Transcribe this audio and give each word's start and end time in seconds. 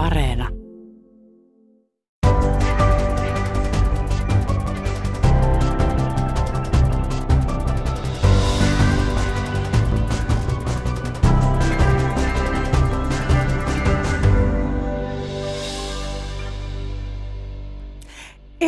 Areena. 0.00 0.59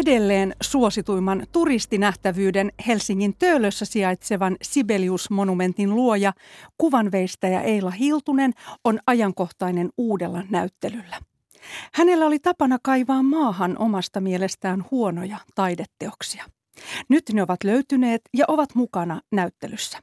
Edelleen 0.03 0.55
suosituimman 0.61 1.47
turistinähtävyyden 1.53 2.73
Helsingin 2.87 3.35
Töölössä 3.39 3.85
sijaitsevan 3.85 4.57
Sibelius-monumentin 4.63 5.91
luoja, 5.95 6.33
kuvanveistäjä 6.79 7.61
Eila 7.61 7.91
Hiltunen, 7.91 8.53
on 8.85 8.99
ajankohtainen 9.07 9.91
uudella 9.99 10.43
näyttelyllä. 10.51 11.21
Hänellä 11.95 12.27
oli 12.27 12.39
tapana 12.39 12.79
kaivaa 12.83 13.23
maahan 13.23 13.79
omasta 13.79 14.21
mielestään 14.21 14.85
huonoja 14.91 15.39
taideteoksia. 15.55 16.45
Nyt 17.09 17.25
ne 17.33 17.43
ovat 17.43 17.65
löytyneet 17.65 18.23
ja 18.37 18.45
ovat 18.49 18.75
mukana 18.75 19.21
näyttelyssä. 19.33 19.99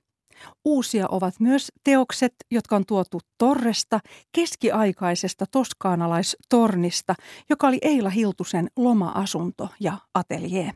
Uusia 0.66 1.06
ovat 1.12 1.40
myös 1.40 1.72
teokset, 1.84 2.34
jotka 2.52 2.76
on 2.76 2.86
tuotu 2.86 3.20
Torresta, 3.38 4.00
keskiaikaisesta 4.36 5.46
toskaanalaistornista, 5.52 7.16
joka 7.50 7.68
oli 7.68 7.78
Eila 7.82 8.10
Hiltusen 8.10 8.68
loma-asunto 8.78 9.70
ja 9.80 9.98
atelier. 10.14 10.74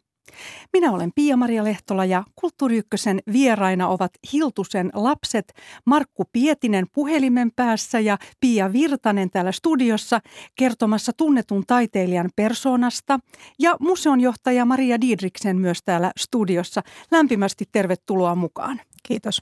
Minä 0.74 0.92
olen 0.92 1.12
Pia-Maria 1.16 1.64
Lehtola 1.64 2.06
ja 2.06 2.24
Kulttuuri 2.36 2.78
Ykkösen 2.78 3.20
vieraina 3.34 3.88
ovat 3.88 4.12
Hiltusen 4.34 4.90
lapset 4.94 5.54
Markku 5.86 6.24
Pietinen 6.32 6.86
puhelimen 6.94 7.52
päässä 7.56 8.00
ja 8.00 8.18
Pia 8.40 8.74
Virtanen 8.74 9.30
täällä 9.30 9.52
studiossa 9.52 10.20
kertomassa 10.56 11.12
tunnetun 11.18 11.64
taiteilijan 11.68 12.30
persoonasta 12.36 13.20
ja 13.60 13.76
museonjohtaja 13.80 14.66
Maria 14.66 15.02
Diedriksen 15.02 15.58
myös 15.58 15.80
täällä 15.86 16.12
studiossa. 16.18 16.82
Lämpimästi 17.12 17.66
tervetuloa 17.72 18.36
mukaan. 18.36 18.80
Kiitos. 19.08 19.42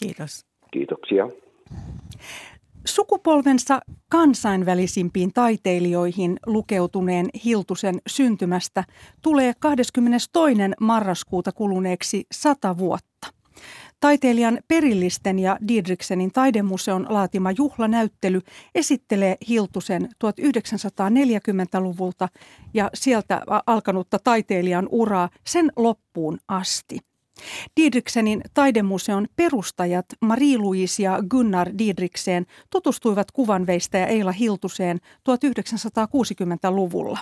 Kiitos. 0.00 0.46
Kiitoksia. 0.70 1.28
Sukupolvensa 2.86 3.80
kansainvälisimpiin 4.10 5.32
taiteilijoihin 5.32 6.36
lukeutuneen 6.46 7.28
Hiltusen 7.44 8.00
syntymästä 8.06 8.84
tulee 9.22 9.52
22. 9.60 10.30
marraskuuta 10.80 11.52
kuluneeksi 11.52 12.26
sata 12.32 12.78
vuotta. 12.78 13.26
Taiteilijan 14.00 14.58
perillisten 14.68 15.38
ja 15.38 15.58
Diedriksenin 15.68 16.32
taidemuseon 16.32 17.06
laatima 17.08 17.50
juhlanäyttely 17.50 18.40
esittelee 18.74 19.36
Hiltusen 19.48 20.08
1940-luvulta 20.24 22.28
ja 22.74 22.90
sieltä 22.94 23.42
alkanutta 23.66 24.18
taiteilijan 24.24 24.88
uraa 24.90 25.28
sen 25.46 25.72
loppuun 25.76 26.38
asti– 26.48 26.98
Diedriksenin 27.76 28.42
taidemuseon 28.54 29.26
perustajat 29.36 30.06
Marie-Louise 30.20 31.02
ja 31.02 31.18
Gunnar 31.30 31.70
Diedrikseen 31.78 32.46
tutustuivat 32.70 33.30
kuvanveistäjä 33.30 34.06
Eila 34.06 34.32
Hiltuseen 34.32 34.98
1960-luvulla. 34.98 37.18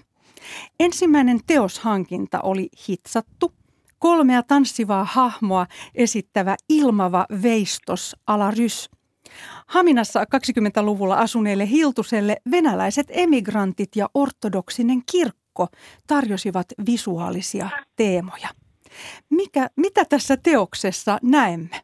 Ensimmäinen 0.80 1.40
teoshankinta 1.46 2.40
oli 2.40 2.68
hitsattu, 2.88 3.52
kolmea 3.98 4.42
tanssivaa 4.42 5.04
hahmoa 5.04 5.66
esittävä 5.94 6.56
ilmava 6.68 7.26
veistos 7.42 8.16
Alarys. 8.26 8.90
Haminassa 9.66 10.24
20-luvulla 10.24 11.14
asuneille 11.14 11.68
Hiltuselle 11.68 12.36
venäläiset 12.50 13.06
emigrantit 13.10 13.96
ja 13.96 14.08
ortodoksinen 14.14 15.02
kirkko 15.12 15.68
tarjosivat 16.06 16.66
visuaalisia 16.86 17.68
teemoja. 17.96 18.48
Mikä, 19.30 19.70
mitä 19.76 20.04
tässä 20.04 20.36
teoksessa 20.36 21.18
näemme? 21.22 21.82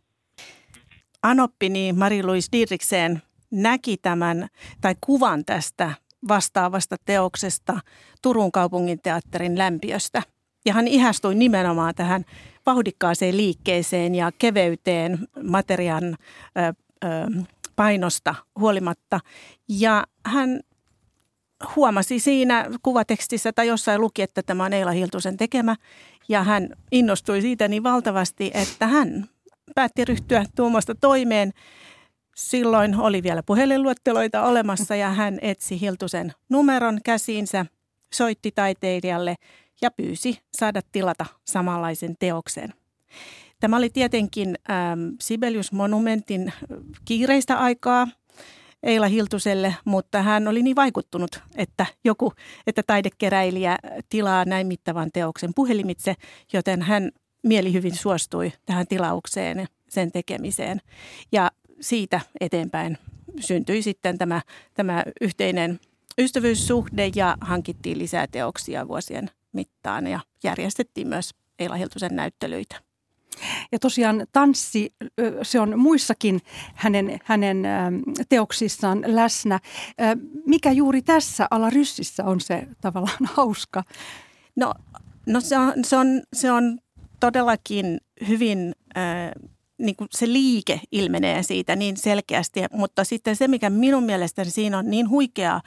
Anoppini 1.23 1.93
Marie-Louise 1.93 2.49
Didrikseen 2.53 3.23
näki 3.51 3.97
tämän 3.97 4.49
tai 4.81 4.95
kuvan 5.01 5.45
tästä 5.45 5.93
vastaavasta 6.29 6.97
teoksesta 7.05 7.81
Turun 8.23 8.53
kaupungin 8.53 9.01
teatterin 9.03 9.59
lämpiöstä. 9.59 10.23
Ja 10.65 10.73
hän 10.73 10.89
ihastui 10.89 11.35
nimenomaan 11.35 11.95
tähän 11.95 12.25
vauhdikkaaseen 12.67 13.37
liikkeeseen 13.37 14.15
ja 14.15 14.33
keveyteen 14.39 15.19
materiaan 15.43 16.17
painosta 17.77 18.35
huolimatta. 18.59 19.21
Ja 19.69 20.05
hän 20.27 20.61
huomasi 21.77 22.19
siinä 22.19 22.67
kuvatekstissä 22.83 23.53
tai 23.53 23.67
jossain 23.67 24.01
luki, 24.01 24.23
että 24.23 24.43
tämä 24.43 24.65
on 24.65 24.73
Eila 24.73 24.91
Hiltusen 24.91 25.37
tekemä. 25.37 25.77
Ja 26.29 26.45
hän 26.45 26.69
innostui 26.93 27.41
siitä 27.41 27.69
niin 27.69 27.83
valtavasti, 27.83 28.51
että 28.55 28.87
hän 28.87 29.29
päätti 29.75 30.05
ryhtyä 30.05 30.45
tuomasta 30.57 30.95
toimeen. 30.95 31.53
Silloin 32.37 32.97
oli 32.97 33.23
vielä 33.23 33.43
puhelinluetteloita 33.43 34.43
olemassa 34.43 34.97
ja 34.97 35.11
hän 35.11 35.39
etsi 35.43 35.81
Hiltusen 35.81 36.33
numeron 36.49 37.01
käsiinsä, 37.05 37.67
soitti 38.13 38.53
taiteilijalle 38.55 39.35
ja 39.83 39.91
pyysi 39.91 40.39
saada 40.57 40.81
tilata 40.93 41.27
samanlaisen 41.45 42.17
teoksen. 42.19 42.75
Tämä 43.61 43.77
oli 43.77 43.91
tietenkin 43.91 44.59
ähm, 44.71 45.01
Sibelius 45.21 45.73
Monumentin 45.73 46.53
kiireistä 47.05 47.59
aikaa– 47.59 48.09
Eila 48.83 49.07
Hiltuselle, 49.07 49.75
mutta 49.85 50.23
hän 50.23 50.49
oli 50.49 50.63
niin 50.63 50.77
vaikuttunut, 50.77 51.41
että 51.57 51.87
joku, 52.05 52.33
että 52.67 52.83
taidekeräilijä 52.83 53.79
tilaa 54.09 54.45
näin 54.45 54.67
mittavan 54.67 55.11
teoksen 55.13 55.51
puhelimitse, 55.55 56.15
joten 56.53 56.83
hän 56.83 57.11
mieli 57.43 57.73
hyvin 57.73 57.97
suostui 57.97 58.53
tähän 58.67 58.87
tilaukseen, 58.87 59.67
sen 59.89 60.13
tekemiseen. 60.13 60.81
Ja 61.33 61.51
siitä 61.81 62.21
eteenpäin 62.41 62.99
syntyi 63.41 63.83
sitten 63.83 64.19
tämä, 64.19 64.43
tämä 64.75 65.05
yhteinen 65.21 65.81
ystävyyssuhde 66.19 67.11
ja 67.15 67.37
hankittiin 67.41 67.99
lisää 67.99 68.27
teoksia 68.27 68.89
vuosien 68.89 69.31
mittaan 69.53 70.07
ja 70.07 70.21
järjestettiin 70.45 71.09
myös 71.09 71.35
Eila 71.59 71.75
Hiltusen 71.75 72.17
näyttelyitä. 72.17 72.88
Ja 73.73 73.79
tosiaan 73.79 74.27
tanssi, 74.33 74.93
se 75.43 75.61
on 75.61 75.79
muissakin 75.79 76.41
hänen, 76.75 77.19
hänen 77.25 77.63
teoksissaan 78.29 79.05
läsnä. 79.07 79.61
Mikä 80.47 80.73
juuri 80.73 81.03
tässä 81.03 81.47
alaryssissä 81.51 82.25
on 82.25 82.41
se 82.41 82.67
tavallaan 82.81 83.29
hauska? 83.37 83.85
No, 84.57 84.75
no 85.27 85.41
se, 85.41 85.59
on, 85.59 85.73
se, 85.85 85.97
on, 85.97 86.07
se 86.33 86.53
on 86.53 86.79
todellakin 87.21 87.99
hyvin... 88.29 88.73
Äh, 88.97 89.33
niin 89.79 89.97
kuin 89.97 90.09
se 90.11 90.29
liike 90.29 90.81
ilmenee 90.93 91.43
siitä 91.43 91.77
niin 91.77 91.97
selkeästi, 91.97 92.61
mutta 92.73 93.05
sitten 93.05 93.37
se, 93.37 93.49
mikä 93.49 93.71
minun 93.71 94.03
mielestäni 94.03 94.51
siinä 94.51 94.79
on 94.79 94.91
niin 94.91 95.09
huikeaa, 95.09 95.61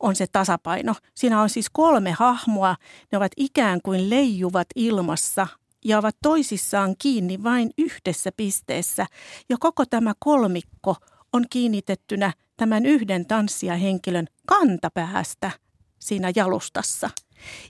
on 0.00 0.16
se 0.16 0.26
tasapaino. 0.26 0.94
Siinä 1.14 1.42
on 1.42 1.50
siis 1.50 1.70
kolme 1.72 2.10
hahmoa, 2.10 2.76
ne 3.12 3.18
ovat 3.18 3.32
ikään 3.36 3.80
kuin 3.82 4.10
leijuvat 4.10 4.66
ilmassa 4.76 5.46
ja 5.84 5.98
ovat 5.98 6.16
toisissaan 6.22 6.94
kiinni 6.98 7.42
vain 7.42 7.70
yhdessä 7.78 8.30
pisteessä. 8.36 9.06
Ja 9.48 9.56
koko 9.60 9.86
tämä 9.86 10.12
kolmikko 10.18 10.96
on 11.32 11.44
kiinnitettynä 11.50 12.32
tämän 12.56 12.86
yhden 12.86 13.26
tanssijahenkilön 13.26 14.26
kantapäästä 14.46 15.50
siinä 15.98 16.32
jalustassa. 16.36 17.10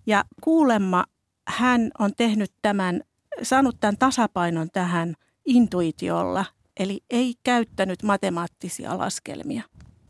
Ja 0.07 0.25
kuulemma 0.41 1.05
hän 1.49 1.91
on 1.99 2.11
tehnyt 2.17 2.53
tämän, 2.63 3.01
saanut 3.43 3.81
tämän 3.81 3.99
tasapainon 3.99 4.69
tähän 4.73 5.15
intuitiolla, 5.45 6.45
eli 6.81 7.01
ei 7.11 7.35
käyttänyt 7.45 8.03
matemaattisia 8.03 8.99
laskelmia. 8.99 9.63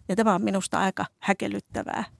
Ja 0.08 0.16
tämä 0.16 0.34
on 0.34 0.42
minusta 0.42 0.78
aika 0.78 1.06
häkellyttävää. 1.18 2.17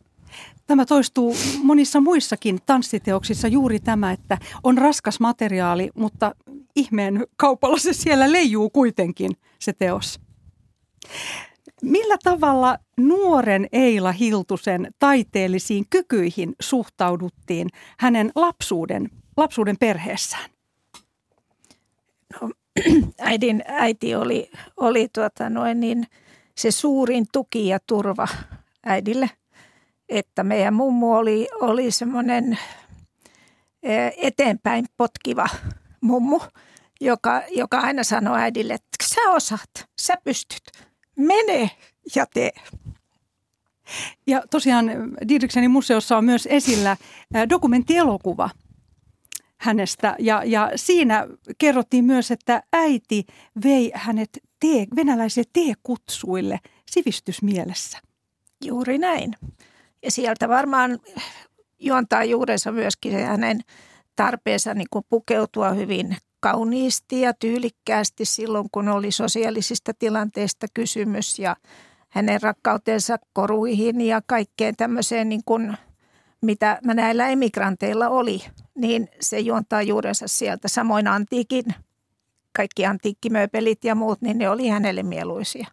Tämä 0.67 0.87
toistuu 0.87 1.37
monissa 1.63 2.01
muissakin 2.01 2.59
tanssiteoksissa 2.67 3.49
juuri 3.49 3.81
tämä, 3.81 4.13
että 4.13 4.39
on 4.63 4.79
raskas 4.79 5.21
materiaali, 5.21 5.91
mutta 5.95 6.35
ihmeen 6.77 7.27
kaupalla 7.37 7.79
se 7.79 7.93
siellä 7.93 8.33
leijuu 8.33 8.71
kuitenkin 8.71 9.31
se 9.59 9.73
teos. 9.73 10.21
Millä 11.83 12.17
tavalla 12.25 12.79
nuoren 12.97 13.69
Eila 13.73 14.13
Hiltusen 14.13 14.89
taiteellisiin 14.99 15.85
kykyihin 15.91 16.55
suhtauduttiin 16.61 17.69
hänen 17.99 18.33
lapsuuden, 18.35 19.11
lapsuuden 19.37 19.77
perheessään? 19.79 20.51
No, 22.41 22.51
äidin 23.19 23.63
äiti 23.67 24.15
oli, 24.15 24.51
oli 24.77 25.09
tuota 25.09 25.51
noin 25.51 25.81
niin, 25.81 26.07
se 26.57 26.71
suurin 26.71 27.27
tuki 27.33 27.69
ja 27.69 27.79
turva 27.87 28.29
äidille– 28.87 29.31
että 30.09 30.45
meidän 30.45 30.75
mummu 30.75 31.15
oli, 31.15 31.49
oli 31.61 31.91
semmoinen 31.91 32.59
eteenpäin 34.17 34.87
potkiva 34.97 35.49
mummu, 36.01 36.41
joka, 37.01 37.43
joka 37.51 37.79
aina 37.79 38.05
sanoi 38.05 38.41
äidille, 38.41 38.75
että 38.75 39.15
sä 39.15 39.21
osaat, 39.31 39.71
sä 40.01 40.15
pystyt, 40.25 40.63
mene 41.17 41.71
ja 42.15 42.27
tee. 42.35 42.53
Ja 44.27 44.43
tosiaan 44.51 44.87
Didriksenin 45.29 45.71
museossa 45.71 46.17
on 46.17 46.25
myös 46.25 46.49
esillä 46.51 46.97
dokumenttielokuva 47.49 48.51
hänestä. 49.59 50.17
Ja, 50.19 50.43
ja 50.45 50.71
siinä 50.77 51.27
kerrottiin 51.59 52.05
myös, 52.05 52.31
että 52.31 52.63
äiti 52.73 53.25
vei 53.65 53.91
hänet 53.95 54.31
tee, 54.61 54.87
venäläisille 54.97 55.51
teekutsuille 55.53 56.61
sivistysmielessä. 56.91 57.99
Juuri 58.65 58.99
näin. 58.99 59.35
Ja 60.03 60.11
sieltä 60.11 60.49
varmaan 60.49 60.99
juontaa 61.79 62.25
juurensa 62.25 62.73
myöskin 62.73 63.13
se 63.13 63.25
hänen 63.25 63.61
tarpeensa 64.17 64.75
niin 64.75 64.87
kuin 64.91 65.05
pukeutua 65.09 65.71
hyvin 65.71 66.17
kauniisti 66.41 67.21
ja 67.21 67.35
tyylikkäästi 67.35 68.25
silloin, 68.25 68.69
kun 68.73 68.89
oli 68.89 69.11
sosiaalisista 69.11 69.93
tilanteista 69.99 70.67
kysymys 70.75 71.39
ja 71.39 71.57
hänen 72.09 72.43
rakkautensa 72.43 73.17
koruihin 73.33 74.01
ja 74.01 74.23
kaikkeen 74.27 74.77
tämmöiseen, 74.77 75.29
niin 75.29 75.43
kuin, 75.47 75.77
mitä 76.43 76.79
näillä 76.83 77.29
emigranteilla 77.29 78.09
oli, 78.09 78.43
niin 78.75 79.09
se 79.21 79.39
juontaa 79.39 79.83
juurensa 79.83 80.29
sieltä. 80.29 80.69
Samoin 80.69 81.09
antiikin, 81.09 81.65
kaikki 82.57 82.87
antiikkimööpelit 82.87 83.85
ja 83.85 83.95
muut, 83.95 84.23
niin 84.23 84.39
ne 84.39 84.51
oli 84.51 84.69
hänelle 84.69 85.03
mieluisia. 85.03 85.67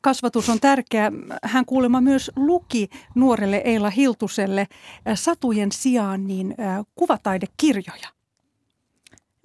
Kasvatus 0.00 0.48
on 0.48 0.60
tärkeä. 0.60 1.12
Hän 1.42 1.64
kuulemma 1.66 2.00
myös 2.00 2.30
luki 2.36 2.88
nuorelle 3.14 3.62
Eila 3.64 3.90
Hiltuselle 3.90 4.66
satujen 5.14 5.72
sijaan 5.72 6.26
niin 6.26 6.54
kuvataidekirjoja. 6.94 8.08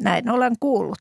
Näin 0.01 0.29
olen 0.29 0.55
kuullut. 0.59 0.99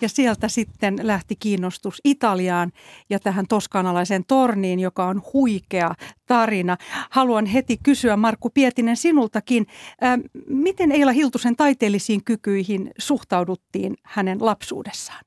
Ja 0.00 0.08
sieltä 0.08 0.48
sitten 0.48 0.98
lähti 1.02 1.36
kiinnostus 1.36 2.00
Italiaan 2.04 2.72
ja 3.10 3.18
tähän 3.18 3.46
toskanalaiseen 3.46 4.24
torniin, 4.24 4.80
joka 4.80 5.06
on 5.06 5.22
huikea 5.32 5.94
tarina. 6.26 6.76
Haluan 7.10 7.46
heti 7.46 7.78
kysyä 7.82 8.16
Markku 8.16 8.50
Pietinen 8.50 8.96
sinultakin, 8.96 9.66
ää, 10.00 10.18
miten 10.48 10.92
Eila 10.92 11.12
Hiltusen 11.12 11.56
taiteellisiin 11.56 12.24
kykyihin 12.24 12.90
suhtauduttiin 12.98 13.96
hänen 14.02 14.38
lapsuudessaan? 14.40 15.24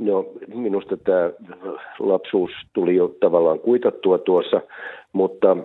No 0.00 0.26
minusta 0.54 0.96
tämä 0.96 1.30
lapsuus 1.98 2.50
tuli 2.72 2.96
jo 2.96 3.14
tavallaan 3.20 3.58
kuitattua 3.58 4.18
tuossa, 4.18 4.60
mutta 5.12 5.56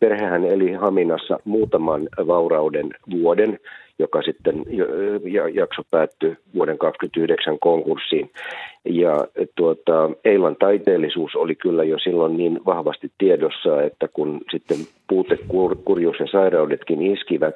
perhehän 0.00 0.44
eli 0.44 0.72
Haminassa 0.72 1.38
muutaman 1.44 2.08
vaurauden 2.26 2.90
vuoden, 3.10 3.58
joka 3.98 4.22
sitten 4.22 4.64
jakso 5.54 5.82
päättyi 5.90 6.36
vuoden 6.54 6.78
2029 6.78 7.58
konkurssiin. 7.60 8.30
Ja 8.84 9.26
tuota, 9.54 10.10
Eilan 10.24 10.56
taiteellisuus 10.56 11.36
oli 11.36 11.54
kyllä 11.54 11.84
jo 11.84 11.98
silloin 11.98 12.36
niin 12.36 12.60
vahvasti 12.66 13.10
tiedossa, 13.18 13.82
että 13.82 14.08
kun 14.08 14.40
sitten 14.50 14.76
puute, 15.08 15.38
kurjuus 15.84 16.20
ja 16.20 16.26
sairaudetkin 16.32 17.02
iskivät, 17.02 17.54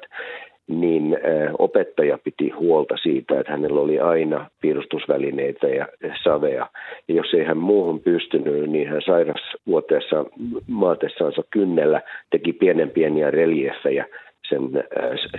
niin 0.71 1.17
opettaja 1.59 2.17
piti 2.23 2.49
huolta 2.49 2.97
siitä, 2.97 3.39
että 3.39 3.51
hänellä 3.51 3.81
oli 3.81 3.99
aina 3.99 4.49
piirustusvälineitä 4.61 5.67
ja 5.67 5.87
savea. 6.23 6.67
Ja 7.07 7.15
jos 7.15 7.33
ei 7.33 7.43
hän 7.43 7.57
muuhun 7.57 7.99
pystynyt, 7.99 8.69
niin 8.69 8.87
hän 8.87 9.01
sairasvuoteessa 9.01 10.25
maatessaansa 10.67 11.43
kynnellä 11.51 12.01
teki 12.29 12.53
pienen 12.53 12.89
pieniä 12.89 13.31
reliefejä 13.31 14.05
sen 14.49 14.61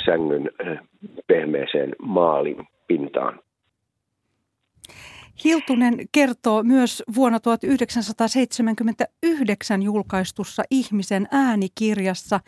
sängyn 0.04 0.50
pehmeeseen 1.26 1.92
maalin 2.02 2.56
pintaan. 2.86 3.38
Hiltunen 5.44 5.98
kertoo 6.12 6.62
myös 6.62 7.02
vuonna 7.14 7.40
1979 7.40 9.82
julkaistussa 9.82 10.62
Ihmisen 10.70 11.28
äänikirjassa, 11.30 12.40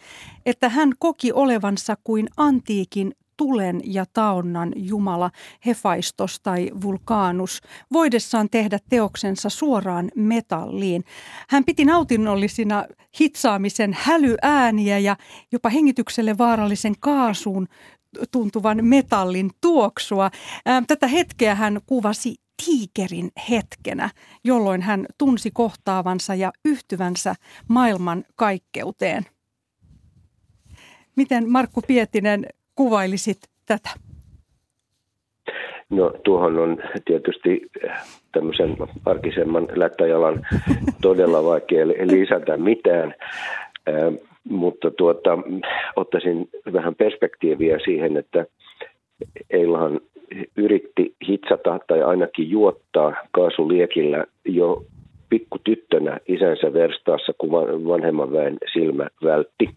että 0.46 0.68
hän 0.68 0.92
koki 0.98 1.32
olevansa 1.32 1.96
kuin 2.04 2.28
antiikin 2.36 3.12
tulen 3.36 3.80
ja 3.84 4.04
taonnan 4.12 4.72
jumala 4.76 5.30
Hefaistos 5.66 6.40
tai 6.40 6.70
Vulkaanus, 6.82 7.60
voidessaan 7.92 8.50
tehdä 8.50 8.78
teoksensa 8.88 9.48
suoraan 9.48 10.10
metalliin. 10.14 11.04
Hän 11.48 11.64
piti 11.64 11.84
nautinnollisina 11.84 12.84
hitsaamisen 13.20 13.96
hälyääniä 14.00 14.98
ja 14.98 15.16
jopa 15.52 15.68
hengitykselle 15.68 16.38
vaarallisen 16.38 16.94
kaasuun 17.00 17.68
tuntuvan 18.30 18.84
metallin 18.84 19.50
tuoksua. 19.60 20.30
Tätä 20.86 21.06
hetkeä 21.06 21.54
hän 21.54 21.80
kuvasi 21.86 22.34
tiikerin 22.64 23.30
hetkenä, 23.50 24.10
jolloin 24.44 24.82
hän 24.82 25.06
tunsi 25.18 25.50
kohtaavansa 25.50 26.34
ja 26.34 26.52
yhtyvänsä 26.64 27.34
maailman 27.68 28.24
kaikkeuteen. 28.36 29.22
Miten 31.16 31.50
Markku 31.50 31.80
Pietinen 31.86 32.46
kuvailisit 32.74 33.38
tätä? 33.66 33.90
No 35.90 36.12
tuohon 36.24 36.58
on 36.58 36.78
tietysti 37.04 37.60
tämmöisen 38.32 38.76
arkisemman 39.04 39.68
lättäjalan 39.74 40.46
todella 41.02 41.44
vaikea 41.44 41.88
lisätä 41.88 42.56
mitään, 42.56 43.14
mutta 44.44 44.90
tuota, 44.90 45.38
ottaisin 45.96 46.48
vähän 46.72 46.94
perspektiiviä 46.94 47.78
siihen, 47.84 48.16
että 48.16 48.46
Eilahan 49.50 50.00
yritti 50.56 51.14
hitsata 51.28 51.80
tai 51.86 52.02
ainakin 52.02 52.50
juottaa 52.50 53.14
kaasuliekillä 53.30 54.24
jo 54.44 54.84
pikkutyttönä 55.28 56.18
isänsä 56.28 56.72
verstaassa, 56.72 57.32
kun 57.38 57.50
vanhemman 57.88 58.32
väen 58.32 58.56
silmä 58.72 59.08
vältti. 59.24 59.68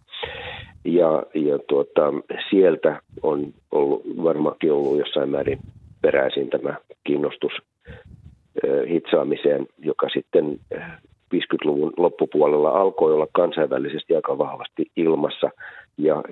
Ja, 0.86 1.24
ja 1.34 1.60
tuota, 1.68 2.14
sieltä 2.50 3.02
on 3.24 3.54
ollut, 3.72 4.04
varmaankin 4.24 4.72
ollut 4.72 5.00
jossain 5.00 5.30
määrin 5.30 5.60
peräisin 6.02 6.50
tämä 6.50 6.76
kiinnostus 7.04 7.52
hitsaamiseen, 8.90 9.68
joka 9.80 10.08
sitten 10.14 10.60
50-luvun 11.36 11.94
loppupuolella 11.98 12.70
alkoi 12.70 13.14
olla 13.14 13.28
kansainvälisesti 13.32 14.16
aika 14.16 14.38
vahvasti 14.38 14.86
ilmassa. 14.96 15.50
Ja, 15.98 16.24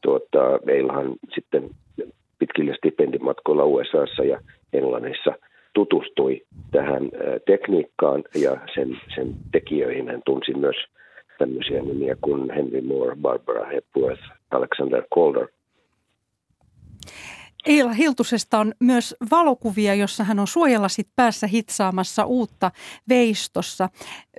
tuota, 0.00 0.58
meillähän 0.64 1.12
sitten 1.34 1.70
pitkillä 2.42 2.74
stipendimatkoilla 2.76 3.64
USAssa 3.64 4.24
ja 4.24 4.40
Englannissa 4.72 5.32
tutustui 5.74 6.42
tähän 6.70 7.02
tekniikkaan 7.46 8.24
ja 8.34 8.56
sen, 8.74 9.00
sen 9.14 9.34
tekijöihin 9.52 10.08
hän 10.08 10.22
tunsi 10.26 10.54
myös 10.54 10.76
tämmöisiä 11.38 11.82
nimiä 11.82 12.16
kuin 12.20 12.50
Henry 12.50 12.80
Moore, 12.80 13.16
Barbara 13.16 13.66
Hepworth, 13.66 14.22
Alexander 14.50 15.02
Calder. 15.14 15.48
Eila 17.66 17.92
Hiltusesta 17.92 18.58
on 18.58 18.72
myös 18.80 19.16
valokuvia, 19.30 19.94
jossa 19.94 20.24
hän 20.24 20.38
on 20.38 20.46
suojelasit 20.46 21.08
päässä 21.16 21.46
hitsaamassa 21.46 22.24
uutta 22.24 22.70
veistossa, 23.08 23.88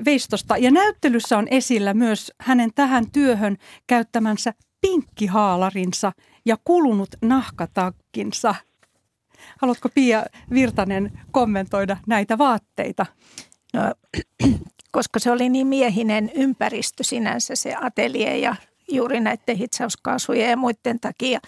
veistosta. 0.06 0.58
Ja 0.58 0.72
näyttelyssä 0.72 1.38
on 1.38 1.48
esillä 1.52 1.94
myös 1.94 2.32
hänen 2.42 2.70
tähän 2.76 3.06
työhön 3.14 3.58
käyttämänsä 3.88 4.54
pinkkihaalarinsa 4.82 6.12
ja 6.46 6.58
kulunut 6.64 7.10
nahkatakkinsa. 7.22 8.56
Haluatko 9.62 9.90
Pia 9.90 10.24
Virtanen 10.50 11.20
kommentoida 11.32 11.98
näitä 12.08 12.38
vaatteita? 12.38 13.06
No, 13.74 13.82
koska 14.92 15.20
se 15.20 15.32
oli 15.32 15.50
niin 15.50 15.68
miehinen 15.68 16.32
ympäristö 16.36 17.04
sinänsä 17.04 17.56
se 17.56 17.76
atelie 17.82 18.38
ja 18.38 18.56
juuri 18.92 19.20
näiden 19.20 19.58
hitsauskaasujen 19.58 20.50
ja 20.50 20.58
muiden 20.58 21.00
takia. 21.00 21.40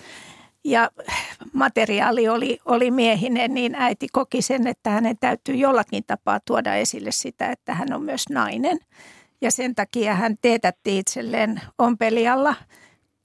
Ja 0.64 0.92
materiaali 1.54 2.28
oli, 2.28 2.60
oli 2.66 2.92
miehinen, 2.92 3.54
niin 3.54 3.76
äiti 3.76 4.08
koki 4.12 4.42
sen, 4.42 4.68
että 4.68 4.90
hänen 4.90 5.18
täytyy 5.20 5.56
jollakin 5.56 6.04
tapaa 6.08 6.40
tuoda 6.40 6.76
esille 6.76 7.12
sitä, 7.12 7.52
että 7.52 7.74
hän 7.74 7.94
on 7.94 8.04
myös 8.04 8.30
nainen. 8.30 8.80
Ja 9.42 9.52
sen 9.52 9.76
takia 9.76 10.16
hän 10.16 10.38
teetätti 10.42 10.98
itselleen 10.98 11.62
ompelialla 11.78 12.56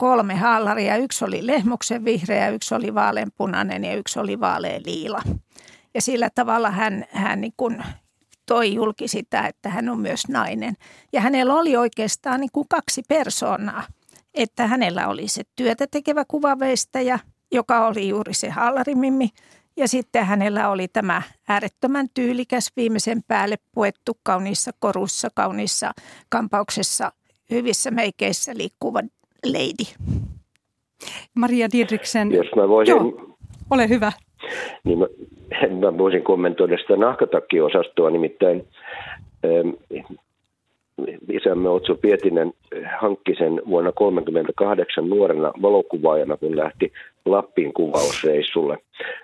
kolme 0.01 0.35
haalaria. 0.35 0.97
Yksi 0.97 1.25
oli 1.25 1.47
lehmuksen 1.47 2.05
vihreä, 2.05 2.49
yksi 2.49 2.75
oli 2.75 2.95
vaaleanpunainen 2.95 3.83
ja 3.83 3.95
yksi 3.95 4.19
oli 4.19 4.39
vaaleanliila. 4.39 5.21
Ja 5.93 6.01
sillä 6.01 6.29
tavalla 6.35 6.71
hän, 6.71 7.05
hän 7.11 7.41
niin 7.41 7.53
kuin 7.57 7.83
toi 8.45 8.73
julki 8.73 9.07
sitä, 9.07 9.47
että 9.47 9.69
hän 9.69 9.89
on 9.89 9.99
myös 9.99 10.27
nainen. 10.27 10.75
Ja 11.13 11.21
hänellä 11.21 11.53
oli 11.53 11.77
oikeastaan 11.77 12.39
niin 12.39 12.49
kuin 12.53 12.67
kaksi 12.69 13.03
persoonaa. 13.07 13.83
Että 14.33 14.67
hänellä 14.67 15.07
oli 15.07 15.27
se 15.27 15.43
työtä 15.55 15.87
tekevä 15.91 16.25
kuvaveistäjä, 16.27 17.19
joka 17.51 17.87
oli 17.87 18.07
juuri 18.07 18.33
se 18.33 18.49
hallarimimmi. 18.49 19.29
Ja 19.77 19.87
sitten 19.87 20.25
hänellä 20.25 20.69
oli 20.69 20.87
tämä 20.87 21.21
äärettömän 21.47 22.07
tyylikäs 22.13 22.71
viimeisen 22.75 23.23
päälle 23.27 23.55
puettu 23.71 24.17
kauniissa 24.23 24.71
korussa, 24.79 25.27
kauniissa 25.33 25.91
kampauksessa, 26.29 27.11
hyvissä 27.51 27.91
meikeissä 27.91 28.51
liikkuva 28.55 29.01
lady. 29.45 29.85
Maria 31.35 31.67
Didriksen. 31.71 32.31
Jos 32.31 32.47
mä 32.55 32.69
voisin... 32.69 32.95
Joo, 32.95 33.37
ole 33.69 33.89
hyvä. 33.89 34.11
Niin 34.83 34.99
mä, 34.99 35.05
mä 35.79 35.97
voisin 35.97 36.23
kommentoida 36.23 36.77
sitä 36.77 36.95
nahkatakkiosastoa, 36.95 38.09
nimittäin 38.09 38.67
ähm, 39.45 39.69
isämme 41.29 41.69
Otso 41.69 41.95
Pietinen 41.95 42.53
hankki 43.01 43.35
sen 43.35 43.61
vuonna 43.67 43.91
1938 43.91 45.09
nuorena 45.09 45.51
valokuvaajana, 45.61 46.37
kun 46.37 46.57
lähti 46.57 46.91
Lappiin 47.25 47.73
kuvausreissulle. 47.73 48.77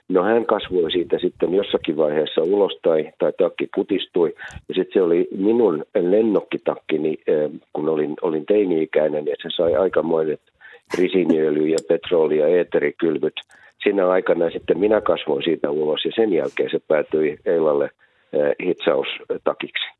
No 0.09 0.23
hän 0.23 0.45
kasvoi 0.45 0.91
siitä 0.91 1.19
sitten 1.19 1.53
jossakin 1.53 1.97
vaiheessa 1.97 2.41
ulos 2.41 2.79
tai, 2.81 3.11
tai 3.19 3.33
takki 3.37 3.67
kutistui. 3.75 4.33
Ja 4.69 4.75
sitten 4.75 4.93
se 4.93 5.01
oli 5.01 5.27
minun 5.37 5.85
lennokkitakkini, 5.99 7.17
eh, 7.27 7.49
kun 7.73 7.89
olin, 7.89 8.13
olin 8.21 8.45
teini-ikäinen, 8.45 9.25
ja 9.25 9.35
se 9.43 9.49
sai 9.49 9.75
aikamoiset 9.75 10.41
risiniöljy 10.97 11.67
ja 11.67 11.77
petroli- 11.87 12.37
ja 12.37 12.47
eeterikylvyt. 12.47 13.33
Siinä 13.83 14.09
aikana 14.09 14.49
sitten 14.49 14.79
minä 14.79 15.01
kasvoin 15.01 15.43
siitä 15.43 15.71
ulos 15.71 16.05
ja 16.05 16.11
sen 16.15 16.33
jälkeen 16.33 16.69
se 16.69 16.79
päätyi 16.87 17.37
Eilalle 17.45 17.89
eh, 18.33 18.67
hitsaustakiksi. 18.67 19.96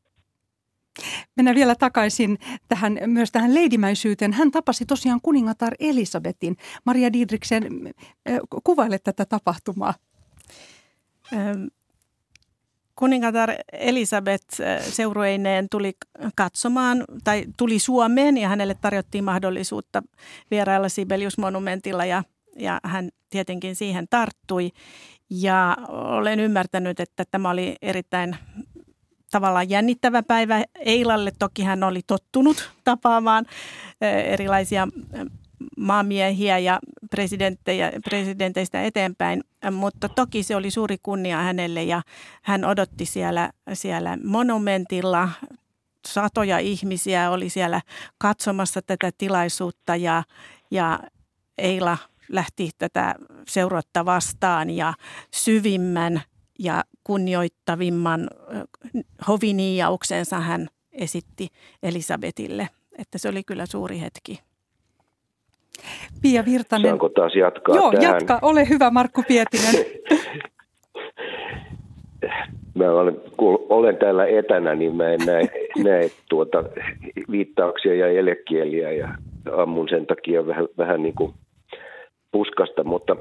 Mennään 1.38 1.56
vielä 1.56 1.76
takaisin 1.76 2.38
tähän, 2.68 2.98
myös 3.06 3.32
tähän 3.32 3.54
leidimäisyyteen. 3.54 4.34
Hän 4.34 4.52
tapasi 4.52 4.86
tosiaan 4.86 5.20
kuningatar 5.24 5.74
Elisabetin. 5.80 6.58
Maria 6.86 7.14
Didriksen, 7.14 7.94
kuvaile 8.64 9.00
tätä 9.00 9.26
tapahtumaa. 9.26 9.94
Kuningatar 12.96 13.50
Elisabeth 13.74 14.62
seurueineen 14.90 15.68
tuli 15.72 15.94
katsomaan 16.36 17.04
tai 17.24 17.46
tuli 17.58 17.80
Suomeen 17.80 18.38
ja 18.38 18.50
hänelle 18.50 18.76
tarjottiin 18.82 19.24
mahdollisuutta 19.24 20.04
vierailla 20.52 20.90
Sibelius-monumentilla 20.90 22.06
ja, 22.06 22.24
ja 22.56 22.80
hän 22.84 23.10
tietenkin 23.30 23.76
siihen 23.76 24.08
tarttui. 24.10 24.72
Ja 25.30 25.78
olen 25.90 26.40
ymmärtänyt, 26.40 27.00
että 27.00 27.24
tämä 27.32 27.50
oli 27.50 27.76
erittäin 27.82 28.38
tavallaan 29.32 29.70
jännittävä 29.70 30.24
päivä 30.24 30.64
Eilalle. 30.76 31.32
Toki 31.40 31.64
hän 31.64 31.84
oli 31.84 32.02
tottunut 32.08 32.72
tapaamaan 32.84 33.46
erilaisia 34.26 34.88
maamiehiä 35.78 36.58
ja 36.58 36.80
presidenttejä, 37.12 37.92
presidenteistä 38.10 38.84
eteenpäin, 38.84 39.44
mutta 39.72 40.10
toki 40.10 40.44
se 40.44 40.56
oli 40.56 40.72
suuri 40.72 40.98
kunnia 41.04 41.38
hänelle 41.38 41.84
ja 41.84 42.02
hän 42.44 42.66
odotti 42.66 43.06
siellä, 43.06 43.52
siellä 43.74 44.18
monumentilla. 44.24 45.30
Satoja 46.08 46.60
ihmisiä 46.60 47.32
oli 47.32 47.50
siellä 47.50 47.82
katsomassa 48.18 48.82
tätä 48.82 49.12
tilaisuutta 49.18 49.96
ja, 49.96 50.24
ja 50.72 51.00
Eila 51.58 51.98
lähti 52.30 52.70
tätä 52.78 53.16
seuratta 53.48 54.06
vastaan 54.06 54.70
ja 54.70 54.94
syvimmän 55.34 56.22
ja 56.60 56.84
kunnioittavimman 57.08 58.28
hoviniiauksensa 59.28 60.40
hän 60.40 60.68
esitti 60.92 61.48
Elisabetille. 61.84 62.68
Että 62.98 63.18
se 63.18 63.30
oli 63.30 63.44
kyllä 63.44 63.66
suuri 63.66 64.02
hetki. 64.02 64.40
Pia 66.22 66.46
Virtanen. 66.46 66.90
Saanko 66.90 67.10
taas 67.10 67.36
jatkaa 67.36 67.76
Joo, 67.76 67.92
tähän? 67.92 68.04
jatka. 68.04 68.40
Ole 68.42 68.70
hyvä 68.70 68.90
Markku 68.90 69.24
Pietinen. 69.28 69.76
mä 72.78 72.92
olen, 72.92 73.22
kun 73.38 73.66
olen 73.70 73.98
täällä 73.98 74.26
etänä, 74.26 74.76
niin 74.76 74.96
mä 74.96 75.10
en 75.10 75.20
näe, 75.26 75.50
näe 75.84 76.12
tuota 76.30 76.64
viittauksia 77.32 77.96
ja 77.96 78.08
elekieliä 78.08 78.92
ja 78.92 79.16
ammun 79.58 79.90
sen 79.90 80.06
takia 80.06 80.48
vähän, 80.48 80.68
vähän 80.78 81.04
niin 81.04 81.16
kuin 81.16 81.34
puskasta, 82.32 82.84
mutta 82.84 83.16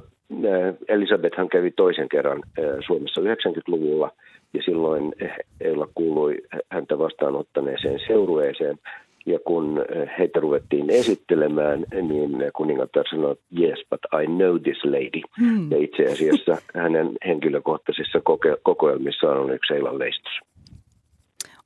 Elisabethan 0.89 1.49
kävi 1.49 1.71
toisen 1.71 2.09
kerran 2.09 2.43
Suomessa 2.87 3.21
90-luvulla 3.21 4.11
ja 4.55 4.63
silloin 4.63 5.15
Eila 5.61 5.89
kuului 5.95 6.43
häntä 6.71 6.99
vastaanottaneeseen 6.99 8.01
seurueeseen. 8.07 8.79
Ja 9.27 9.39
kun 9.39 9.85
heitä 10.19 10.41
ruvettiin 10.41 10.91
esittelemään, 10.91 11.85
niin 12.03 12.31
kuningatar 12.57 13.05
sanoi, 13.11 13.37
yes, 13.61 13.85
but 13.91 14.01
I 14.23 14.27
know 14.27 14.61
this 14.63 14.85
lady. 14.85 15.21
Hmm. 15.41 15.71
Ja 15.71 15.79
itse 15.79 16.13
asiassa 16.13 16.57
hänen 16.75 17.11
henkilökohtaisissa 17.27 18.19
koke- 18.19 18.61
kokoelmissaan 18.63 19.39
on 19.39 19.51
yksi 19.51 19.75
Eilan 19.75 19.99
leistus. 19.99 20.33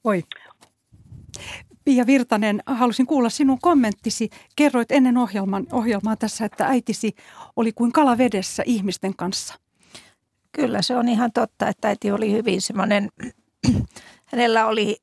Oi, 0.05 0.23
Pia 1.85 2.07
Virtanen, 2.07 2.63
halusin 2.67 3.07
kuulla 3.07 3.29
sinun 3.29 3.59
kommenttisi. 3.61 4.31
Kerroit 4.57 4.93
ennen 4.93 5.17
ohjelman, 5.17 5.67
ohjelmaa 5.73 6.17
tässä, 6.17 6.45
että 6.45 6.67
äitisi 6.67 7.15
oli 7.57 7.73
kuin 7.73 7.93
kala 7.93 8.19
vedessä 8.19 8.63
ihmisten 8.67 9.17
kanssa. 9.17 9.55
Kyllä 10.53 10.83
se 10.83 10.97
on 10.97 11.09
ihan 11.09 11.33
totta, 11.33 11.69
että 11.69 11.89
äiti 11.89 12.13
oli 12.13 12.33
hyvin 12.33 12.63
semmoinen, 12.63 13.09
hänellä 14.33 14.67
oli 14.67 14.97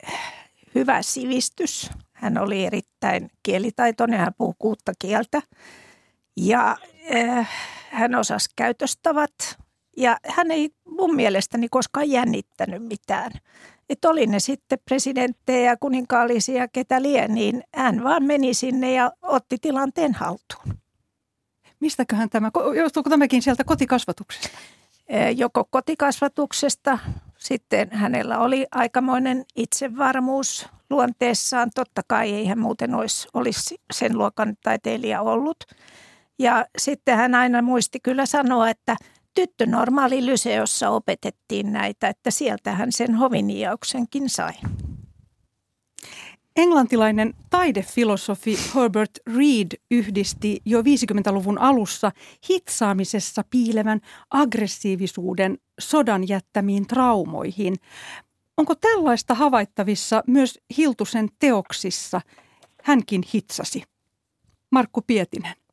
hyvä 0.76 1.02
sivistys. 1.02 1.90
Hän 2.14 2.38
oli 2.38 2.66
erittäin 2.66 3.32
kielitaitoinen, 3.44 4.20
hän 4.20 4.34
puhui 4.38 4.54
kuutta 4.60 4.92
kieltä. 5.00 5.42
Ja 6.38 6.78
äh, 7.16 7.50
hän 7.92 8.16
osasi 8.16 8.50
käytöstavat 8.56 9.32
ja 9.98 10.18
hän 10.28 10.52
ei 10.52 10.70
mun 10.86 11.16
mielestäni 11.16 11.68
koskaan 11.70 12.10
jännittänyt 12.10 12.88
mitään 12.88 13.32
että 13.90 14.10
oli 14.10 14.28
ne 14.28 14.40
sitten 14.40 14.80
presidenttejä 14.86 15.72
ja 15.72 15.78
kuninkaallisia 15.78 16.68
ketä 16.68 17.02
lie, 17.02 17.28
niin 17.28 17.64
hän 17.76 18.04
vaan 18.04 18.24
meni 18.24 18.54
sinne 18.54 18.94
ja 18.94 19.12
otti 19.22 19.58
tilanteen 19.62 20.14
haltuun. 20.14 20.78
Mistäköhän 21.80 22.30
tämä, 22.30 22.52
joutuuko 22.78 23.10
tämäkin 23.10 23.42
sieltä 23.42 23.64
kotikasvatuksesta? 23.64 24.58
Joko 25.36 25.66
kotikasvatuksesta, 25.70 27.00
sitten 27.38 27.92
hänellä 27.92 28.40
oli 28.40 28.68
aikamoinen 28.72 29.46
itsevarmuus 29.56 30.70
luonteessaan. 30.90 31.70
Totta 31.76 32.02
kai 32.08 32.34
ei 32.34 32.46
hän 32.46 32.60
muuten 32.60 32.96
olisi, 32.96 33.28
olisi 33.34 33.76
sen 33.94 34.18
luokan 34.18 34.58
taiteilija 34.64 35.22
ollut. 35.22 35.58
Ja 36.40 36.66
sitten 36.78 37.18
hän 37.18 37.36
aina 37.36 37.62
muisti 37.62 38.00
kyllä 38.00 38.26
sanoa, 38.26 38.70
että– 38.70 38.96
tyttönormaali 39.38 40.26
lyseossa 40.26 40.90
opetettiin 40.90 41.74
näitä, 41.74 42.08
että 42.08 42.32
sieltähän 42.32 42.92
sen 42.92 43.16
hoviniauksenkin 43.16 44.30
sai. 44.30 44.54
Englantilainen 46.56 47.34
taidefilosofi 47.50 48.58
Herbert 48.76 49.12
Reed 49.38 49.68
yhdisti 49.92 50.62
jo 50.66 50.82
50-luvun 50.82 51.58
alussa 51.58 52.12
hitsaamisessa 52.50 53.44
piilevän 53.50 54.02
aggressiivisuuden 54.30 55.58
sodan 55.80 56.28
jättämiin 56.28 56.88
traumoihin. 56.88 57.76
Onko 58.58 58.76
tällaista 58.76 59.34
havaittavissa 59.34 60.24
myös 60.28 60.60
Hiltusen 60.78 61.30
teoksissa? 61.40 62.22
Hänkin 62.84 63.24
hitsasi. 63.34 63.84
Markku 64.72 65.02
Pietinen. 65.08 65.67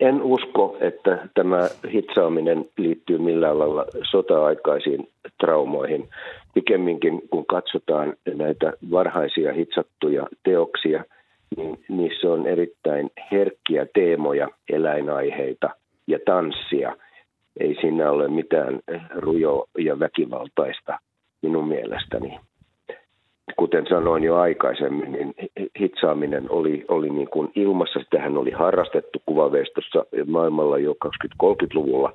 En 0.00 0.22
usko, 0.22 0.76
että 0.80 1.28
tämä 1.34 1.68
hitsaaminen 1.92 2.64
liittyy 2.76 3.18
millään 3.18 3.58
lailla 3.58 3.84
sota-aikaisiin 4.10 5.08
traumoihin. 5.40 6.08
Pikemminkin 6.54 7.22
kun 7.30 7.46
katsotaan 7.46 8.14
näitä 8.34 8.72
varhaisia 8.90 9.52
hitsattuja 9.52 10.26
teoksia, 10.42 11.04
niin 11.56 11.78
niissä 11.88 12.32
on 12.32 12.46
erittäin 12.46 13.10
herkkiä 13.32 13.86
teemoja, 13.94 14.48
eläinaiheita 14.72 15.70
ja 16.06 16.18
tanssia. 16.24 16.96
Ei 17.60 17.76
siinä 17.80 18.10
ole 18.10 18.28
mitään 18.28 18.80
rujo- 19.14 19.66
ja 19.78 19.98
väkivaltaista 19.98 20.98
minun 21.42 21.68
mielestäni 21.68 22.40
kuten 23.56 23.86
sanoin 23.88 24.24
jo 24.24 24.36
aikaisemmin, 24.36 25.12
niin 25.12 25.34
hitsaaminen 25.80 26.46
oli, 26.50 26.84
oli 26.88 27.10
niin 27.10 27.28
kuin 27.28 27.52
ilmassa. 27.54 28.00
Sitähän 28.00 28.38
oli 28.38 28.50
harrastettu 28.50 29.22
kuvaveistossa 29.26 30.04
maailmalla 30.26 30.78
jo 30.78 30.94
20-30-luvulla. 31.44 32.12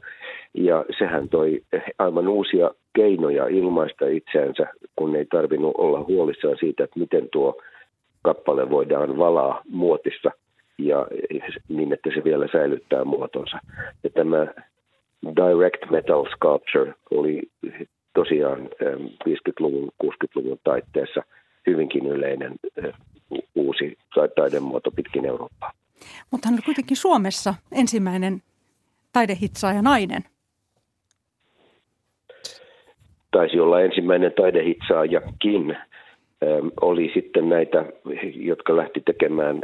Ja 0.53 0.85
sehän 0.99 1.29
toi 1.29 1.61
aivan 1.99 2.27
uusia 2.27 2.71
keinoja 2.93 3.47
ilmaista 3.47 4.07
itseänsä, 4.07 4.67
kun 4.95 5.15
ei 5.15 5.25
tarvinnut 5.25 5.75
olla 5.77 6.03
huolissaan 6.07 6.57
siitä, 6.59 6.83
että 6.83 6.99
miten 6.99 7.29
tuo 7.31 7.61
kappale 8.21 8.69
voidaan 8.69 9.17
valaa 9.17 9.61
muotissa 9.69 10.31
ja 10.77 11.07
niin, 11.69 11.93
että 11.93 12.09
se 12.15 12.23
vielä 12.23 12.47
säilyttää 12.51 13.03
muotonsa. 13.03 13.57
Ja 14.03 14.09
tämä 14.09 14.47
direct 15.25 15.91
metal 15.91 16.25
sculpture 16.25 16.93
oli 17.11 17.41
tosiaan 18.15 18.69
50-luvun, 19.29 19.91
60-luvun 20.03 20.59
taitteessa 20.63 21.23
hyvinkin 21.67 22.07
yleinen 22.07 22.55
uusi 23.55 23.97
taidemuoto 24.35 24.91
pitkin 24.91 25.25
Eurooppaa. 25.25 25.71
Mutta 26.31 26.47
hän 26.47 26.55
oli 26.55 26.61
kuitenkin 26.65 26.97
Suomessa 26.97 27.53
ensimmäinen 27.71 28.41
taidehitsaaja 29.13 29.81
nainen. 29.81 30.23
Taisi 33.31 33.59
olla 33.59 33.81
ensimmäinen 33.81 34.33
taidehitsaajakin. 34.33 35.77
Oli 36.81 37.11
sitten 37.13 37.49
näitä, 37.49 37.85
jotka 38.35 38.77
lähti 38.77 39.01
tekemään 39.05 39.61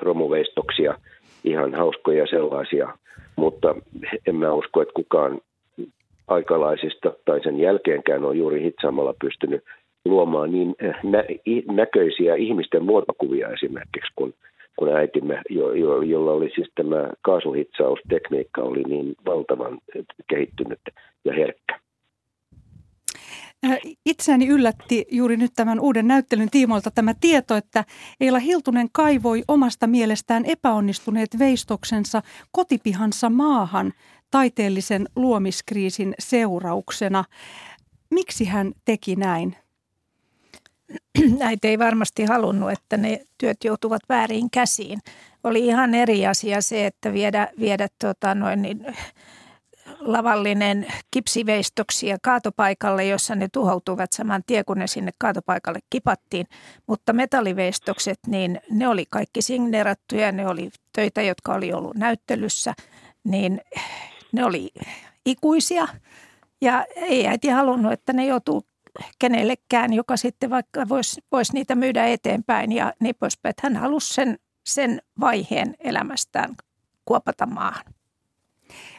romuveistoksia, 0.00 0.98
ihan 1.44 1.74
hauskoja 1.74 2.26
sellaisia, 2.26 2.98
mutta 3.36 3.74
en 4.26 4.36
mä 4.36 4.52
usko, 4.52 4.82
että 4.82 4.94
kukaan 4.94 5.40
aikalaisista 6.32 7.12
tai 7.24 7.40
sen 7.42 7.60
jälkeenkään 7.60 8.24
on 8.24 8.38
juuri 8.38 8.62
hitsaamalla 8.62 9.14
pystynyt 9.20 9.64
luomaan 10.04 10.52
niin 10.52 10.74
nä- 11.02 11.24
näköisiä 11.72 12.34
ihmisten 12.34 12.84
muotokuvia 12.84 13.48
esimerkiksi, 13.48 14.12
kun, 14.16 14.34
kun 14.76 14.96
äitimme, 14.96 15.42
jo, 15.50 15.72
jo, 15.72 16.02
jolla 16.02 16.32
oli 16.32 16.50
siis 16.54 16.70
tämä 16.74 17.10
kaasuhitsaustekniikka, 17.22 18.62
oli 18.62 18.82
niin 18.82 19.14
valtavan 19.26 19.78
kehittynyt 20.28 20.80
ja 21.24 21.32
herkkä. 21.32 21.81
Äh, 23.64 23.78
itseäni 24.06 24.46
yllätti 24.46 25.06
juuri 25.10 25.36
nyt 25.36 25.52
tämän 25.56 25.80
uuden 25.80 26.08
näyttelyn 26.08 26.50
tiimoilta 26.50 26.90
tämä 26.90 27.14
tieto, 27.20 27.56
että 27.56 27.84
Eila 28.20 28.38
Hiltunen 28.38 28.88
kaivoi 28.92 29.44
omasta 29.48 29.86
mielestään 29.86 30.44
epäonnistuneet 30.44 31.38
veistoksensa 31.38 32.22
kotipihansa 32.52 33.30
maahan 33.30 33.92
taiteellisen 34.30 35.08
luomiskriisin 35.16 36.14
seurauksena. 36.18 37.24
Miksi 38.10 38.44
hän 38.44 38.72
teki 38.84 39.16
näin? 39.16 39.56
Äiti 41.40 41.68
ei 41.68 41.78
varmasti 41.78 42.24
halunnut, 42.24 42.70
että 42.70 42.96
ne 42.96 43.20
työt 43.38 43.64
joutuvat 43.64 44.02
väärin 44.08 44.50
käsiin. 44.50 44.98
Oli 45.44 45.66
ihan 45.66 45.94
eri 45.94 46.26
asia 46.26 46.60
se, 46.60 46.86
että 46.86 47.12
viedä, 47.12 47.48
viedä 47.60 47.88
tota 47.98 48.34
noin, 48.34 48.62
niin, 48.62 48.86
lavallinen 50.04 50.86
kipsiveistoksia 51.10 52.16
kaatopaikalle, 52.22 53.04
jossa 53.04 53.34
ne 53.34 53.48
tuhoutuvat 53.52 54.12
saman 54.12 54.42
tien, 54.46 54.64
kun 54.64 54.78
ne 54.78 54.86
sinne 54.86 55.10
kaatopaikalle 55.18 55.78
kipattiin. 55.90 56.46
Mutta 56.86 57.12
metalliveistokset, 57.12 58.18
niin 58.26 58.60
ne 58.70 58.88
oli 58.88 59.04
kaikki 59.10 59.42
signeerattuja, 59.42 60.32
ne 60.32 60.46
oli 60.48 60.70
töitä, 60.92 61.22
jotka 61.22 61.54
oli 61.54 61.72
ollut 61.72 61.96
näyttelyssä, 61.96 62.74
niin 63.24 63.60
ne 64.32 64.44
oli 64.44 64.70
ikuisia. 65.26 65.88
Ja 66.60 66.86
ei 66.96 67.26
äiti 67.26 67.48
halunnut, 67.48 67.92
että 67.92 68.12
ne 68.12 68.26
joutuu 68.26 68.62
kenellekään, 69.18 69.92
joka 69.92 70.16
sitten 70.16 70.50
vaikka 70.50 70.88
voisi 70.88 71.20
vois 71.32 71.52
niitä 71.52 71.74
myydä 71.74 72.06
eteenpäin 72.06 72.72
ja 72.72 72.92
niin 73.00 73.14
poispäin. 73.18 73.54
Hän 73.62 73.76
halusi 73.76 74.14
sen, 74.14 74.38
sen 74.66 75.02
vaiheen 75.20 75.74
elämästään 75.78 76.54
kuopata 77.04 77.46
maahan. 77.46 77.84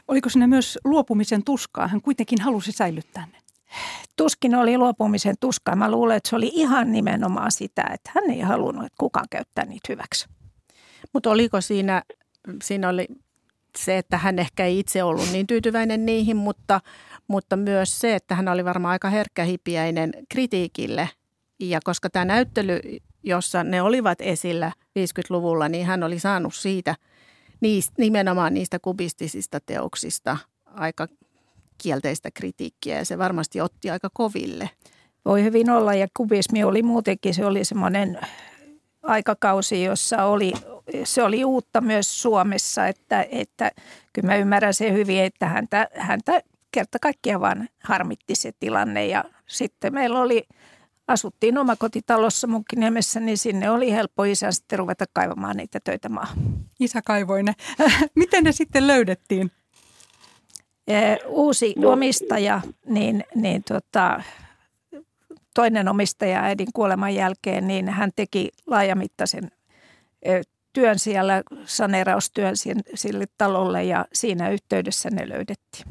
Oliko 0.08 0.30
sinne 0.30 0.48
myös 0.48 0.80
luopumisen 0.84 1.44
tuskaa? 1.44 1.88
Hän 1.88 2.02
kuitenkin 2.02 2.42
halusi 2.42 2.72
säilyttää 2.72 3.28
ne. 3.32 3.38
Tuskin 4.16 4.56
oli 4.56 4.78
luopumisen 4.78 5.36
tuskaa. 5.40 5.76
Mä 5.76 5.92
luulen, 5.92 6.18
että 6.18 6.30
se 6.30 6.36
oli 6.36 6.52
ihan 6.54 6.92
nimenomaan 6.92 7.52
sitä, 7.52 7.84
että 7.94 8.12
hän 8.16 8.30
ei 8.30 8.42
halunnut, 8.42 8.86
että 8.86 8.96
kukaan 9.00 9.28
käyttää 9.30 9.66
niitä 9.66 9.86
hyväksi. 9.90 10.26
Mutta 11.14 11.30
oliko 11.30 11.62
siinä, 11.62 12.04
siinä 12.64 12.90
oli 12.90 13.08
se, 13.78 13.98
että 13.98 14.18
hän 14.18 14.40
ehkä 14.40 14.66
ei 14.66 14.80
itse 14.80 15.04
ollut 15.04 15.32
niin 15.32 15.48
tyytyväinen 15.48 16.06
niihin, 16.06 16.38
mutta, 16.38 16.82
mutta 17.28 17.56
myös 17.56 18.00
se, 18.00 18.16
että 18.16 18.36
hän 18.36 18.48
oli 18.48 18.66
varmaan 18.66 18.92
aika 18.92 19.10
herkkähipiäinen 19.10 20.14
kritiikille. 20.30 21.10
Ja 21.60 21.80
koska 21.84 22.10
tämä 22.10 22.26
näyttely, 22.26 22.80
jossa 23.24 23.64
ne 23.64 23.82
olivat 23.82 24.22
esillä 24.22 24.72
50-luvulla, 25.00 25.70
niin 25.70 25.86
hän 25.86 26.04
oli 26.04 26.20
saanut 26.20 26.56
siitä– 26.56 26.96
niistä, 27.64 27.94
nimenomaan 27.98 28.54
niistä 28.54 28.80
kubistisista 28.80 29.60
teoksista 29.60 30.38
aika 30.66 31.08
kielteistä 31.78 32.32
kritiikkiä 32.34 32.98
ja 32.98 33.06
se 33.06 33.18
varmasti 33.18 33.62
otti 33.62 33.90
aika 33.90 34.10
koville. 34.14 34.70
Voi 35.26 35.44
hyvin 35.44 35.70
olla 35.70 35.94
ja 35.94 36.08
kubismi 36.18 36.64
oli 36.64 36.84
muutenkin, 36.84 37.34
se 37.34 37.46
oli 37.46 37.66
semmoinen 37.66 38.20
aikakausi, 39.04 39.84
jossa 39.84 40.26
oli, 40.26 40.54
se 41.04 41.24
oli 41.24 41.46
uutta 41.46 41.82
myös 41.82 42.22
Suomessa, 42.22 42.88
että, 42.88 43.26
että 43.32 43.72
kyllä 44.14 44.28
mä 44.28 44.36
ymmärrän 44.36 44.74
se 44.74 44.94
hyvin, 44.94 45.24
että 45.24 45.48
häntä, 45.48 45.88
häntä 45.94 46.42
kerta 46.72 46.98
kaikkiaan 47.02 47.42
vaan 47.42 47.70
harmitti 47.84 48.36
se 48.36 48.52
tilanne 48.60 49.08
ja 49.08 49.24
sitten 49.48 49.94
meillä 49.94 50.20
oli– 50.20 50.44
asuttiin 51.08 51.58
omakotitalossa 51.58 52.48
Munkkiniemessä, 52.48 53.20
niin 53.20 53.38
sinne 53.38 53.70
oli 53.70 53.92
helppo 53.92 54.24
isä 54.24 54.52
sitten 54.52 54.80
ruveta 54.80 55.06
kaivamaan 55.14 55.58
niitä 55.58 55.80
töitä 55.84 56.10
maahan. 56.10 56.38
Isä 56.80 57.02
kaivoi 57.06 57.44
ne. 57.44 57.54
Miten 58.16 58.44
ne 58.44 58.52
sitten 58.52 58.88
löydettiin? 58.88 59.52
Uusi 61.28 61.74
no. 61.78 61.90
omistaja, 61.92 62.62
niin, 62.86 63.24
niin 63.36 63.64
tota, 63.64 64.24
toinen 65.54 65.88
omistaja 65.88 66.44
äidin 66.44 66.68
kuoleman 66.74 67.16
jälkeen, 67.16 67.68
niin 67.68 67.90
hän 67.90 68.12
teki 68.16 68.50
laajamittaisen 68.68 69.52
työn 70.74 71.00
siellä, 71.00 71.44
saneeraustyön 71.66 72.56
sille 72.96 73.26
talolle 73.38 73.84
ja 73.84 74.06
siinä 74.14 74.50
yhteydessä 74.50 75.10
ne 75.10 75.30
löydettiin. 75.30 75.86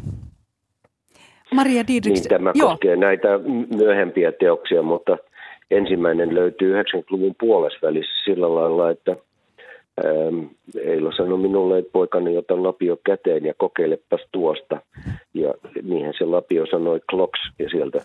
Maria 1.52 1.86
Didriks. 1.88 2.20
Niin 2.20 2.28
tämä 2.28 2.52
Joo. 2.54 2.70
koskee 2.70 2.96
näitä 2.96 3.28
myöhempiä 3.76 4.32
teoksia, 4.32 4.82
mutta 4.82 5.18
ensimmäinen 5.70 6.34
löytyy 6.34 6.82
90-luvun 6.82 7.34
puolesvälissä 7.40 8.24
sillä 8.24 8.54
lailla, 8.54 8.90
että 8.90 9.16
ähm, 10.04 10.44
Eila 10.84 11.12
sanoi 11.16 11.38
minulle, 11.38 11.78
että 11.78 11.92
poikani 11.92 12.38
ota 12.38 12.62
lapio 12.62 12.96
käteen 13.06 13.44
ja 13.44 13.54
kokeilepas 13.58 14.20
tuosta. 14.32 14.80
Ja 15.34 15.54
niinhän 15.82 16.14
se 16.18 16.24
lapio 16.24 16.66
sanoi 16.66 17.00
kloks 17.10 17.40
ja 17.58 17.68
sieltä 17.68 18.02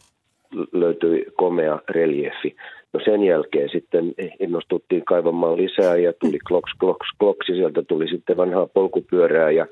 löytyi 0.71 1.25
komea 1.37 1.79
reliefi. 1.89 2.55
No 2.97 3.03
sen 3.05 3.23
jälkeen 3.23 3.69
sitten 3.69 4.13
innostuttiin 4.39 5.05
kaivamaan 5.05 5.57
lisää 5.57 5.97
ja 5.97 6.13
tuli 6.13 6.39
kloks, 6.47 6.71
kloks, 6.79 7.07
kloks 7.19 7.49
ja 7.49 7.55
sieltä 7.55 7.83
tuli 7.87 8.07
sitten 8.07 8.37
vanhaa 8.37 8.67
polkupyörää 8.67 9.51
ja 9.51 9.65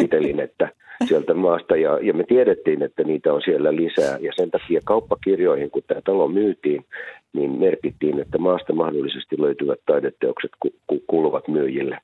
pitelin, 0.00 0.40
että 0.40 0.68
sieltä 1.08 1.34
maasta 1.34 1.76
ja, 1.76 1.98
ja 2.02 2.14
me 2.14 2.24
tiedettiin, 2.24 2.82
että 2.82 3.04
niitä 3.04 3.32
on 3.32 3.42
siellä 3.44 3.76
lisää 3.76 4.18
ja 4.20 4.32
sen 4.36 4.50
takia 4.50 4.80
kauppakirjoihin, 4.84 5.70
kun 5.70 5.82
tämä 5.86 6.00
talo 6.00 6.28
myytiin, 6.28 6.84
niin 7.32 7.50
merkittiin, 7.50 8.20
että 8.20 8.38
maasta 8.38 8.72
mahdollisesti 8.72 9.36
löytyvät 9.38 9.78
taideteokset 9.86 10.50
ku, 10.60 10.70
ku, 10.86 11.02
kuuluvat 11.06 11.48
myyjille. 11.48 11.98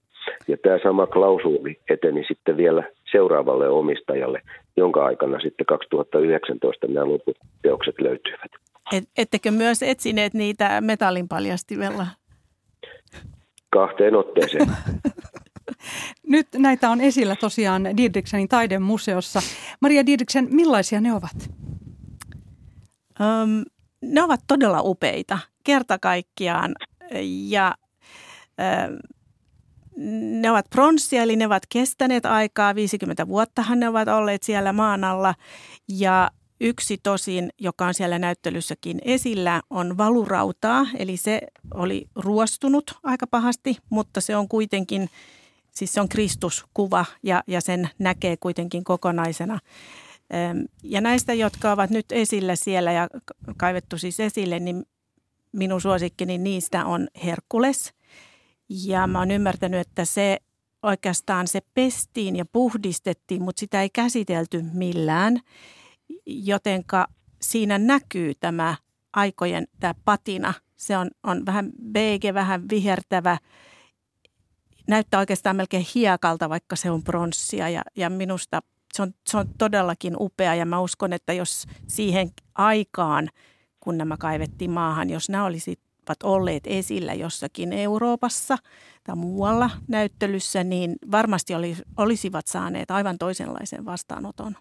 Ja 0.48 0.56
tämä 0.56 0.78
sama 0.82 1.06
klausuuli 1.06 1.78
eteni 1.90 2.24
sitten 2.28 2.56
vielä 2.56 2.82
seuraavalle 3.12 3.68
omistajalle, 3.68 4.42
jonka 4.76 5.04
aikana 5.04 5.40
sitten 5.40 5.66
2019 5.66 6.86
nämä 6.86 7.08
loput 7.08 7.36
teokset 7.62 8.00
löytyivät. 8.00 8.69
Et, 8.92 9.04
ettekö 9.16 9.50
myös 9.50 9.82
etsineet 9.82 10.34
niitä 10.34 10.80
metallin 10.80 11.28
paljastimella? 11.28 12.06
Kahteen 13.70 14.14
otteeseen. 14.14 14.66
Nyt 16.26 16.46
näitä 16.56 16.90
on 16.90 17.00
esillä 17.00 17.36
tosiaan 17.36 17.96
Didriksenin 17.96 18.48
taidemuseossa. 18.48 19.42
Maria 19.80 20.06
Didriksen, 20.06 20.48
millaisia 20.50 21.00
ne 21.00 21.14
ovat? 21.14 21.50
Um, 23.20 23.64
ne 24.02 24.22
ovat 24.22 24.40
todella 24.46 24.80
upeita, 24.82 25.38
kerta 25.64 25.98
kaikkiaan. 25.98 26.74
Ja 27.48 27.74
um, 28.88 28.98
ne 30.40 30.50
ovat 30.50 30.66
pronssia, 30.70 31.22
eli 31.22 31.36
ne 31.36 31.46
ovat 31.46 31.62
kestäneet 31.68 32.26
aikaa. 32.26 32.74
50 32.74 33.28
vuottahan 33.28 33.80
ne 33.80 33.88
ovat 33.88 34.08
olleet 34.08 34.42
siellä 34.42 34.72
maan 34.72 35.04
alla. 35.04 35.34
Ja 35.88 36.30
Yksi 36.60 36.98
tosin, 37.02 37.50
joka 37.58 37.86
on 37.86 37.94
siellä 37.94 38.18
näyttelyssäkin 38.18 38.98
esillä, 39.04 39.62
on 39.70 39.96
valurautaa, 39.96 40.86
eli 40.98 41.16
se 41.16 41.40
oli 41.74 42.06
ruostunut 42.14 42.98
aika 43.02 43.26
pahasti, 43.26 43.76
mutta 43.90 44.20
se 44.20 44.36
on 44.36 44.48
kuitenkin, 44.48 45.10
siis 45.70 45.92
se 45.92 46.00
on 46.00 46.08
Kristuskuva 46.08 47.04
ja, 47.22 47.44
ja 47.46 47.60
sen 47.60 47.90
näkee 47.98 48.36
kuitenkin 48.36 48.84
kokonaisena. 48.84 49.58
Ja 50.82 51.00
näistä, 51.00 51.34
jotka 51.34 51.72
ovat 51.72 51.90
nyt 51.90 52.06
esillä 52.12 52.56
siellä 52.56 52.92
ja 52.92 53.08
kaivettu 53.56 53.98
siis 53.98 54.20
esille, 54.20 54.60
niin 54.60 54.84
minun 55.52 55.80
suosikkini 55.80 56.38
niistä 56.38 56.84
on 56.84 57.08
Herkules. 57.24 57.94
Ja 58.68 59.06
mä 59.06 59.18
oon 59.18 59.30
ymmärtänyt, 59.30 59.80
että 59.80 60.04
se 60.04 60.38
oikeastaan 60.82 61.48
se 61.48 61.60
pestiin 61.74 62.36
ja 62.36 62.44
puhdistettiin, 62.44 63.42
mutta 63.42 63.60
sitä 63.60 63.82
ei 63.82 63.90
käsitelty 63.90 64.64
millään 64.72 65.40
jotenka 66.30 67.06
siinä 67.42 67.78
näkyy 67.78 68.34
tämä 68.34 68.76
aikojen 69.12 69.66
tämä 69.80 69.94
patina. 70.04 70.54
Se 70.76 70.96
on, 70.96 71.10
on 71.22 71.46
vähän 71.46 71.70
beige, 71.92 72.34
vähän 72.34 72.68
vihertävä, 72.70 73.38
näyttää 74.88 75.20
oikeastaan 75.20 75.56
melkein 75.56 75.86
hiekalta, 75.94 76.48
vaikka 76.48 76.76
se 76.76 76.90
on 76.90 77.02
pronssia 77.02 77.68
ja, 77.68 77.82
ja 77.96 78.10
minusta 78.10 78.62
se 78.94 79.02
on, 79.02 79.14
se 79.26 79.36
on 79.36 79.46
todellakin 79.58 80.16
upea 80.20 80.54
ja 80.54 80.66
mä 80.66 80.80
uskon, 80.80 81.12
että 81.12 81.32
jos 81.32 81.66
siihen 81.86 82.30
aikaan, 82.54 83.28
kun 83.80 83.98
nämä 83.98 84.16
kaivettiin 84.16 84.70
maahan, 84.70 85.10
jos 85.10 85.28
nämä 85.28 85.44
olisivat 85.44 86.22
olleet 86.22 86.62
esillä 86.66 87.14
jossakin 87.14 87.72
Euroopassa 87.72 88.58
tai 89.04 89.16
muualla 89.16 89.70
näyttelyssä, 89.88 90.64
niin 90.64 90.96
varmasti 91.10 91.52
olisivat 91.96 92.46
saaneet 92.46 92.90
aivan 92.90 93.18
toisenlaisen 93.18 93.84
vastaanoton. 93.84 94.56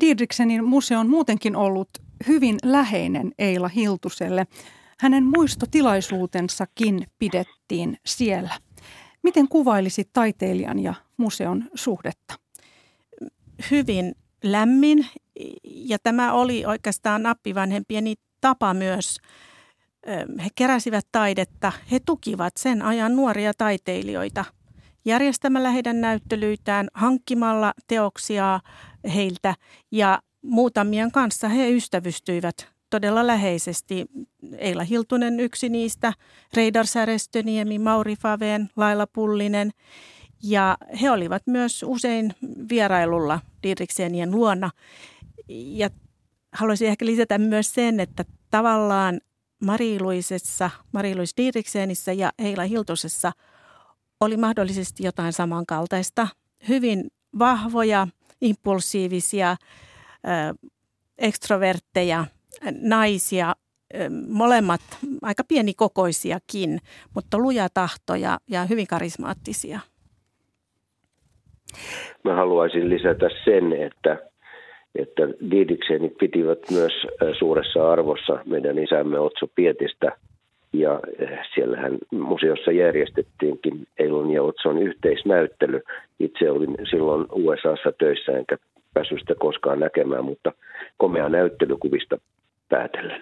Didriksenin 0.00 0.64
museo 0.64 1.00
on 1.00 1.10
muutenkin 1.10 1.56
ollut 1.56 1.88
hyvin 2.28 2.56
läheinen 2.64 3.32
Eila 3.38 3.68
Hiltuselle. 3.68 4.46
Hänen 5.00 5.24
muistotilaisuutensakin 5.24 7.06
pidettiin 7.18 7.98
siellä. 8.06 8.54
Miten 9.22 9.48
kuvailisit 9.48 10.10
taiteilijan 10.12 10.78
ja 10.78 10.94
museon 11.16 11.64
suhdetta? 11.74 12.34
Hyvin 13.70 14.14
lämmin 14.44 15.06
ja 15.64 15.98
tämä 15.98 16.32
oli 16.32 16.64
oikeastaan 16.66 17.26
appivanhempieni 17.26 18.14
tapa 18.40 18.74
myös. 18.74 19.18
He 20.44 20.48
keräsivät 20.54 21.06
taidetta, 21.12 21.72
he 21.90 22.00
tukivat 22.06 22.52
sen 22.56 22.82
ajan 22.82 23.16
nuoria 23.16 23.52
taiteilijoita 23.58 24.44
järjestämällä 25.08 25.70
heidän 25.70 26.00
näyttelyitään, 26.00 26.88
hankkimalla 26.94 27.72
teoksia 27.86 28.60
heiltä 29.14 29.54
ja 29.90 30.22
muutamien 30.42 31.12
kanssa 31.12 31.48
he 31.48 31.70
ystävystyivät 31.70 32.68
todella 32.90 33.26
läheisesti. 33.26 34.06
Eila 34.58 34.82
Hiltunen 34.82 35.40
yksi 35.40 35.68
niistä, 35.68 36.12
Reidar 36.54 36.86
Särestöniemi, 36.86 37.78
Mauri 37.78 38.16
Faveen, 38.16 38.70
Laila 38.76 39.06
Pullinen. 39.06 39.70
Ja 40.42 40.78
he 41.00 41.10
olivat 41.10 41.42
myös 41.46 41.84
usein 41.88 42.34
vierailulla 42.68 43.40
Didriksenien 43.62 44.30
luona. 44.30 44.70
Ja 45.48 45.90
haluaisin 46.52 46.88
ehkä 46.88 47.06
lisätä 47.06 47.38
myös 47.38 47.74
sen, 47.74 48.00
että 48.00 48.24
tavallaan 48.50 49.20
Mariluisessa, 49.64 50.70
Mariluis 50.92 51.36
Didriksenissä 51.36 52.12
ja 52.12 52.32
Eila 52.38 52.62
Hiltusessa 52.62 53.32
oli 54.20 54.36
mahdollisesti 54.36 55.04
jotain 55.04 55.32
samankaltaista. 55.32 56.28
Hyvin 56.68 57.06
vahvoja, 57.38 58.06
impulsiivisia, 58.40 59.56
ekstrovertteja– 61.18 62.24
naisia, 62.82 63.54
molemmat 64.28 64.80
aika 65.22 65.44
pienikokoisiakin, 65.48 66.78
mutta 67.14 67.38
luja 67.38 67.68
tahtoja 67.74 68.38
ja 68.50 68.64
hyvin 68.64 68.86
karismaattisia. 68.86 69.80
Mä 72.24 72.34
haluaisin 72.34 72.90
lisätä 72.90 73.28
sen, 73.44 73.72
että, 73.72 74.18
että 74.94 75.22
Didiksenit 75.50 76.18
pitivät 76.18 76.58
myös 76.70 76.92
suuressa 77.38 77.92
arvossa 77.92 78.38
meidän 78.46 78.78
isämme 78.78 79.18
Otso 79.18 79.46
Pietistä. 79.54 80.16
Ja 80.72 81.00
siellähän 81.54 81.98
museossa 82.10 82.72
järjestettiinkin 82.72 83.86
Eilon 83.98 84.30
ja 84.30 84.42
Otson 84.42 84.82
yhteisnäyttely. 84.82 85.80
Itse 86.20 86.50
olin 86.50 86.76
silloin 86.90 87.26
USAssa 87.32 87.92
töissä 87.98 88.32
enkä 88.32 88.56
päässyt 88.94 89.18
sitä 89.20 89.34
koskaan 89.40 89.80
näkemään, 89.80 90.24
mutta 90.24 90.52
komea 90.96 91.28
näyttelykuvista 91.28 92.18
päätellen. 92.68 93.20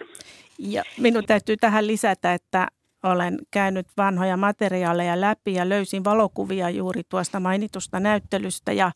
Ja 0.58 0.82
minun 1.00 1.24
täytyy 1.24 1.56
tähän 1.56 1.86
lisätä, 1.86 2.34
että 2.34 2.68
olen 3.02 3.38
käynyt 3.50 3.86
vanhoja 3.96 4.36
materiaaleja 4.36 5.20
läpi 5.20 5.54
ja 5.54 5.68
löysin 5.68 6.04
valokuvia 6.04 6.70
juuri 6.70 7.02
tuosta 7.08 7.40
mainitusta 7.40 8.00
näyttelystä 8.00 8.72
ja 8.72 8.90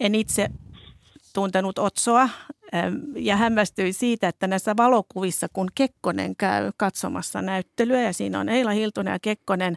en 0.00 0.14
itse 0.14 0.48
tuntenut 1.34 1.78
Otsoa 1.78 2.28
ja 3.16 3.36
hämmästyin 3.36 3.94
siitä, 3.94 4.28
että 4.28 4.46
näissä 4.46 4.74
valokuvissa, 4.76 5.46
kun 5.52 5.68
Kekkonen 5.74 6.36
käy 6.36 6.70
katsomassa 6.76 7.42
näyttelyä 7.42 8.02
ja 8.02 8.12
siinä 8.12 8.40
on 8.40 8.48
Eila 8.48 8.70
Hiltunen 8.70 9.12
ja 9.12 9.18
Kekkonen 9.22 9.74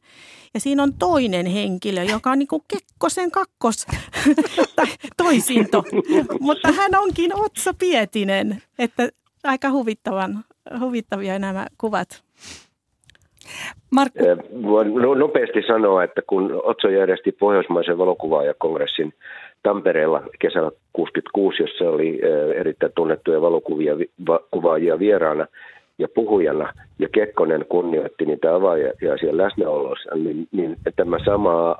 ja 0.54 0.60
siinä 0.60 0.84
on 0.84 0.94
toinen 0.94 1.46
henkilö, 1.46 2.04
joka 2.04 2.32
on 2.32 2.40
niin 2.40 2.48
kuin 2.48 2.62
Kekkosen 2.68 3.32
kakkos 3.32 3.86
tai 4.76 4.86
toisinto, 5.18 5.84
mutta 6.40 6.72
hän 6.72 6.92
onkin 6.96 7.36
Otso 7.36 7.74
Pietinen, 7.80 8.62
että 8.80 9.10
aika 9.44 9.72
huvittavan, 9.72 10.44
huvittavia 10.80 11.40
nämä 11.40 11.68
kuvat. 11.78 12.24
Markku. 13.92 14.20
Voin 14.64 15.20
nopeasti 15.20 15.62
sanoa, 15.68 16.04
että 16.04 16.22
kun 16.28 16.62
Otso 16.64 16.90
järjesti 16.90 17.32
Pohjoismaisen 17.32 17.98
valokuvaajakongressin 17.98 19.14
Tampereella 19.68 20.24
kesällä 20.40 20.72
66, 20.94 21.64
jossa 21.64 21.90
oli 21.90 22.20
erittäin 22.56 22.92
tunnettuja 22.96 23.42
valokuvia 23.42 23.94
kuvaajia 24.52 25.00
vieraana 25.00 25.48
ja 25.98 26.08
puhujana, 26.16 26.74
ja 27.00 27.10
Kekkonen 27.10 27.66
kunnioitti 27.70 28.26
niitä 28.26 28.56
avaajia 28.56 29.18
siellä 29.20 29.44
läsnäolossa, 29.44 30.16
niin, 30.16 30.48
niin 30.52 30.78
tämä 30.96 31.18
sama 31.26 31.76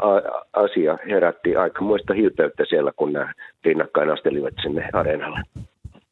asia 0.54 0.98
herätti 1.10 1.56
aika 1.56 1.82
muista 1.82 2.14
hilpeyttä 2.14 2.66
siellä, 2.70 2.92
kun 2.96 3.14
nämä 3.14 3.34
rinnakkain 3.64 4.10
astelivat 4.10 4.54
sinne 4.62 4.90
areenalle. 4.94 5.40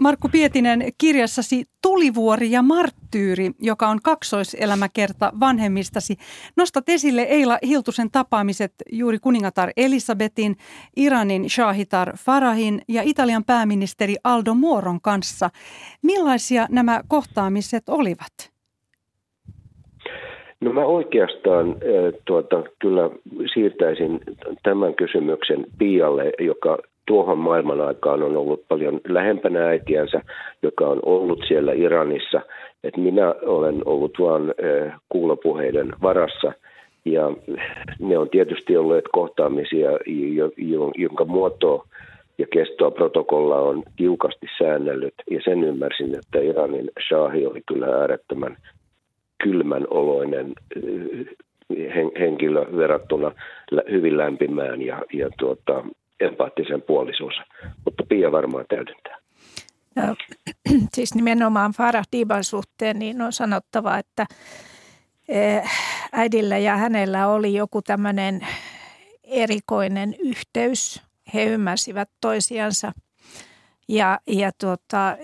Markku 0.00 0.28
Pietinen, 0.32 0.84
kirjassasi 0.98 1.64
Tulivuori 1.82 2.50
ja 2.50 2.62
marttyyri, 2.62 3.50
joka 3.60 3.88
on 3.88 3.98
kaksoiselämäkerta 4.02 5.32
vanhemmistasi. 5.40 6.16
Nostat 6.56 6.88
esille 6.88 7.22
Eila 7.22 7.58
Hiltusen 7.66 8.10
tapaamiset 8.10 8.72
juuri 8.92 9.18
kuningatar 9.18 9.70
Elisabetin, 9.76 10.56
Iranin 10.96 11.50
Shahitar 11.50 12.16
Farahin 12.16 12.82
ja 12.88 13.02
Italian 13.04 13.44
pääministeri 13.44 14.14
Aldo 14.24 14.54
Moron 14.54 15.00
kanssa. 15.00 15.50
Millaisia 16.02 16.66
nämä 16.70 17.00
kohtaamiset 17.08 17.88
olivat? 17.88 18.52
No 20.60 20.72
mä 20.72 20.84
oikeastaan 20.84 21.76
tuota, 22.24 22.62
kyllä 22.78 23.10
siirtäisin 23.54 24.20
tämän 24.62 24.94
kysymyksen 24.94 25.66
Pialle, 25.78 26.32
joka 26.40 26.78
tuohon 27.12 27.38
maailman 27.38 27.80
aikaan 27.80 28.22
on 28.22 28.36
ollut 28.36 28.68
paljon 28.68 29.00
lähempänä 29.08 29.66
äitiänsä, 29.66 30.20
joka 30.62 30.86
on 30.88 31.00
ollut 31.02 31.44
siellä 31.48 31.72
Iranissa. 31.72 32.40
Et 32.84 32.96
minä 32.96 33.34
olen 33.42 33.82
ollut 33.84 34.12
vain 34.20 34.54
kuulopuheiden 35.08 35.92
varassa 36.02 36.52
ja 37.04 37.32
ne 37.98 38.18
on 38.18 38.30
tietysti 38.30 38.76
olleet 38.76 39.04
kohtaamisia, 39.12 39.90
jonka 40.96 41.24
muotoa 41.24 41.84
ja 42.38 42.46
kestoa 42.52 42.90
protokolla 42.90 43.56
on 43.56 43.82
tiukasti 43.96 44.46
säännellyt. 44.58 45.14
Ja 45.30 45.40
sen 45.44 45.64
ymmärsin, 45.64 46.14
että 46.14 46.38
Iranin 46.38 46.90
shahi 47.08 47.46
oli 47.46 47.62
kyllä 47.66 47.86
äärettömän 47.86 48.56
kylmän 49.42 49.86
oloinen 49.90 50.52
henkilö 52.18 52.66
verrattuna 52.76 53.32
hyvin 53.90 54.18
lämpimään 54.18 54.82
ja, 54.82 55.02
ja 55.12 55.28
tuota, 55.38 55.84
empaattisen 56.22 56.82
puolisuus, 56.82 57.34
mutta 57.84 58.02
Pia 58.08 58.32
varmaan 58.32 58.64
täydentää. 58.68 59.18
No, 59.96 60.14
siis 60.94 61.14
nimenomaan 61.14 61.72
Farah 61.72 62.04
Diban 62.12 62.44
suhteen 62.44 62.98
niin 62.98 63.22
on 63.22 63.32
sanottava, 63.32 63.98
että 63.98 64.26
eh, 65.28 65.70
äidillä 66.12 66.58
ja 66.58 66.76
hänellä 66.76 67.28
oli 67.28 67.54
joku 67.54 67.82
tämmöinen 67.82 68.46
erikoinen 69.24 70.14
yhteys. 70.18 71.02
He 71.34 71.44
ymmärsivät 71.44 72.10
toisiansa 72.20 72.92
ja, 73.88 74.18
ja 74.26 74.50
tuota, 74.60 75.16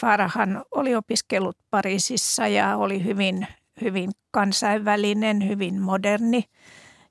Farahan 0.00 0.64
oli 0.70 0.94
opiskellut 0.94 1.56
Pariisissa 1.70 2.48
ja 2.48 2.76
oli 2.76 3.04
hyvin, 3.04 3.46
hyvin 3.80 4.10
kansainvälinen, 4.30 5.48
hyvin 5.48 5.80
moderni– 5.82 6.44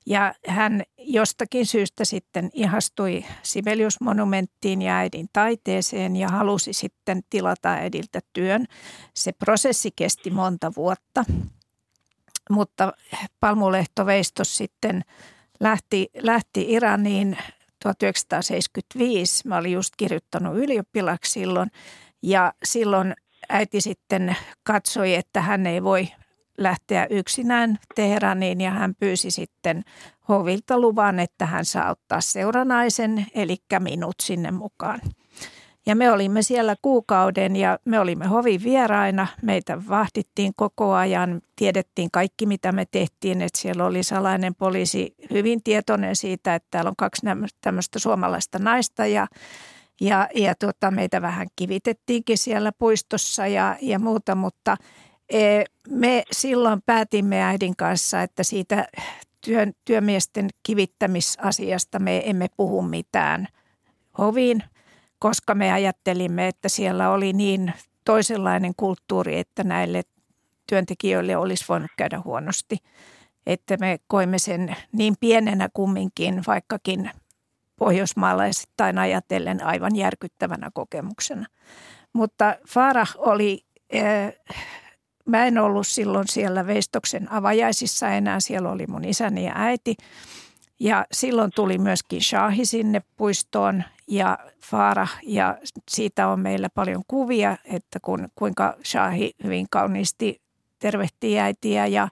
ja 0.06 0.34
hän 0.46 0.82
jostakin 0.98 1.66
syystä 1.66 2.04
sitten 2.04 2.50
ihastui 2.52 3.24
Sibelius-monumenttiin 3.42 4.82
ja 4.82 4.96
äidin 4.96 5.28
taiteeseen 5.32 6.16
ja 6.16 6.28
halusi 6.28 6.72
sitten 6.72 7.22
tilata 7.30 7.68
äidiltä 7.68 8.20
työn. 8.32 8.66
Se 9.14 9.32
prosessi 9.32 9.90
kesti 9.96 10.30
monta 10.30 10.72
vuotta, 10.76 11.24
mutta 12.50 12.92
Palmulehtoveistos 13.40 14.56
sitten 14.56 15.04
lähti, 15.60 16.10
lähti 16.14 16.66
Iraniin 16.68 17.38
1975. 17.82 19.48
Mä 19.48 19.56
olin 19.56 19.72
just 19.72 19.94
kirjoittanut 19.96 20.56
ylioppilaksi 20.56 21.32
silloin 21.32 21.70
ja 22.22 22.52
silloin 22.64 23.14
äiti 23.48 23.80
sitten 23.80 24.36
katsoi, 24.62 25.14
että 25.14 25.40
hän 25.40 25.66
ei 25.66 25.82
voi 25.82 26.08
lähteä 26.62 27.06
yksinään 27.10 27.78
Teheraniin 27.94 28.60
ja 28.60 28.70
hän 28.70 28.94
pyysi 29.00 29.30
sitten 29.30 29.84
hovilta 30.28 30.80
luvan, 30.80 31.18
että 31.18 31.46
hän 31.46 31.64
saa 31.64 31.90
ottaa 31.90 32.20
seuranaisen, 32.20 33.26
eli 33.34 33.56
minut 33.78 34.14
sinne 34.22 34.50
mukaan. 34.50 35.00
Ja 35.86 35.96
me 35.96 36.10
olimme 36.10 36.42
siellä 36.42 36.76
kuukauden 36.82 37.56
ja 37.56 37.78
me 37.84 38.00
olimme 38.00 38.26
hovin 38.26 38.62
vieraina. 38.62 39.26
Meitä 39.42 39.88
vahdittiin 39.88 40.52
koko 40.56 40.92
ajan, 40.92 41.40
tiedettiin 41.56 42.10
kaikki 42.10 42.46
mitä 42.46 42.72
me 42.72 42.84
tehtiin, 42.90 43.42
että 43.42 43.60
siellä 43.60 43.84
oli 43.84 44.02
salainen 44.02 44.54
poliisi 44.54 45.14
hyvin 45.30 45.62
tietoinen 45.62 46.16
siitä, 46.16 46.54
että 46.54 46.68
täällä 46.70 46.88
on 46.88 46.96
kaksi 46.98 47.26
tämmöistä 47.60 47.98
suomalaista 47.98 48.58
naista 48.58 49.06
ja 49.06 49.26
ja, 50.00 50.28
ja 50.34 50.54
tuota, 50.54 50.90
meitä 50.90 51.22
vähän 51.22 51.46
kivitettiinkin 51.56 52.38
siellä 52.38 52.72
puistossa 52.78 53.46
ja, 53.46 53.76
ja 53.80 53.98
muuta, 53.98 54.34
mutta 54.34 54.76
me 55.88 56.22
silloin 56.32 56.82
päätimme 56.86 57.42
äidin 57.42 57.76
kanssa, 57.76 58.22
että 58.22 58.42
siitä 58.42 58.88
työn, 59.40 59.72
työmiesten 59.84 60.48
kivittämisasiasta 60.62 61.98
me 61.98 62.22
emme 62.30 62.46
puhu 62.56 62.82
mitään 62.82 63.48
hoviin, 64.18 64.62
koska 65.18 65.54
me 65.54 65.72
ajattelimme, 65.72 66.48
että 66.48 66.68
siellä 66.68 67.10
oli 67.10 67.32
niin 67.32 67.72
toisenlainen 68.04 68.72
kulttuuri, 68.76 69.38
että 69.38 69.64
näille 69.64 70.02
työntekijöille 70.66 71.36
olisi 71.36 71.64
voinut 71.68 71.90
käydä 71.96 72.20
huonosti. 72.24 72.76
Että 73.46 73.76
me 73.76 73.98
koimme 74.06 74.38
sen 74.38 74.76
niin 74.92 75.14
pienenä 75.20 75.68
kumminkin, 75.74 76.42
vaikkakin 76.46 77.10
pohjoismaalaisittain 77.76 78.98
ajatellen 78.98 79.64
aivan 79.64 79.96
järkyttävänä 79.96 80.70
kokemuksena. 80.74 81.46
Mutta 82.12 82.56
Farah 82.68 83.14
oli 83.18 83.64
mä 85.24 85.46
en 85.46 85.58
ollut 85.58 85.86
silloin 85.86 86.28
siellä 86.28 86.66
Veistoksen 86.66 87.32
avajaisissa 87.32 88.08
enää. 88.08 88.40
Siellä 88.40 88.70
oli 88.70 88.86
mun 88.86 89.04
isäni 89.04 89.46
ja 89.46 89.52
äiti. 89.56 89.96
Ja 90.80 91.06
silloin 91.12 91.50
tuli 91.54 91.78
myöskin 91.78 92.22
Shahi 92.22 92.66
sinne 92.66 93.02
puistoon 93.16 93.84
ja 94.08 94.38
Faara 94.60 95.06
ja 95.22 95.58
siitä 95.90 96.28
on 96.28 96.40
meillä 96.40 96.68
paljon 96.74 97.02
kuvia, 97.08 97.56
että 97.64 98.00
kun, 98.02 98.28
kuinka 98.34 98.76
Shahi 98.84 99.34
hyvin 99.44 99.66
kauniisti 99.70 100.40
tervehtii 100.78 101.38
äitiä 101.38 101.86
ja, 101.86 102.08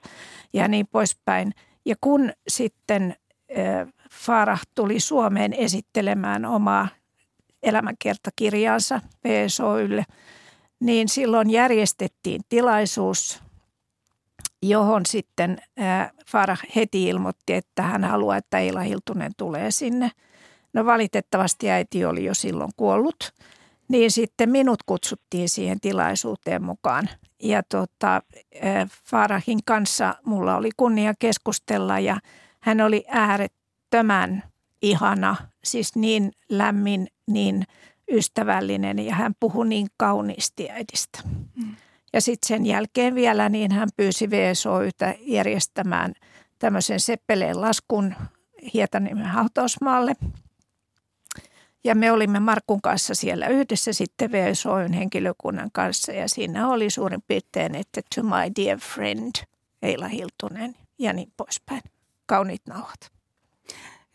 ja 0.53 0.67
niin 0.67 0.87
poispäin. 0.87 1.53
Ja 1.85 1.95
kun 2.01 2.31
sitten 2.47 3.15
äh, 3.57 3.87
Farah 4.11 4.61
tuli 4.75 4.99
Suomeen 4.99 5.53
esittelemään 5.53 6.45
omaa 6.45 6.87
elämänkertakirjaansa 7.63 9.01
PSOYlle, 9.21 10.05
niin 10.81 11.09
silloin 11.09 11.49
järjestettiin 11.49 12.41
tilaisuus, 12.49 13.39
johon 14.61 15.05
sitten 15.05 15.57
Farah 16.27 16.61
heti 16.75 17.07
ilmoitti, 17.07 17.53
että 17.53 17.81
hän 17.81 18.03
haluaa, 18.03 18.37
että 18.37 18.59
Eila 18.59 18.79
Hiltunen 18.79 19.31
tulee 19.37 19.71
sinne. 19.71 20.11
No 20.73 20.85
valitettavasti 20.85 21.71
äiti 21.71 22.05
oli 22.05 22.25
jo 22.25 22.33
silloin 22.33 22.71
kuollut, 22.77 23.33
niin 23.87 24.11
sitten 24.11 24.49
minut 24.49 24.83
kutsuttiin 24.83 25.49
siihen 25.49 25.79
tilaisuuteen 25.79 26.63
mukaan. 26.63 27.09
Ja 27.43 27.63
tota, 27.63 28.21
Farahin 29.09 29.59
kanssa 29.65 30.15
mulla 30.25 30.55
oli 30.55 30.69
kunnia 30.77 31.13
keskustella 31.19 31.99
ja 31.99 32.17
hän 32.59 32.81
oli 32.81 33.03
äärettömän 33.07 34.43
ihana, 34.81 35.35
siis 35.63 35.95
niin 35.95 36.31
lämmin, 36.49 37.07
niin 37.27 37.63
ystävällinen 38.11 38.99
ja 38.99 39.15
hän 39.15 39.35
puhui 39.39 39.67
niin 39.67 39.87
kauniisti 39.97 40.69
äidistä. 40.69 41.19
Mm. 41.55 41.75
Ja 42.13 42.21
sitten 42.21 42.47
sen 42.47 42.65
jälkeen 42.65 43.15
vielä 43.15 43.49
niin 43.49 43.71
hän 43.71 43.89
pyysi 43.97 44.29
VSOYtä 44.29 45.15
järjestämään 45.19 46.13
tämmöisen 46.59 46.99
seppeleen 46.99 47.61
laskun 47.61 48.15
Hietaniemen 48.73 49.25
hautausmaalle. 49.25 50.15
Ja 51.83 51.95
me 51.95 52.11
olimme 52.11 52.39
Markun 52.39 52.81
kanssa 52.81 53.15
siellä 53.15 53.47
yhdessä 53.47 53.93
sitten 53.93 54.31
VSOYn 54.31 54.93
henkilökunnan 54.93 55.69
kanssa 55.73 56.11
ja 56.11 56.29
siinä 56.29 56.67
oli 56.67 56.89
suurin 56.89 57.23
piirtein, 57.27 57.75
että 57.75 58.01
to 58.15 58.23
my 58.23 58.51
dear 58.55 58.79
friend 58.79 59.31
Eila 59.81 60.07
Hiltunen 60.07 60.75
ja 60.99 61.13
niin 61.13 61.33
poispäin. 61.37 61.81
Kauniit 62.25 62.61
nauhat. 62.67 63.11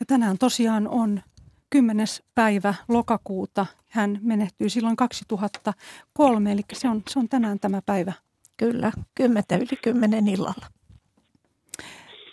Ja 0.01 0.07
tänään 0.07 0.39
tosiaan 0.39 0.89
on 0.89 1.23
10. 1.71 2.07
päivä 2.35 2.75
lokakuuta. 2.89 3.67
Hän 3.89 4.19
menehtyi 4.23 4.71
silloin 4.71 4.97
2003, 4.97 6.53
eli 6.53 6.63
se 6.73 6.89
on, 6.89 7.03
se 7.09 7.19
on 7.19 7.29
tänään 7.29 7.61
tämä 7.61 7.83
päivä. 7.87 8.13
Kyllä, 8.57 8.93
10 9.15 9.45
yli 9.59 9.79
10 9.83 10.29
illalla. 10.29 10.67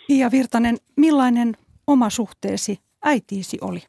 Pia 0.06 0.30
Virtanen, 0.30 0.76
millainen 0.96 1.56
oma 1.86 2.10
suhteesi 2.10 2.80
äitiisi 3.04 3.58
oli? 3.60 3.82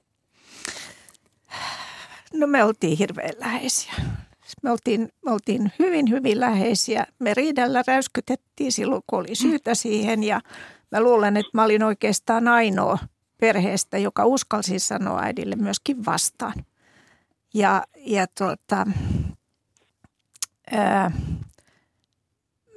No 2.34 2.48
me 2.48 2.64
oltiin 2.64 2.98
hirveän 2.98 3.34
läheisiä. 3.38 3.94
Me 4.64 4.72
oltiin, 4.72 5.10
me 5.26 5.32
oltiin 5.32 5.72
hyvin, 5.80 6.10
hyvin 6.10 6.40
läheisiä. 6.40 7.08
Me 7.20 7.34
riidellä 7.34 7.84
räyskytettiin 7.88 8.72
silloin, 8.72 9.02
kun 9.08 9.20
oli 9.20 9.36
syytä 9.36 9.76
siihen 9.76 10.24
ja 10.24 10.42
mä 10.92 11.02
luulen, 11.02 11.38
että 11.38 11.50
mä 11.54 11.64
olin 11.64 11.84
oikeastaan 11.84 12.48
ainoa– 12.48 12.98
perheestä, 13.40 13.98
joka 13.98 14.26
uskalsi 14.26 14.80
sanoa 14.80 15.22
äidille 15.22 15.56
myöskin 15.56 16.06
vastaan. 16.06 16.54
Ja, 17.54 17.84
ja 17.98 18.28
tuota, 18.38 18.88
ää, 20.72 21.12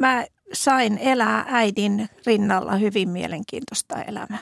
mä 0.01 0.25
sain 0.53 0.99
elää 0.99 1.44
äidin 1.49 2.09
rinnalla 2.27 2.77
hyvin 2.77 3.09
mielenkiintoista 3.09 4.03
elämää. 4.03 4.38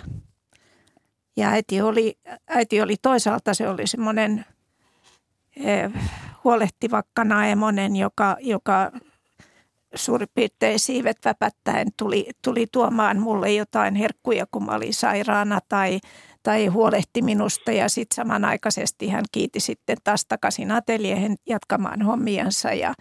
Ja 1.37 1.48
äiti 1.48 1.81
oli, 1.81 2.18
äiti 2.48 2.81
oli 2.81 2.96
toisaalta, 3.02 3.55
se 3.55 3.68
oli 3.68 3.87
semmoinen 3.87 4.44
huolehtiva 6.44 7.02
kanaemonen, 7.14 7.96
joka, 7.96 8.37
joka 8.40 8.92
suurin 9.94 10.29
piirtein 10.35 10.79
siivet 10.79 11.16
väpättäen 11.25 11.88
tuli, 11.96 12.27
tuli 12.44 12.66
tuomaan 12.72 13.20
mulle 13.20 13.53
jotain 13.53 13.94
herkkuja, 13.94 14.46
kun 14.51 14.64
mä 14.64 14.72
olin 14.72 14.94
sairaana 14.94 15.59
tai, 15.68 16.01
tai 16.42 16.66
huolehti 16.66 17.22
minusta. 17.22 17.72
Ja 17.72 17.88
sitten 17.88 18.14
samanaikaisesti 18.14 19.09
hän 19.09 19.25
kiiti 19.33 19.61
sitten 19.61 19.96
taas 20.05 20.25
takaisin 20.29 20.70
ateljehen 20.70 21.37
jatkamaan 21.46 22.03
hommiansa 22.03 22.72
ja, 22.72 22.94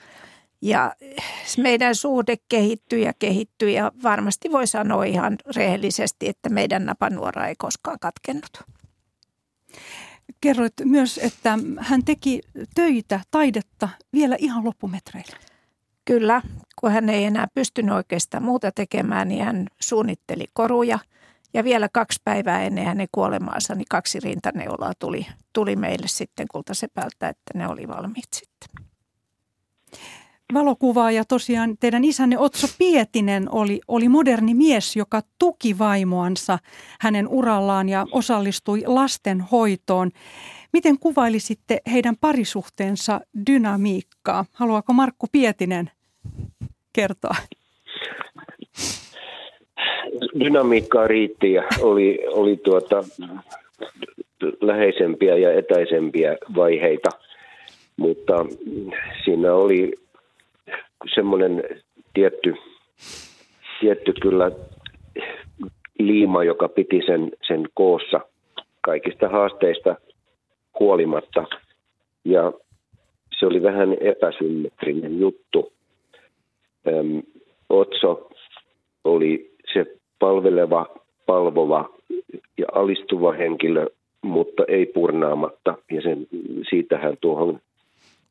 ja 0.61 0.95
meidän 1.57 1.95
suhde 1.95 2.35
kehittyi 2.49 3.01
ja 3.01 3.13
kehittyi 3.19 3.73
ja 3.73 3.91
varmasti 4.03 4.51
voi 4.51 4.67
sanoa 4.67 5.03
ihan 5.03 5.37
rehellisesti, 5.55 6.27
että 6.29 6.49
meidän 6.49 6.85
napanuora 6.85 7.47
ei 7.47 7.55
koskaan 7.57 7.97
katkennut. 8.01 8.63
Kerroit 10.41 10.73
myös, 10.83 11.17
että 11.17 11.59
hän 11.79 12.05
teki 12.05 12.41
töitä, 12.75 13.19
taidetta 13.31 13.89
vielä 14.13 14.35
ihan 14.39 14.65
loppumetreillä. 14.65 15.37
Kyllä, 16.05 16.41
kun 16.79 16.91
hän 16.91 17.09
ei 17.09 17.23
enää 17.23 17.47
pystynyt 17.53 17.95
oikeastaan 17.95 18.43
muuta 18.43 18.71
tekemään, 18.71 19.27
niin 19.27 19.43
hän 19.43 19.67
suunnitteli 19.81 20.45
koruja. 20.53 20.99
Ja 21.53 21.63
vielä 21.63 21.89
kaksi 21.93 22.21
päivää 22.23 22.63
ennen 22.63 22.85
hänen 22.85 23.07
kuolemaansa, 23.11 23.75
niin 23.75 23.85
kaksi 23.89 24.19
rintaneulaa 24.19 24.93
tuli, 24.99 25.27
tuli 25.53 25.75
meille 25.75 26.07
sitten 26.07 26.47
kultasepältä, 26.51 27.29
että 27.29 27.51
ne 27.53 27.67
oli 27.67 27.87
valmiit 27.87 28.33
sitten. 28.33 28.85
Valokuvaaja 30.53 31.25
tosiaan, 31.25 31.77
teidän 31.79 32.03
isänne 32.03 32.37
Otso 32.37 32.67
Pietinen 32.77 33.51
oli, 33.51 33.81
oli 33.87 34.09
moderni 34.09 34.53
mies, 34.53 34.95
joka 34.95 35.21
tuki 35.39 35.77
vaimoansa 35.77 36.59
hänen 36.99 37.27
urallaan 37.27 37.89
ja 37.89 38.05
osallistui 38.11 38.83
lasten 38.85 39.41
hoitoon. 39.41 40.11
Miten 40.73 40.99
kuvailisitte 40.99 41.81
heidän 41.91 42.15
parisuhteensa 42.21 43.21
dynamiikkaa? 43.47 44.45
Haluaako 44.51 44.93
Markku 44.93 45.27
Pietinen 45.31 45.91
kertoa? 46.93 47.35
Dynamiikkaa 50.39 51.07
riitti 51.07 51.53
ja 51.53 51.63
oli, 51.81 52.19
oli 52.27 52.57
tuota, 52.57 53.03
läheisempiä 54.61 55.37
ja 55.37 55.53
etäisempiä 55.53 56.37
vaiheita, 56.55 57.09
mutta 57.97 58.45
siinä 59.23 59.53
oli 59.53 59.93
semmoinen 61.15 61.63
tietty, 62.13 62.53
tietty 63.81 64.13
kyllä 64.21 64.51
liima, 65.99 66.43
joka 66.43 66.67
piti 66.69 67.01
sen, 67.05 67.31
sen 67.47 67.69
koossa 67.73 68.19
kaikista 68.81 69.29
haasteista 69.29 69.95
huolimatta. 70.79 71.45
Ja 72.25 72.53
se 73.39 73.45
oli 73.45 73.63
vähän 73.63 73.93
epäsymmetrinen 73.99 75.19
juttu. 75.19 75.73
Otso 77.69 78.29
oli 79.03 79.51
se 79.73 79.85
palveleva, 80.19 80.85
palvova 81.25 81.89
ja 82.57 82.65
alistuva 82.71 83.31
henkilö, 83.31 83.87
mutta 84.21 84.63
ei 84.67 84.85
purnaamatta. 84.85 85.77
Ja 85.91 86.01
sen, 86.01 86.27
siitähän 86.69 87.17
tuohon 87.21 87.59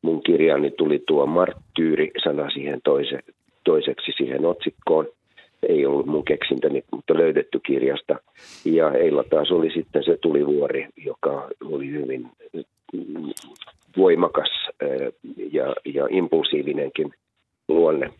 mun 0.03 0.23
kirjaani 0.23 0.71
tuli 0.71 1.03
tuo 1.07 1.27
marttyyri-sana 1.27 2.51
siihen 2.51 2.81
toise, 2.85 3.19
toiseksi 3.64 4.12
siihen 4.17 4.47
otsikkoon. 4.47 5.07
Ei 5.69 5.87
ollut 5.87 6.07
mun 6.07 6.25
keksintäni, 6.25 6.85
mutta 6.90 7.14
löydetty 7.14 7.61
kirjasta. 7.67 8.17
Ja 8.64 8.93
Eilla 8.93 9.25
taas 9.31 9.51
oli 9.51 9.71
sitten 9.71 10.05
se 10.05 10.17
tulivuori, 10.17 10.88
joka 10.97 11.49
oli 11.64 11.90
hyvin 11.90 12.31
voimakas 13.97 14.51
ja, 15.53 15.75
ja 15.85 16.07
impulsiivinenkin 16.11 17.14
luonne 17.69 18.11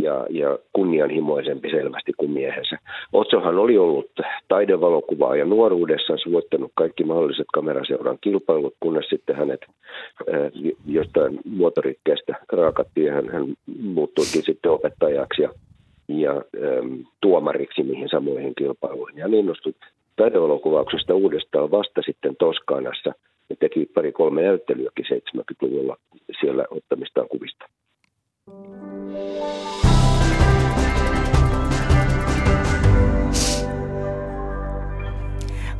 ja, 0.00 0.26
ja 0.30 0.58
kunnianhimoisempi 0.72 1.70
selvästi 1.70 2.12
kuin 2.16 2.30
miehensä. 2.30 2.78
Otsohan 3.12 3.58
oli 3.58 3.78
ollut 3.78 4.10
taidevalokuvaa 4.48 5.36
ja 5.36 5.44
nuoruudessaan 5.44 6.18
voittanut 6.32 6.72
kaikki 6.74 7.04
mahdolliset 7.04 7.46
kameraseuran 7.54 8.18
kilpailut, 8.20 8.74
kunnes 8.80 9.06
sitten 9.08 9.36
hänet 9.36 9.60
äh, 9.64 10.52
jostain 10.86 11.38
muotorikkeestä 11.44 12.34
raakattiin. 12.52 13.12
Hän, 13.12 13.28
hän 13.28 13.46
muuttuikin 13.82 14.42
sitten 14.42 14.70
opettajaksi 14.70 15.42
ja, 15.42 15.50
ja 16.08 16.32
ähm, 16.32 17.00
tuomariksi 17.20 17.82
mihin 17.82 18.08
samoihin 18.08 18.54
kilpailuihin. 18.54 19.18
Ja 19.18 19.28
niin 19.28 19.40
innostui 19.40 19.74
taidevalokuvauksesta 20.16 21.14
uudestaan 21.14 21.70
vasta 21.70 22.02
sitten 22.06 22.36
Toskaanassa 22.36 23.12
ja 23.50 23.56
teki 23.56 23.86
pari-kolme 23.94 24.42
näyttelyäkin 24.42 25.04
70-luvulla 25.04 25.96
siellä 26.40 26.64
ottamistaan 26.70 27.28
kuvista. 27.28 27.64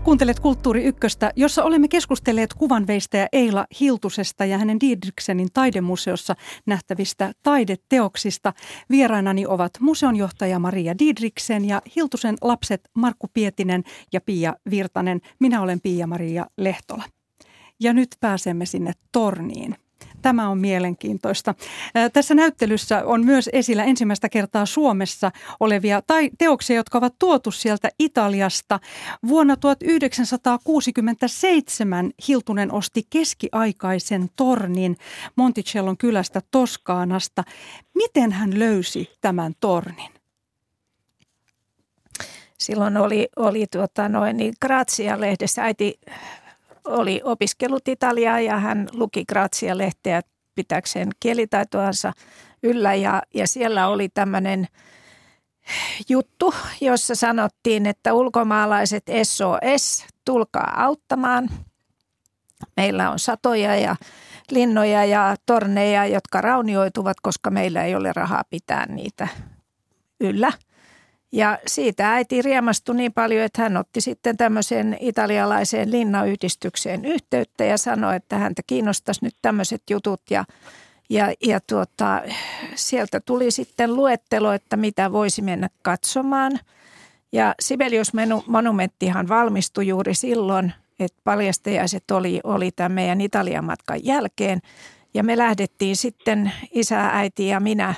Kuuntelet 0.04 0.40
Kulttuuri 0.40 0.84
Ykköstä, 0.84 1.32
jossa 1.36 1.64
olemme 1.64 1.88
keskustelleet 1.88 2.54
kuvanveistäjä 2.54 3.28
Eila 3.32 3.66
Hiltusesta 3.80 4.44
ja 4.44 4.58
hänen 4.58 4.80
Diedriksenin 4.80 5.48
taidemuseossa 5.54 6.34
nähtävistä 6.66 7.32
taideteoksista. 7.42 8.52
Vierainani 8.90 9.46
ovat 9.46 9.72
museonjohtaja 9.80 10.58
Maria 10.58 10.98
Diedriksen 10.98 11.64
ja 11.64 11.82
Hiltusen 11.96 12.36
lapset 12.40 12.80
Markku 12.94 13.26
Pietinen 13.34 13.82
ja 14.12 14.20
Pia 14.20 14.54
Virtanen. 14.70 15.20
Minä 15.40 15.62
olen 15.62 15.80
Pia-Maria 15.80 16.46
Lehtola. 16.56 17.04
Ja 17.80 17.92
nyt 17.92 18.08
pääsemme 18.20 18.66
sinne 18.66 18.92
torniin. 19.12 19.76
Tämä 20.22 20.48
on 20.48 20.58
mielenkiintoista. 20.58 21.54
Tässä 22.12 22.34
näyttelyssä 22.34 23.02
on 23.04 23.24
myös 23.24 23.50
esillä 23.52 23.84
ensimmäistä 23.84 24.28
kertaa 24.28 24.66
Suomessa 24.66 25.32
olevia 25.60 26.02
tai 26.06 26.30
teoksia, 26.38 26.76
jotka 26.76 26.98
ovat 26.98 27.14
tuotu 27.18 27.50
sieltä 27.50 27.88
Italiasta. 27.98 28.80
Vuonna 29.28 29.56
1967 29.56 32.10
Hiltunen 32.28 32.72
osti 32.72 33.06
keskiaikaisen 33.10 34.30
tornin 34.36 34.96
Monticellon 35.36 35.96
kylästä 35.96 36.42
Toskaanasta. 36.50 37.44
Miten 37.94 38.32
hän 38.32 38.58
löysi 38.58 39.10
tämän 39.20 39.52
tornin? 39.60 40.12
Silloin 42.58 42.96
oli, 42.96 43.28
oli 43.36 43.66
tuota 43.66 44.08
noin, 44.08 44.36
niin 44.36 44.54
Grazia-lehdessä 44.60 45.64
äiti 45.64 46.00
oli 46.84 47.20
opiskellut 47.24 47.88
Italiaa 47.88 48.40
ja 48.40 48.58
hän 48.58 48.88
luki 48.92 49.24
Grazia-lehteä 49.28 50.20
pitäkseen 50.54 51.08
kielitaitoansa 51.20 52.12
yllä 52.62 52.94
ja, 52.94 53.22
ja 53.34 53.46
siellä 53.46 53.88
oli 53.88 54.08
tämmöinen 54.08 54.66
juttu, 56.08 56.54
jossa 56.80 57.14
sanottiin, 57.14 57.86
että 57.86 58.14
ulkomaalaiset 58.14 59.04
SOS, 59.22 60.06
tulkaa 60.24 60.84
auttamaan. 60.84 61.50
Meillä 62.76 63.10
on 63.10 63.18
satoja 63.18 63.76
ja 63.76 63.96
linnoja 64.50 65.04
ja 65.04 65.36
torneja, 65.46 66.06
jotka 66.06 66.40
raunioituvat, 66.40 67.16
koska 67.22 67.50
meillä 67.50 67.84
ei 67.84 67.94
ole 67.94 68.12
rahaa 68.12 68.42
pitää 68.50 68.86
niitä 68.86 69.28
yllä– 70.20 70.52
ja 71.32 71.58
siitä 71.66 72.12
äiti 72.12 72.42
riemastui 72.42 72.94
niin 72.96 73.12
paljon, 73.12 73.44
että 73.44 73.62
hän 73.62 73.76
otti 73.76 74.00
sitten 74.00 74.36
tämmöiseen 74.36 74.96
italialaiseen 75.00 75.90
linnayhdistykseen 75.90 77.04
yhteyttä 77.04 77.64
ja 77.64 77.78
sanoi, 77.78 78.16
että 78.16 78.38
häntä 78.38 78.62
kiinnostaisi 78.66 79.24
nyt 79.24 79.36
tämmöiset 79.42 79.82
jutut 79.90 80.22
ja 80.30 80.44
ja, 81.10 81.32
ja 81.42 81.60
tuota, 81.60 82.22
sieltä 82.74 83.20
tuli 83.20 83.50
sitten 83.50 83.96
luettelo, 83.96 84.52
että 84.52 84.76
mitä 84.76 85.12
voisi 85.12 85.42
mennä 85.42 85.68
katsomaan. 85.82 86.58
Ja 87.32 87.54
Sibelius-monumenttihan 87.60 89.28
valmistui 89.28 89.86
juuri 89.86 90.14
silloin, 90.14 90.72
että 91.00 91.20
paljastajaiset 91.24 92.10
oli, 92.10 92.40
oli 92.44 92.70
tämän 92.70 92.92
meidän 92.92 93.20
Italian 93.20 93.64
matkan 93.64 94.04
jälkeen. 94.04 94.60
Ja 95.14 95.24
me 95.24 95.38
lähdettiin 95.38 95.96
sitten, 95.96 96.52
isä, 96.70 97.08
äiti 97.12 97.46
ja 97.46 97.60
minä 97.60 97.94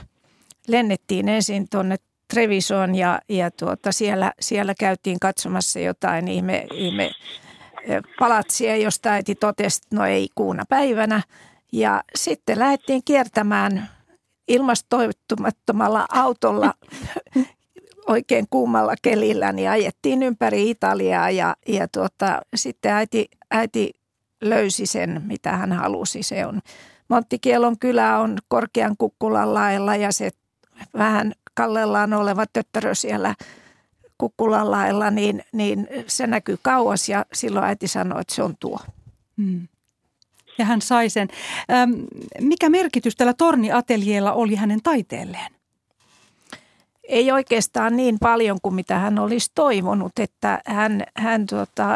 lennettiin 0.69 1.29
ensin 1.29 1.67
tuonne 1.71 1.97
Trevisoon 2.35 2.95
ja, 2.95 3.21
ja 3.29 3.51
tuota, 3.51 3.93
siellä, 3.93 4.33
siellä 4.41 4.75
käytiin 4.79 5.21
katsomassa 5.21 5.81
jotain 5.81 6.29
ihme, 6.29 6.67
ihme 6.73 7.11
palatsia, 8.19 8.77
josta 8.77 9.11
äiti 9.11 9.35
totesi, 9.35 9.81
että 9.85 9.97
no 9.97 10.07
ei 10.07 10.29
kuuna 10.35 10.65
päivänä. 10.69 11.23
Ja 11.73 12.03
sitten 12.15 12.59
lähdettiin 12.59 13.03
kiertämään 13.05 13.89
ilmastoitumattomalla 14.49 16.07
autolla 16.13 16.75
oikein 18.15 18.47
kuumalla 18.51 18.95
kelillä, 19.03 19.53
niin 19.53 19.71
ajettiin 19.71 20.23
ympäri 20.23 20.71
Italiaa 20.71 21.31
ja, 21.31 21.57
ja 21.69 21.89
tuota, 21.89 22.43
sitten 22.55 22.93
äiti, 22.93 23.29
äiti 23.51 23.91
löysi 24.41 24.87
sen, 24.87 25.23
mitä 25.27 25.53
hän 25.57 25.73
halusi. 25.73 26.23
Se 26.23 26.47
on 26.47 26.61
Monttikielon 27.09 27.79
kylä 27.79 28.19
on 28.19 28.39
korkean 28.49 28.95
kukkulan 28.99 29.55
lailla 29.55 29.97
ja 29.97 30.13
se 30.13 30.31
vähän 30.99 31.33
kallellaan 31.55 32.13
oleva 32.13 32.45
töttörö 32.53 32.95
siellä 32.95 33.35
kukkulan 34.19 34.71
lailla, 34.71 35.11
niin, 35.11 35.43
niin 35.53 35.89
se 36.07 36.27
näkyy 36.27 36.59
kauas 36.63 37.09
ja 37.09 37.25
silloin 37.33 37.65
äiti 37.67 37.89
sanoi, 37.89 38.21
että 38.21 38.35
se 38.35 38.43
on 38.43 38.55
tuo. 38.61 38.79
Hmm. 39.37 39.69
Ja 40.59 40.65
hän 40.65 40.83
sai 40.83 41.09
sen. 41.09 41.29
Ähm, 41.73 41.93
mikä 42.41 42.71
merkitys 42.71 43.17
tällä 43.17 43.35
torniateljeella 43.35 44.33
oli 44.33 44.55
hänen 44.55 44.83
taiteelleen? 44.83 45.53
Ei 47.09 47.33
oikeastaan 47.33 47.97
niin 47.97 48.19
paljon 48.19 48.59
kuin 48.63 48.75
mitä 48.75 48.99
hän 48.99 49.19
olisi 49.19 49.51
toivonut, 49.55 50.13
että 50.19 50.63
hän, 50.67 51.03
hän 51.17 51.47
tuota, 51.47 51.89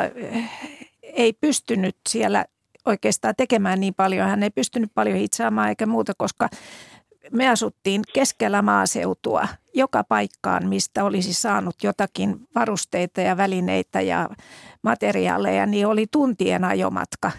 ei 1.02 1.32
pystynyt 1.32 1.96
siellä 2.08 2.44
oikeastaan 2.84 3.34
tekemään 3.36 3.80
niin 3.80 3.94
paljon. 3.94 4.28
Hän 4.28 4.42
ei 4.42 4.50
pystynyt 4.50 4.90
paljon 4.94 5.16
hitsaamaan 5.16 5.68
eikä 5.68 5.86
muuta, 5.86 6.12
koska 6.18 6.48
me 7.32 7.48
asuttiin 7.48 8.02
keskellä 8.14 8.62
maaseutua 8.62 9.48
joka 9.74 10.04
paikkaan, 10.04 10.68
mistä 10.68 11.04
olisi 11.04 11.34
saanut 11.34 11.76
jotakin 11.82 12.48
varusteita 12.54 13.20
ja 13.20 13.36
välineitä 13.36 14.00
ja 14.00 14.28
materiaaleja, 14.82 15.66
niin 15.66 15.86
oli 15.86 16.06
tuntien 16.10 16.64
ajomatka. 16.64 17.30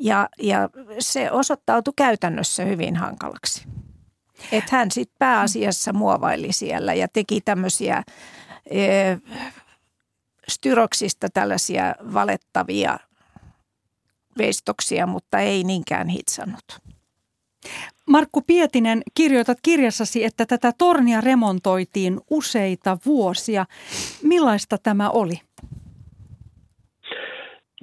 Ja, 0.00 0.28
ja 0.38 0.68
se 0.98 1.30
osoittautui 1.30 1.94
käytännössä 1.96 2.64
hyvin 2.64 2.96
hankalaksi. 2.96 3.64
Että 4.52 4.76
hän 4.76 4.90
sitten 4.90 5.16
pääasiassa 5.18 5.92
muovaili 5.92 6.52
siellä 6.52 6.94
ja 6.94 7.08
teki 7.08 7.40
tämmöisiä 7.40 8.02
e, 8.70 8.80
styroksista 10.48 11.28
tällaisia 11.34 11.94
valettavia 12.14 12.98
veistoksia, 14.38 15.06
mutta 15.06 15.38
ei 15.38 15.64
niinkään 15.64 16.08
hitsannut. 16.08 16.91
Markku 18.08 18.42
Pietinen, 18.46 19.02
kirjoitat 19.14 19.58
kirjassasi, 19.62 20.24
että 20.24 20.46
tätä 20.46 20.72
tornia 20.78 21.20
remontoitiin 21.20 22.20
useita 22.30 22.98
vuosia. 23.06 23.64
Millaista 24.22 24.76
tämä 24.82 25.10
oli? 25.10 25.34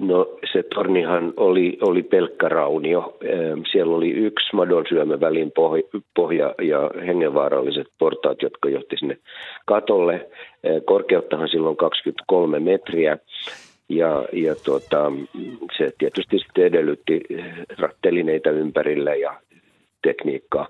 No 0.00 0.26
se 0.52 0.62
tornihan 0.74 1.32
oli, 1.36 1.78
oli 1.80 2.02
pelkkä 2.02 2.48
raunio. 2.48 3.18
Siellä 3.72 3.96
oli 3.96 4.10
yksi 4.10 4.56
madonsyömävälin 4.56 5.52
pohja 6.14 6.54
ja 6.62 6.90
hengenvaaralliset 7.06 7.86
portaat, 7.98 8.42
jotka 8.42 8.68
johti 8.68 8.96
sinne 8.98 9.16
katolle. 9.66 10.30
Korkeuttahan 10.84 11.48
silloin 11.48 11.76
23 11.76 12.60
metriä. 12.60 13.18
Ja, 13.88 14.24
ja 14.32 14.54
tuota, 14.64 15.12
se 15.78 15.92
tietysti 15.98 16.38
sitten 16.38 16.64
edellytti 16.64 17.20
rattelineitä 17.78 18.50
ympärillä 18.50 19.14
ja, 19.14 19.40
tekniikkaa. 20.02 20.68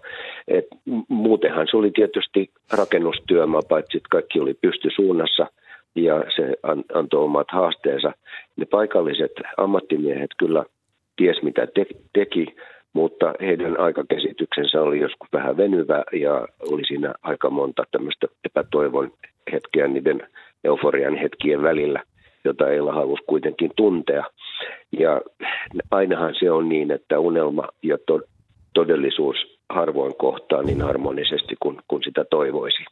Et 0.49 0.67
muutenhan 1.09 1.67
se 1.71 1.77
oli 1.77 1.91
tietysti 1.91 2.51
rakennustyömaa, 2.73 3.63
paitsi 3.69 3.97
että 3.97 4.09
kaikki 4.11 4.41
oli 4.41 4.55
pystysuunnassa 4.55 5.47
ja 5.95 6.25
se 6.37 6.57
antoi 6.95 7.25
omat 7.25 7.47
haasteensa. 7.51 8.13
Ne 8.57 8.67
paikalliset 8.67 9.33
ammattimiehet 9.57 10.31
kyllä 10.39 10.65
ties 11.17 11.43
mitä 11.43 11.67
te- 11.67 11.87
teki, 12.13 12.47
mutta 12.93 13.35
heidän 13.41 13.81
aikakäsityksensä 13.81 14.83
oli 14.83 15.01
joskus 15.01 15.29
vähän 15.33 15.57
venyvä 15.57 16.05
ja 16.13 16.49
oli 16.73 16.85
siinä 16.85 17.15
aika 17.23 17.51
monta 17.51 17.85
tämmöistä 17.91 18.27
epätoivon 18.45 19.13
hetkeä 19.53 19.89
niiden 19.89 20.29
euforian 20.65 21.17
hetkien 21.17 21.63
välillä, 21.63 22.03
jota 22.45 22.69
ei 22.69 22.79
halusi 22.79 23.23
kuitenkin 23.27 23.71
tuntea. 23.77 24.25
Ja 24.99 25.21
ainahan 25.91 26.35
se 26.41 26.51
on 26.51 26.69
niin, 26.69 26.91
että 26.91 27.19
unelma 27.19 27.69
ja 27.83 27.99
to- 28.07 28.23
todellisuus 28.75 29.37
harvoin 29.71 30.17
kohtaa 30.17 30.63
niin 30.63 30.83
harmonisesti 30.83 31.57
kuin, 31.61 31.79
kuin 31.89 32.03
sitä 32.03 32.25
toivoisi. 32.31 32.85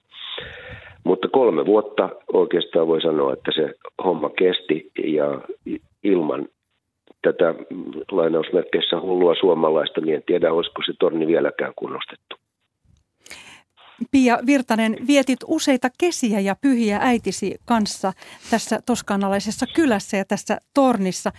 Mutta 1.05 1.29
kolme 1.29 1.67
vuotta 1.67 2.09
oikeastaan 2.33 2.87
voi 2.87 3.01
sanoa, 3.01 3.33
että 3.33 3.53
se 3.55 3.75
homma 4.05 4.31
kesti 4.31 4.91
ja 5.05 5.41
ilman 6.03 6.49
tätä 7.23 7.55
lainausmerkeissä 8.11 9.01
hullua 9.01 9.35
suomalaista, 9.41 10.01
niin 10.01 10.15
en 10.15 10.23
tiedä, 10.27 10.53
olisiko 10.53 10.83
se 10.87 10.93
torni 10.99 11.27
vieläkään 11.27 11.73
kunnostettu. 11.77 12.37
Pia 14.11 14.39
Virtanen, 14.47 14.97
vietit 15.07 15.39
useita 15.47 15.89
kesiä 16.01 16.41
ja 16.41 16.57
pyhiä 16.61 16.99
äitisi 17.03 17.57
kanssa 17.65 18.13
tässä 18.51 18.81
toskanalaisessa 18.87 19.67
kylässä 19.75 20.17
ja 20.17 20.25
tässä 20.25 20.59
tornissa. 20.75 21.33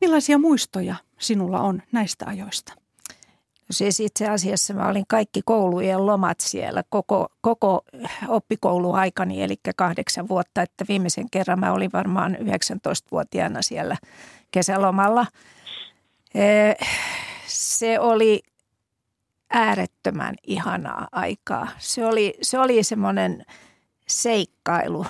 Millaisia 0.00 0.38
muistoja 0.38 0.94
sinulla 1.18 1.60
on 1.60 1.82
näistä 1.92 2.24
ajoista? 2.28 2.81
Siis 3.72 4.00
itse 4.00 4.28
asiassa 4.28 4.74
mä 4.74 4.88
olin 4.88 5.04
kaikki 5.08 5.40
koulujen 5.44 6.06
lomat 6.06 6.40
siellä 6.40 6.82
koko, 6.88 7.28
koko 7.40 7.84
oppikouluaikani, 8.28 9.42
eli 9.42 9.54
kahdeksan 9.76 10.28
vuotta, 10.28 10.62
että 10.62 10.84
viimeisen 10.88 11.30
kerran 11.30 11.60
mä 11.60 11.72
olin 11.72 11.90
varmaan 11.92 12.36
19-vuotiaana 12.40 13.62
siellä 13.62 13.96
kesälomalla. 14.50 15.26
Se 17.46 18.00
oli 18.00 18.42
äärettömän 19.50 20.34
ihanaa 20.46 21.08
aikaa. 21.12 21.68
Se 21.78 22.06
oli, 22.06 22.34
se 22.42 22.58
oli 22.58 22.84
semmoinen 22.84 23.44
seikkailu 24.08 25.06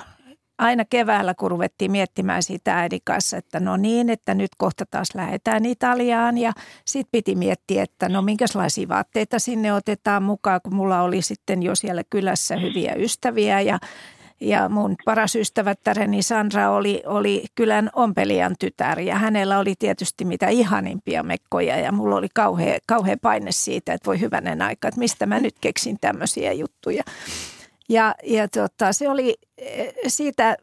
aina 0.62 0.84
keväällä, 0.84 1.34
kun 1.34 1.50
ruvettiin 1.50 1.90
miettimään 1.90 2.42
sitä 2.42 2.78
äidin 2.78 3.00
kanssa, 3.04 3.36
että 3.36 3.60
no 3.60 3.76
niin, 3.76 4.10
että 4.10 4.34
nyt 4.34 4.50
kohta 4.58 4.84
taas 4.90 5.08
lähdetään 5.14 5.64
Italiaan. 5.66 6.38
Ja 6.38 6.52
sitten 6.84 7.08
piti 7.12 7.34
miettiä, 7.34 7.82
että 7.82 8.08
no 8.08 8.22
minkälaisia 8.22 8.88
vaatteita 8.88 9.38
sinne 9.38 9.72
otetaan 9.72 10.22
mukaan, 10.22 10.60
kun 10.64 10.74
mulla 10.74 11.02
oli 11.02 11.22
sitten 11.22 11.62
jo 11.62 11.74
siellä 11.74 12.02
kylässä 12.10 12.56
hyviä 12.56 12.94
ystäviä 12.94 13.60
ja 13.60 13.78
ja 14.42 14.68
mun 14.68 14.94
paras 15.04 15.36
ystävättäreni 15.36 16.22
Sandra 16.22 16.70
oli, 16.70 17.02
oli 17.06 17.44
kylän 17.54 17.90
ompelijan 17.94 18.54
tytär 18.58 19.00
ja 19.00 19.14
hänellä 19.14 19.58
oli 19.58 19.74
tietysti 19.78 20.24
mitä 20.24 20.48
ihanimpia 20.48 21.22
mekkoja 21.22 21.76
ja 21.76 21.92
mulla 21.92 22.16
oli 22.16 22.28
kauhea, 22.34 22.78
kauhea 22.86 23.16
paine 23.22 23.52
siitä, 23.52 23.92
että 23.92 24.06
voi 24.06 24.20
hyvänen 24.20 24.62
aika, 24.62 24.88
että 24.88 24.98
mistä 24.98 25.26
mä 25.26 25.40
nyt 25.40 25.54
keksin 25.60 25.96
tämmöisiä 26.00 26.52
juttuja. 26.52 27.02
Ja, 27.92 28.14
ja 28.22 28.48
tota, 28.48 28.92
se 28.92 29.08
oli, 29.08 29.34
siitä 30.06 30.56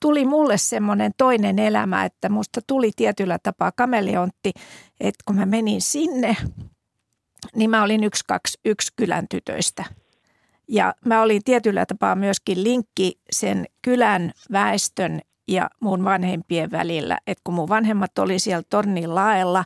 tuli 0.00 0.24
mulle 0.24 0.58
semmoinen 0.58 1.12
toinen 1.16 1.58
elämä, 1.58 2.04
että 2.04 2.28
musta 2.28 2.60
tuli 2.66 2.90
tietyllä 2.96 3.38
tapaa 3.42 3.72
kameleontti, 3.72 4.52
että 5.00 5.22
kun 5.24 5.36
mä 5.36 5.46
menin 5.46 5.82
sinne, 5.82 6.36
niin 7.56 7.70
mä 7.70 7.82
olin 7.82 8.04
yksi, 8.04 8.24
kaksi, 8.28 8.58
yksi 8.64 8.92
kylän 8.96 9.26
tytöistä– 9.28 9.84
ja 10.68 10.94
mä 11.04 11.22
olin 11.22 11.44
tietyllä 11.44 11.86
tapaa 11.86 12.14
myöskin 12.14 12.64
linkki 12.64 13.20
sen 13.30 13.66
kylän 13.82 14.32
väestön 14.52 15.20
ja 15.48 15.70
mun 15.80 16.04
vanhempien 16.04 16.70
välillä. 16.70 17.18
Että 17.26 17.40
kun 17.44 17.54
mun 17.54 17.68
vanhemmat 17.68 18.18
oli 18.18 18.38
siellä 18.38 18.62
Tornin 18.70 19.14
laella, 19.14 19.64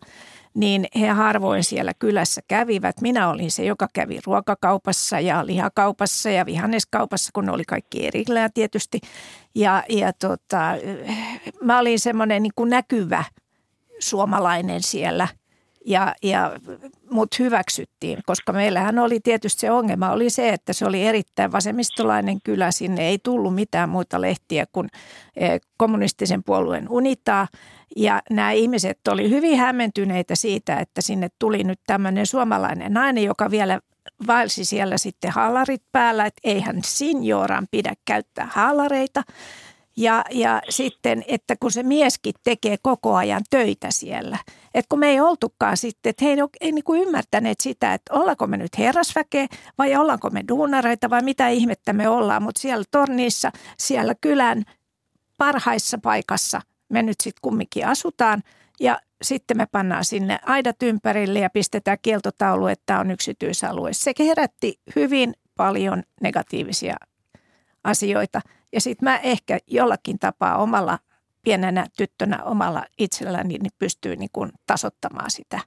niin 0.55 0.87
he 1.01 1.09
harvoin 1.09 1.65
siellä 1.65 1.93
kylässä 1.99 2.41
kävivät. 2.49 3.01
Minä 3.01 3.29
olin 3.29 3.51
se, 3.51 3.65
joka 3.65 3.89
kävi 3.93 4.21
ruokakaupassa 4.27 5.21
ja 5.21 5.47
lihakaupassa 5.47 6.31
ja 6.31 6.47
vihanneskaupassa, 6.47 7.31
kun 7.35 7.47
ne 7.47 7.53
oli 7.53 7.65
kaikki 7.65 8.07
erillään 8.07 8.51
tietysti. 8.55 9.01
Ja, 9.55 9.85
ja 9.89 10.13
tota, 10.13 10.61
mä 11.63 11.79
olin 11.79 12.01
semmoinen 12.01 12.43
niin 12.43 12.69
näkyvä 12.69 13.25
suomalainen 13.99 14.83
siellä– 14.83 15.29
ja, 15.87 16.15
ja 16.23 16.53
mut 17.11 17.39
hyväksyttiin, 17.39 18.19
koska 18.27 18.53
meillähän 18.53 18.99
oli 18.99 19.21
tietysti 19.21 19.61
se 19.61 19.71
ongelma 19.71 20.11
oli 20.11 20.31
se, 20.31 20.49
että 20.49 20.73
se 20.73 20.87
oli 20.87 21.03
erittäin 21.07 21.53
vasemmistolainen 21.53 22.39
kylä. 22.45 22.71
Sinne 22.71 23.09
ei 23.09 23.19
tullut 23.23 23.55
mitään 23.55 23.89
muita 23.89 24.21
lehtiä 24.21 24.67
kuin 24.73 24.89
eh, 25.37 25.61
kommunistisen 25.77 26.43
puolueen 26.43 26.87
Unitaa. 26.91 27.49
Ja 27.97 28.23
nämä 28.31 28.53
ihmiset 28.53 29.09
oli 29.09 29.31
hyvin 29.31 29.59
hämmentyneitä 29.59 30.35
siitä, 30.35 30.77
että 30.77 31.01
sinne 31.01 31.29
tuli 31.39 31.65
nyt 31.65 31.81
tämmöinen 31.87 32.27
suomalainen 32.27 32.95
nainen, 32.95 33.25
joka 33.25 33.51
vielä 33.51 33.81
vaelsi 34.27 34.65
siellä 34.65 34.99
sitten 34.99 35.31
haalarit 35.31 35.83
päällä, 35.93 36.27
että 36.27 36.41
eihän 36.45 36.81
sinjoran 36.85 37.67
pidä 37.71 37.95
käyttää 38.05 38.49
haalareita. 38.53 39.23
Ja, 39.97 40.25
ja 40.31 40.63
sitten, 40.69 41.25
että 41.27 41.57
kun 41.61 41.73
se 41.73 41.83
mieskin 41.83 42.35
tekee 42.45 42.77
koko 42.83 43.15
ajan 43.15 43.43
töitä 43.51 43.91
siellä. 43.91 44.39
Että 44.75 44.89
kun 44.89 44.99
me 44.99 45.07
ei 45.07 45.21
oltukaan 45.21 45.77
sitten, 45.77 46.11
että 46.11 46.25
he 46.25 46.31
ei, 46.31 46.37
ei 46.61 46.73
niin 46.73 46.85
kuin 46.85 47.03
ymmärtäneet 47.03 47.61
sitä, 47.61 47.95
että 47.95 48.15
ollaanko 48.15 48.47
me 48.47 48.57
nyt 48.57 48.79
herrasväkeä 48.79 49.47
vai 49.79 49.97
ollaanko 49.97 50.31
me 50.31 50.45
duunareita 50.49 51.11
vai 51.11 51.23
mitä 51.23 51.49
ihmettä 51.49 51.93
me 51.93 52.09
ollaan. 52.09 52.43
Mutta 52.43 52.61
siellä 52.61 52.85
tornissa, 52.91 53.51
siellä 53.79 54.15
kylän 54.21 54.65
parhaissa 55.39 55.99
paikassa 55.99 56.63
me 56.89 57.03
nyt 57.03 57.21
sitten 57.21 57.43
kumminkin 57.43 57.87
asutaan. 57.87 58.43
Ja 58.81 59.01
sitten 59.23 59.57
me 59.57 59.67
pannaan 59.67 60.05
sinne 60.05 60.39
aidat 60.47 60.83
ympärille 60.83 61.39
ja 61.39 61.51
pistetään 61.51 61.99
kieltotaulu, 62.03 62.67
että 62.67 62.83
tämä 62.87 63.01
on 63.01 63.11
yksityisalue. 63.11 63.93
Se 63.93 64.13
herätti 64.19 64.81
hyvin 64.97 65.35
paljon 65.57 66.03
negatiivisia 66.21 66.97
asioita– 67.85 68.41
ja 68.73 68.81
sitten 68.81 69.05
mä 69.05 69.17
ehkä 69.17 69.59
jollakin 69.67 70.19
tapaa 70.19 70.57
omalla 70.57 70.99
pienenä 71.43 71.87
tyttönä 71.97 72.45
omalla 72.45 72.85
itselläni 72.99 73.59
niin 73.59 73.73
pystyy 73.79 74.17
niin 74.17 74.31
kuin 74.33 74.53
tasottamaan 74.67 75.31
sitä. 75.31 75.61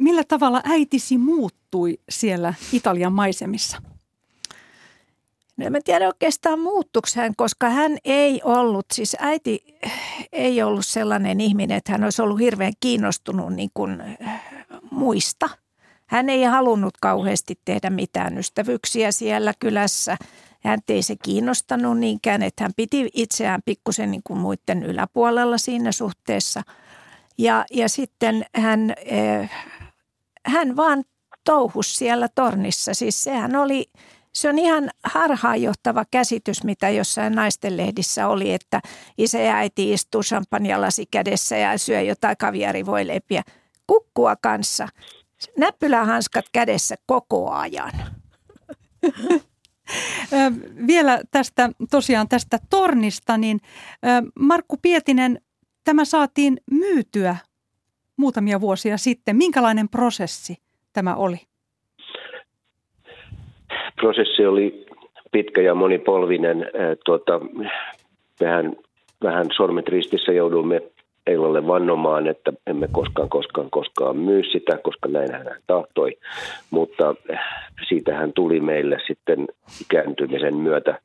Millä 0.00 0.24
tavalla 0.24 0.62
äitisi 0.64 1.18
muuttui 1.18 1.98
siellä 2.08 2.54
Italian 2.72 3.12
maisemissa? 3.12 3.82
No 5.56 5.66
en 5.66 5.84
tiedä 5.84 6.06
oikeastaan 6.06 6.58
muuttuiko 6.58 7.08
hän, 7.16 7.36
koska 7.36 7.70
hän 7.70 7.98
ei 8.04 8.40
ollut, 8.44 8.86
siis 8.92 9.16
äiti 9.20 9.78
ei 10.32 10.62
ollut 10.62 10.86
sellainen 10.86 11.40
ihminen, 11.40 11.76
että 11.76 11.92
hän 11.92 12.04
olisi 12.04 12.22
ollut 12.22 12.40
hirveän 12.40 12.72
kiinnostunut 12.80 13.52
niin 13.52 13.70
kuin 13.74 14.02
muista. 14.90 15.48
Hän 16.06 16.28
ei 16.28 16.42
halunnut 16.42 16.94
kauheasti 17.00 17.58
tehdä 17.64 17.90
mitään 17.90 18.38
ystävyyksiä 18.38 19.12
siellä 19.12 19.54
kylässä. 19.58 20.16
Hän 20.64 20.80
ei 20.88 21.02
se 21.02 21.16
kiinnostanut 21.22 21.98
niinkään, 21.98 22.42
että 22.42 22.64
hän 22.64 22.72
piti 22.76 23.10
itseään 23.14 23.60
pikkusen 23.64 24.10
niin 24.10 24.22
kuin 24.24 24.38
muiden 24.38 24.82
yläpuolella 24.82 25.58
siinä 25.58 25.92
suhteessa. 25.92 26.62
Ja, 27.38 27.64
ja 27.70 27.88
sitten 27.88 28.46
hän, 28.56 28.94
eh, 29.04 29.50
hän 30.46 30.76
vaan 30.76 31.04
touhus 31.44 31.98
siellä 31.98 32.28
tornissa. 32.34 32.94
Siis 32.94 33.24
sehän 33.24 33.56
oli, 33.56 33.90
se 34.32 34.48
on 34.48 34.58
ihan 34.58 34.90
harhaanjohtava 35.04 36.04
käsitys, 36.10 36.64
mitä 36.64 36.90
jossain 36.90 37.34
naistenlehdissä 37.34 38.28
oli, 38.28 38.52
että 38.52 38.80
isä 39.18 39.38
ja 39.38 39.56
äiti 39.56 39.92
istuu 39.92 40.22
champanjalasi 40.22 41.06
kädessä 41.06 41.56
ja 41.56 41.78
syö 41.78 42.00
jotain 42.00 42.36
kaviarivoileipiä. 42.36 43.42
Kukkua 43.86 44.36
kanssa. 44.36 44.88
Näppylähanskat 45.58 46.44
kädessä 46.52 46.94
koko 47.06 47.50
ajan. 47.50 47.92
Vielä 50.86 51.20
tästä 51.30 51.70
tosiaan 51.90 52.28
tästä 52.28 52.58
tornista, 52.70 53.36
niin 53.38 53.60
Markku 54.40 54.76
Pietinen, 54.82 55.38
tämä 55.84 56.04
saatiin 56.04 56.56
myytyä 56.70 57.36
muutamia 58.16 58.60
vuosia 58.60 58.96
sitten. 58.98 59.36
Minkälainen 59.36 59.88
prosessi 59.88 60.56
tämä 60.92 61.14
oli? 61.14 61.36
Prosessi 63.96 64.46
oli 64.46 64.86
pitkä 65.32 65.60
ja 65.60 65.74
monipolvinen. 65.74 66.66
Tuota, 67.04 67.40
vähän, 68.40 68.76
vähän 69.22 69.46
sormet 69.56 69.88
ristissä 69.88 70.32
joudumme 70.32 70.82
Eilalle 71.26 71.66
vannomaan, 71.66 72.26
että 72.26 72.52
emme 72.66 72.88
koskaan, 72.92 73.28
koskaan, 73.28 73.70
koskaan 73.70 74.16
myy 74.16 74.42
sitä, 74.42 74.78
koska 74.82 75.08
näin 75.08 75.32
hän 75.32 75.46
tahtoi. 75.66 76.16
Mutta 76.70 77.14
siitä 77.88 78.14
hän 78.14 78.32
tuli 78.32 78.60
meille 78.60 78.98
sitten 79.06 79.46
ikääntymisen 79.80 80.56
myötä 80.56 80.98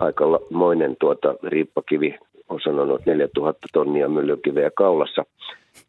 aikamoinen 0.00 0.96
tuota 1.00 1.34
riippakivi, 1.42 2.18
on 2.48 2.60
sanonut 2.64 3.06
4000 3.06 3.68
tonnia 3.72 4.08
myllykiveä 4.08 4.70
kaulassa. 4.74 5.24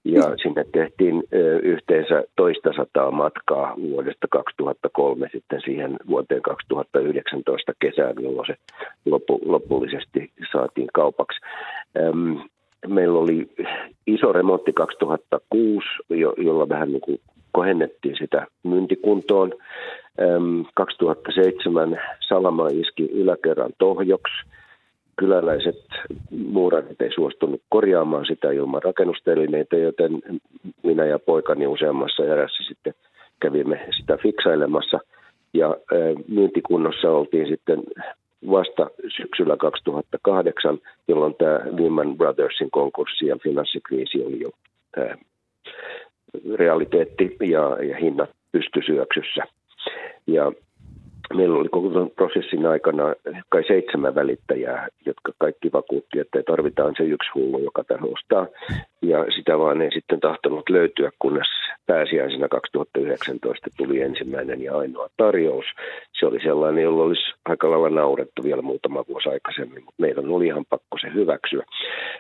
Ja 0.06 0.24
sinne 0.44 0.66
tehtiin 0.72 1.24
yhteensä 1.64 2.24
toista 2.36 2.70
sataa 2.76 3.12
matkaa 3.12 3.76
vuodesta 3.90 4.28
2003 4.32 5.30
sitten 5.32 5.62
siihen 5.66 5.96
vuoteen 6.08 6.42
2019 6.42 7.74
kesään, 7.80 8.14
jolloin 8.20 8.48
se 8.48 8.56
lopu, 9.06 9.40
lopullisesti 9.46 10.32
saatiin 10.52 10.88
kaupaksi 10.94 11.40
meillä 12.88 13.20
oli 13.20 13.50
iso 14.08 14.34
remontti 14.34 14.74
2006, 14.74 15.88
jo, 16.10 16.34
jolla 16.38 16.70
vähän 16.70 16.92
niin 16.92 17.02
kuin 17.02 17.20
kohennettiin 17.52 18.16
sitä 18.18 18.48
myyntikuntoon. 18.64 19.54
2007 20.74 22.00
Salama 22.28 22.68
iski 22.68 23.10
yläkerran 23.12 23.72
tohjoksi. 23.78 24.34
Kyläläiset 25.16 25.86
muurarit 26.32 27.02
ei 27.02 27.14
suostunut 27.16 27.62
korjaamaan 27.70 28.26
sitä 28.26 28.52
ilman 28.52 28.84
rakennustelineitä, 28.84 29.78
joten 29.78 30.22
minä 30.84 31.06
ja 31.06 31.20
poikani 31.20 31.68
useammassa 31.68 32.26
erässä 32.26 32.64
sitten 32.68 32.94
kävimme 33.40 33.88
sitä 34.00 34.18
fiksailemassa. 34.18 35.00
Ja 35.54 35.78
myyntikunnossa 36.28 37.12
oltiin 37.12 37.48
sitten 37.48 37.84
vasta 38.52 38.90
syksyllä 39.18 39.58
2008, 39.58 40.80
jolloin 41.08 41.36
tämä 41.36 41.60
Lehman 41.80 42.18
Brothersin 42.18 42.72
konkurssi 42.72 43.26
ja 43.26 43.38
finanssikriisi 43.44 44.24
oli 44.26 44.40
jo 44.40 44.50
tämä 44.96 45.16
realiteetti 46.56 47.38
ja, 47.40 47.78
ja 47.84 47.98
hinnat 47.98 48.30
pystysyöksyssä. 48.52 49.44
Ja 50.28 50.52
meillä 51.34 51.60
oli 51.60 51.70
koko 51.70 52.10
prosessin 52.16 52.66
aikana 52.66 53.04
kai 53.50 53.64
seitsemän 53.68 54.16
välittäjää, 54.16 54.88
jotka 55.06 55.32
kaikki 55.38 55.72
vakuutti, 55.74 56.20
että 56.20 56.44
tarvitaan 56.44 56.94
se 56.98 57.04
yksi 57.04 57.30
hullu, 57.36 57.60
joka 57.60 57.84
tämän 57.84 58.10
ostaa. 58.14 58.48
Ja 59.02 59.26
sitä 59.36 59.60
vaan 59.60 59.82
ei 59.82 59.92
sitten 59.92 60.20
tahtonut 60.20 60.70
löytyä, 60.70 61.12
kunnes 61.20 61.48
pääsiäisenä 61.86 62.48
2019 62.48 63.70
tuli 63.78 64.02
ensimmäinen 64.02 64.62
ja 64.62 64.78
ainoa 64.78 65.10
tarjous. 65.18 65.66
Se 66.20 66.26
oli 66.26 66.40
sellainen, 66.44 66.84
jolla 66.84 67.04
olisi 67.04 67.34
aika 67.46 67.72
lailla 67.72 67.90
naurettu 67.90 68.44
vielä 68.44 68.62
muutama 68.62 69.06
vuosi 69.10 69.30
aikaisemmin, 69.30 69.84
mutta 69.86 70.02
meidän 70.02 70.30
oli 70.30 70.46
ihan 70.46 70.66
pakko 70.70 70.98
se 71.02 71.14
hyväksyä. 71.14 71.64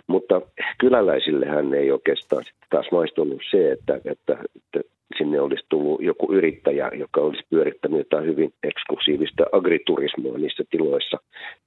Mutta 0.07 0.41
kyläläisillehän 0.79 1.73
ei 1.73 1.91
oikeastaan 1.91 2.43
taas 2.69 2.85
maistunut 2.91 3.41
se, 3.51 3.71
että, 3.71 3.99
että, 4.05 4.37
että 4.55 4.89
sinne 5.17 5.41
olisi 5.41 5.65
tullut 5.69 6.01
joku 6.01 6.33
yrittäjä, 6.33 6.91
joka 6.93 7.21
olisi 7.21 7.43
pyörittänyt 7.49 7.99
jotain 7.99 8.25
hyvin 8.25 8.53
eksklusiivista 8.63 9.43
agriturismoa 9.51 10.37
niissä 10.37 10.63
tiloissa. 10.69 11.17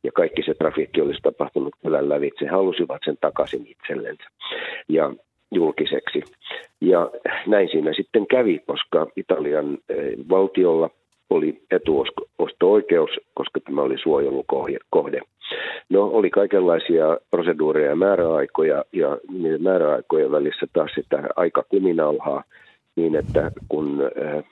Ja 0.04 0.12
kaikki 0.12 0.42
se 0.42 0.54
trafiikki 0.54 1.00
olisi 1.00 1.20
tapahtunut 1.22 1.74
kylän 1.82 2.08
lävitse. 2.08 2.44
He 2.44 2.50
halusivat 2.50 3.00
sen 3.04 3.16
takaisin 3.20 3.66
itsellensä 3.66 4.24
ja 4.88 5.12
julkiseksi. 5.50 6.22
Ja 6.80 7.10
näin 7.46 7.68
siinä 7.68 7.92
sitten 7.92 8.26
kävi, 8.26 8.60
koska 8.66 9.06
Italian 9.16 9.78
eh, 9.88 10.12
valtiolla 10.30 10.90
oli 11.30 11.62
etuosto-oikeus, 11.70 13.10
koska 13.34 13.60
tämä 13.60 13.82
oli 13.82 13.98
suojelukohde. 13.98 15.20
No 15.88 16.04
oli 16.04 16.30
kaikenlaisia 16.30 17.18
proseduureja 17.30 17.90
ja 17.90 17.96
määräaikoja 17.96 18.84
ja 18.92 19.18
määräaikojen 19.58 20.30
välissä 20.30 20.66
taas 20.72 20.90
sitä 20.94 21.22
aika 21.36 21.62
kuminalhaa 21.68 22.42
niin, 22.96 23.14
että 23.14 23.50
kun 23.68 24.00
äh, 24.02 24.44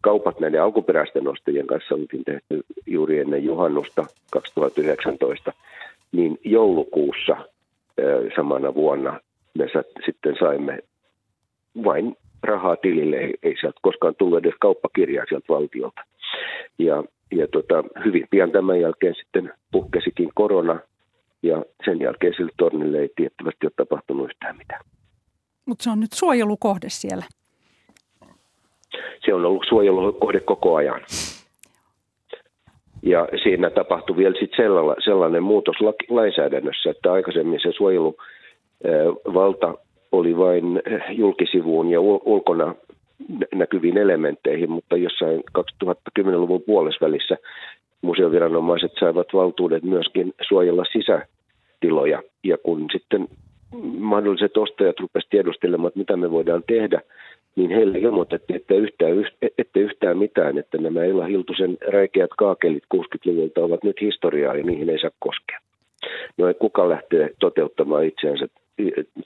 kaupat 0.00 0.40
näiden 0.40 0.62
alkuperäisten 0.62 1.28
ostajien 1.28 1.66
kanssa 1.66 1.94
oltiin 1.94 2.24
tehty 2.24 2.64
juuri 2.86 3.18
ennen 3.18 3.44
juhannusta 3.44 4.04
2019, 4.30 5.52
niin 6.12 6.38
joulukuussa 6.44 7.32
äh, 7.32 7.46
samana 8.36 8.74
vuonna 8.74 9.20
me 9.54 9.66
sitten 10.06 10.36
saimme 10.38 10.78
vain 11.84 12.16
rahaa 12.42 12.76
tilille, 12.76 13.16
ei, 13.16 13.34
ei 13.42 13.54
sieltä 13.60 13.78
koskaan 13.82 14.14
tullut 14.18 14.38
edes 14.38 14.54
kauppakirjaa 14.60 15.24
sieltä 15.28 15.46
valtiolta. 15.48 16.00
Ja, 16.78 17.04
ja 17.32 17.48
tota, 17.48 17.84
hyvin 18.04 18.26
pian 18.30 18.52
tämän 18.52 18.80
jälkeen 18.80 19.14
sitten 19.14 19.52
puhkesikin 19.72 20.30
korona, 20.34 20.80
ja 21.42 21.64
sen 21.84 22.00
jälkeen 22.00 22.34
sille 22.36 22.52
tornille 22.56 22.98
ei 22.98 23.10
tiettävästi 23.16 23.66
ole 23.66 23.72
tapahtunut 23.76 24.30
yhtään 24.30 24.56
mitään. 24.56 24.84
Mutta 25.66 25.84
se 25.84 25.90
on 25.90 26.00
nyt 26.00 26.12
suojelukohde 26.12 26.88
siellä 26.88 27.24
se 29.24 29.34
on 29.34 29.44
ollut 29.44 29.66
suojelukohde 29.68 30.40
koko 30.40 30.76
ajan. 30.76 31.00
Ja 33.02 33.28
siinä 33.42 33.70
tapahtui 33.70 34.16
vielä 34.16 34.34
sit 34.40 34.50
sellainen 35.04 35.42
muutos 35.42 35.76
lainsäädännössä, 36.08 36.90
että 36.90 37.12
aikaisemmin 37.12 37.60
se 37.62 37.72
suojeluvalta 38.82 39.74
oli 40.12 40.36
vain 40.36 40.82
julkisivuun 41.10 41.90
ja 41.90 42.00
ulkona 42.00 42.74
näkyviin 43.54 43.98
elementteihin, 43.98 44.70
mutta 44.70 44.96
jossain 44.96 45.42
2010-luvun 45.58 46.62
puolesvälissä 46.62 47.36
museoviranomaiset 48.02 48.92
saivat 49.00 49.26
valtuudet 49.32 49.82
myöskin 49.82 50.34
suojella 50.48 50.84
sisätiloja. 50.92 52.22
Ja 52.44 52.58
kun 52.58 52.86
sitten 52.92 53.28
mahdolliset 53.98 54.56
ostajat 54.56 55.00
rupesivat 55.00 55.30
tiedustelemaan, 55.30 55.88
että 55.88 55.98
mitä 55.98 56.16
me 56.16 56.30
voidaan 56.30 56.62
tehdä, 56.66 57.00
niin 57.56 57.70
heille 57.70 57.98
ilmoitettiin, 57.98 58.56
että 58.56 58.74
yhtään, 58.74 59.12
ette 59.58 59.80
yhtään 59.80 60.18
mitään, 60.18 60.58
että 60.58 60.78
nämä 60.78 61.04
Ella 61.04 61.24
Hiltusen 61.24 61.78
räikeät 61.92 62.30
kaakelit 62.38 62.84
60-luvulta 62.94 63.60
ovat 63.60 63.84
nyt 63.84 64.00
historiaa 64.00 64.56
ja 64.56 64.64
niihin 64.64 64.90
ei 64.90 64.98
saa 64.98 65.10
koskea. 65.18 65.58
No 66.38 66.54
kuka 66.58 66.88
lähtee 66.88 67.30
toteuttamaan 67.38 68.04
itseänsä 68.04 68.48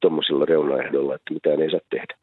tuommoisilla 0.00 0.44
reunaehdoilla, 0.44 1.14
että 1.14 1.34
mitään 1.34 1.62
ei 1.62 1.70
saa 1.70 1.80
tehdä. 1.90 2.14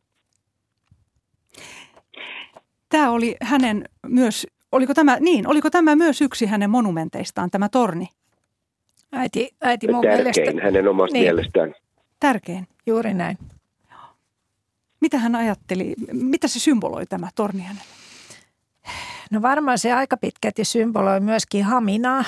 Tämä 2.90 3.12
oli 3.12 3.36
hänen 3.42 3.86
myös, 4.08 4.48
oliko 4.72 4.94
tämä, 4.94 5.18
niin, 5.20 5.48
oliko 5.48 5.70
tämä 5.70 5.96
myös 5.96 6.22
yksi 6.22 6.46
hänen 6.46 6.70
monumenteistaan, 6.70 7.52
tämä 7.52 7.70
torni? 7.70 8.08
Äiti, 9.12 9.50
äiti 9.62 9.88
mun 9.88 10.02
Tärkein 10.02 10.46
mielestä... 10.46 10.64
hänen 10.64 10.88
omasta 10.88 11.14
niin. 11.14 11.24
mielestään. 11.24 11.74
Tärkein. 12.20 12.68
Juuri 12.86 13.14
näin. 13.14 13.38
Mitä 15.02 15.18
hän 15.18 15.36
ajatteli, 15.36 15.94
mitä 16.12 16.48
se 16.48 16.60
symboloi 16.60 17.06
tämä 17.06 17.30
torni 17.36 17.62
hänelle? 17.62 17.90
No 19.32 19.42
varmaan 19.42 19.78
se 19.78 19.94
aika 19.94 20.18
pitkälti 20.18 20.66
symboloi 20.66 21.20
myöskin 21.20 21.64
Haminaa, 21.64 22.24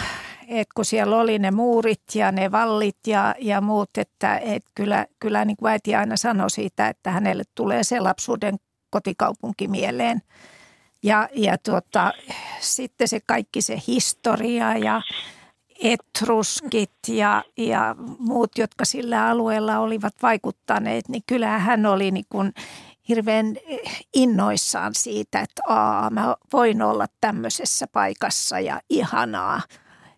että 0.48 0.72
kun 0.76 0.86
siellä 0.86 1.18
oli 1.18 1.39
ne 1.39 1.52
muurit 1.52 2.04
ja 2.16 2.32
ne 2.32 2.52
vallit 2.52 2.98
ja, 3.08 3.36
ja 3.39 3.62
muut, 3.62 3.89
että 3.98 4.38
et 4.38 4.64
kyllä, 4.76 5.06
kyllä 5.20 5.46
niin 5.46 5.58
kuin 5.58 5.72
äiti 5.72 5.96
aina 5.96 6.18
sanoi 6.18 6.50
siitä, 6.50 6.88
että 6.88 7.12
hänelle 7.12 7.44
tulee 7.56 7.84
se 7.84 8.00
lapsuuden 8.00 8.56
kotikaupunki 8.89 9.68
mieleen. 9.68 10.22
Ja, 11.04 11.30
ja 11.36 11.58
tuota, 11.58 12.14
sitten 12.60 13.08
se 13.08 13.20
kaikki 13.26 13.62
se 13.62 13.82
historia 13.88 14.78
ja 14.78 15.02
etruskit 15.84 16.92
ja, 17.08 17.44
ja 17.58 17.96
muut, 18.20 18.58
jotka 18.58 18.86
sillä 18.86 19.28
alueella 19.28 19.80
olivat 19.80 20.14
vaikuttaneet, 20.22 21.10
niin 21.10 21.24
kyllähän 21.28 21.62
hän 21.62 21.86
oli 21.86 22.12
niin 22.12 22.26
kuin 22.30 22.54
hirveän 23.10 23.56
innoissaan 24.14 24.96
siitä, 24.96 25.39
että 25.39 25.62
Aa, 25.68 26.10
mä 26.10 26.36
voin 26.54 26.82
olla 26.82 27.06
tämmöisessä 27.22 27.88
paikassa 27.88 28.60
ja 28.60 28.82
ihanaa. 28.89 29.62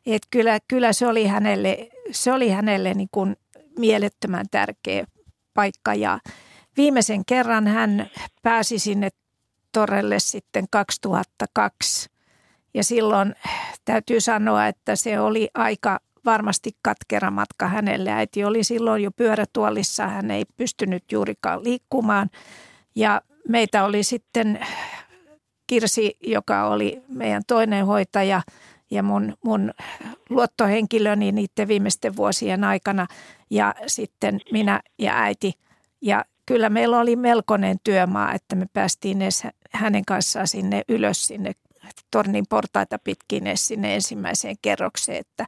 Et 0.06 0.22
kyllä, 0.32 0.60
kyllä 0.68 0.94
se 0.94 1.08
oli 1.08 1.28
hänelle, 1.28 1.90
se 2.12 2.34
oli 2.34 2.50
hänelle 2.50 2.94
niin 2.94 3.10
kuin 3.12 3.36
mielettömän 3.80 4.46
tärkeä 4.52 5.06
paikka 5.54 5.94
ja 5.94 6.20
viimeisen 6.78 7.26
kerran 7.26 7.68
hän 7.68 8.10
pääsi 8.42 8.80
sinne 8.80 9.10
torelle 9.72 10.20
sitten 10.20 10.66
2002 10.72 12.10
ja 12.74 12.84
silloin 12.84 13.36
täytyy 13.86 14.22
sanoa, 14.22 14.68
että 14.68 14.96
se 14.96 15.20
oli 15.20 15.50
aika 15.54 16.00
varmasti 16.26 16.72
katkera 16.82 17.32
matka 17.32 17.68
hänelle. 17.68 18.12
Äiti 18.12 18.44
oli 18.44 18.64
silloin 18.64 19.04
jo 19.04 19.12
pyörätuolissa, 19.12 20.08
hän 20.08 20.32
ei 20.32 20.46
pystynyt 20.58 21.12
juurikaan 21.12 21.64
liikkumaan. 21.64 22.30
Ja 22.96 23.22
meitä 23.50 23.86
oli 23.86 24.04
sitten 24.04 24.60
Kirsi, 25.68 26.18
joka 26.22 26.68
oli 26.68 27.04
meidän 27.08 27.42
toinen 27.48 27.86
hoitaja 27.86 28.42
ja 28.94 29.04
mun, 29.04 29.34
mun 29.46 29.74
luottohenkilöni 30.30 31.32
niiden 31.32 31.68
viimeisten 31.68 32.16
vuosien 32.16 32.64
aikana 32.64 33.08
ja 33.50 33.76
sitten 33.88 34.40
minä 34.52 34.82
ja 35.00 35.22
äiti. 35.22 35.54
Ja 36.02 36.26
kyllä 36.46 36.70
meillä 36.70 37.00
oli 37.00 37.16
melkoinen 37.16 37.78
työmaa, 37.84 38.34
että 38.34 38.56
me 38.56 38.66
päästiin 38.74 39.22
edes 39.22 39.44
hänen 39.72 40.06
kanssaan 40.06 40.48
sinne 40.48 40.82
ylös 40.90 41.26
sinne 41.26 41.52
tornin 42.12 42.46
portaita 42.50 43.00
pitkin 43.00 43.44
sinne 43.56 43.96
ensimmäiseen 43.96 44.56
kerrokseen, 44.62 45.18
että 45.18 45.46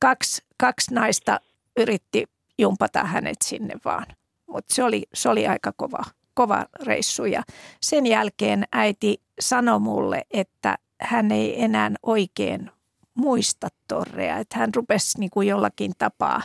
kaksi, 0.00 0.42
kaksi 0.56 0.94
naista 0.94 1.40
yritti 1.76 2.24
jumpata 2.58 3.04
hänet 3.04 3.36
sinne 3.44 3.74
vaan. 3.84 4.06
Mutta 4.46 4.74
se 4.74 4.84
oli, 4.84 5.02
se 5.14 5.28
oli 5.28 5.46
aika 5.46 5.72
kova, 5.76 6.02
kova 6.34 6.66
reissu 6.82 7.24
ja 7.24 7.42
sen 7.82 8.06
jälkeen 8.06 8.64
äiti 8.72 9.22
sanoi 9.40 9.80
mulle, 9.80 10.22
että 10.30 10.78
hän 11.00 11.32
ei 11.32 11.62
enää 11.62 11.90
oikein 12.02 12.70
muista 13.18 13.68
torrea, 13.88 14.38
että 14.38 14.58
hän 14.58 14.74
rupesi 14.74 15.18
niin 15.18 15.30
kuin 15.30 15.48
jollakin 15.48 15.92
tapaa 15.98 16.42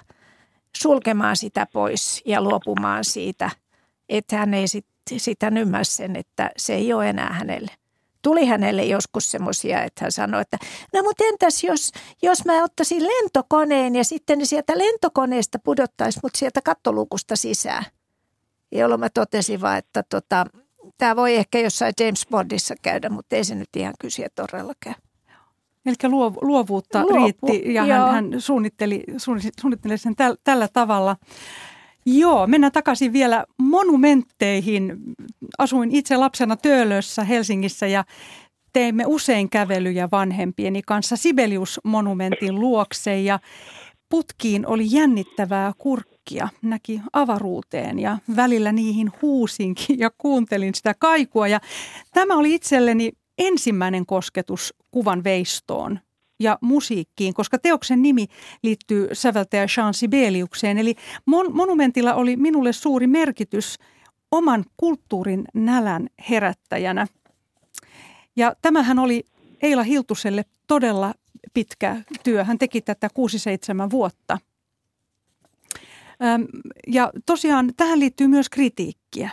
sulkemaan 0.78 1.38
sitä 1.38 1.67
pois 1.74 2.21
ja 2.26 2.41
luopumaan 2.41 3.03
siitä, 3.03 3.51
että 4.09 4.38
hän 4.38 4.53
ei 4.53 4.67
sit, 4.67 4.86
sitä 5.17 5.51
ymmärrä 5.59 5.84
sen, 5.84 6.15
että 6.15 6.51
se 6.57 6.76
ei 6.76 6.93
ole 6.93 7.09
enää 7.09 7.34
hänelle 7.34 7.71
tuli 8.24 8.45
hänelle 8.45 8.84
joskus 8.84 9.32
semmoisia, 9.32 9.84
että 9.84 10.05
hän 10.05 10.11
sanoi, 10.11 10.41
että 10.41 10.57
no 10.93 11.03
mutta 11.03 11.24
entäs 11.28 11.63
jos, 11.63 11.91
jos 12.21 12.45
mä 12.45 12.63
ottaisin 12.63 13.03
lentokoneen 13.07 13.95
ja 13.95 14.03
sitten 14.03 14.39
ne 14.39 14.45
sieltä 14.45 14.78
lentokoneesta 14.78 15.59
pudottaisi 15.59 16.19
mut 16.24 16.36
sieltä 16.36 16.61
kattolukusta 16.61 17.36
sisään. 17.36 17.86
Jolloin 18.71 18.99
mä 18.99 19.09
totesin 19.09 19.61
vaan, 19.61 19.78
että 19.78 20.03
tota, 20.09 20.45
tämä 20.97 21.15
voi 21.15 21.36
ehkä 21.36 21.59
jossain 21.59 21.93
James 21.99 22.28
Bondissa 22.30 22.76
käydä, 22.82 23.09
mutta 23.09 23.36
ei 23.36 23.43
se 23.43 23.55
nyt 23.55 23.76
ihan 23.76 23.93
kysyä 23.99 24.28
todella 24.36 24.74
käy. 24.80 24.93
Eli 25.86 25.96
luovuutta 26.42 27.04
Luovu, 27.04 27.26
riitti 27.26 27.74
ja 27.74 27.84
hän, 27.84 28.12
hän 28.12 28.42
suunnitteli, 28.42 29.04
suunnitteli 29.62 29.98
sen 29.98 30.16
täl, 30.16 30.36
tällä 30.44 30.68
tavalla. 30.74 31.16
Joo, 32.06 32.48
mennään 32.48 32.72
takaisin 32.72 33.14
vielä 33.14 33.46
monumentteihin. 33.58 34.98
Asuin 35.58 35.92
itse 35.92 36.18
lapsena 36.18 36.56
Töölössä 36.56 37.24
Helsingissä 37.24 37.88
ja 37.88 38.04
teimme 38.74 39.04
usein 39.08 39.50
kävelyjä 39.50 40.10
vanhempieni 40.12 40.82
kanssa 40.82 41.16
Sibelius-monumentin 41.16 42.60
luokse 42.60 43.22
ja 43.22 43.40
putkiin 44.10 44.68
oli 44.68 44.88
jännittävää 44.92 45.72
kurkkia, 45.78 46.50
näki 46.62 47.02
avaruuteen 47.14 48.00
ja 48.00 48.18
välillä 48.36 48.72
niihin 48.72 49.12
huusinkin 49.22 50.00
ja 50.00 50.12
kuuntelin 50.18 50.76
sitä 50.76 50.94
kaikua. 51.00 51.48
Ja 51.48 51.60
tämä 52.14 52.36
oli 52.36 52.54
itselleni 52.54 53.12
ensimmäinen 53.38 54.06
kosketus 54.06 54.74
kuvan 54.92 55.24
veistoon 55.24 56.00
ja 56.40 56.58
musiikkiin, 56.62 57.34
koska 57.34 57.60
teoksen 57.60 58.02
nimi 58.02 58.28
liittyy 58.64 59.10
säveltäjä 59.14 59.66
Jean 59.78 59.94
Sibeliukseen. 59.94 60.78
Eli 60.78 60.96
mon- 61.20 61.54
monumentilla 61.54 62.14
oli 62.14 62.36
minulle 62.36 62.74
suuri 62.74 63.08
merkitys 63.08 63.78
oman 64.32 64.66
kulttuurin 64.78 65.46
nälän 65.54 66.08
herättäjänä. 66.30 67.08
Ja 68.36 68.56
tämähän 68.62 69.00
oli 69.00 69.26
Eila 69.62 69.84
Hiltuselle 69.84 70.46
todella 70.68 71.14
pitkä 71.54 72.02
työ. 72.24 72.44
Hän 72.44 72.58
teki 72.58 72.82
tätä 72.82 73.10
6-7 73.88 73.92
vuotta. 73.92 74.38
Ja 76.88 77.12
tosiaan 77.26 77.74
tähän 77.78 78.00
liittyy 78.00 78.28
myös 78.28 78.50
kritiikkiä. 78.50 79.32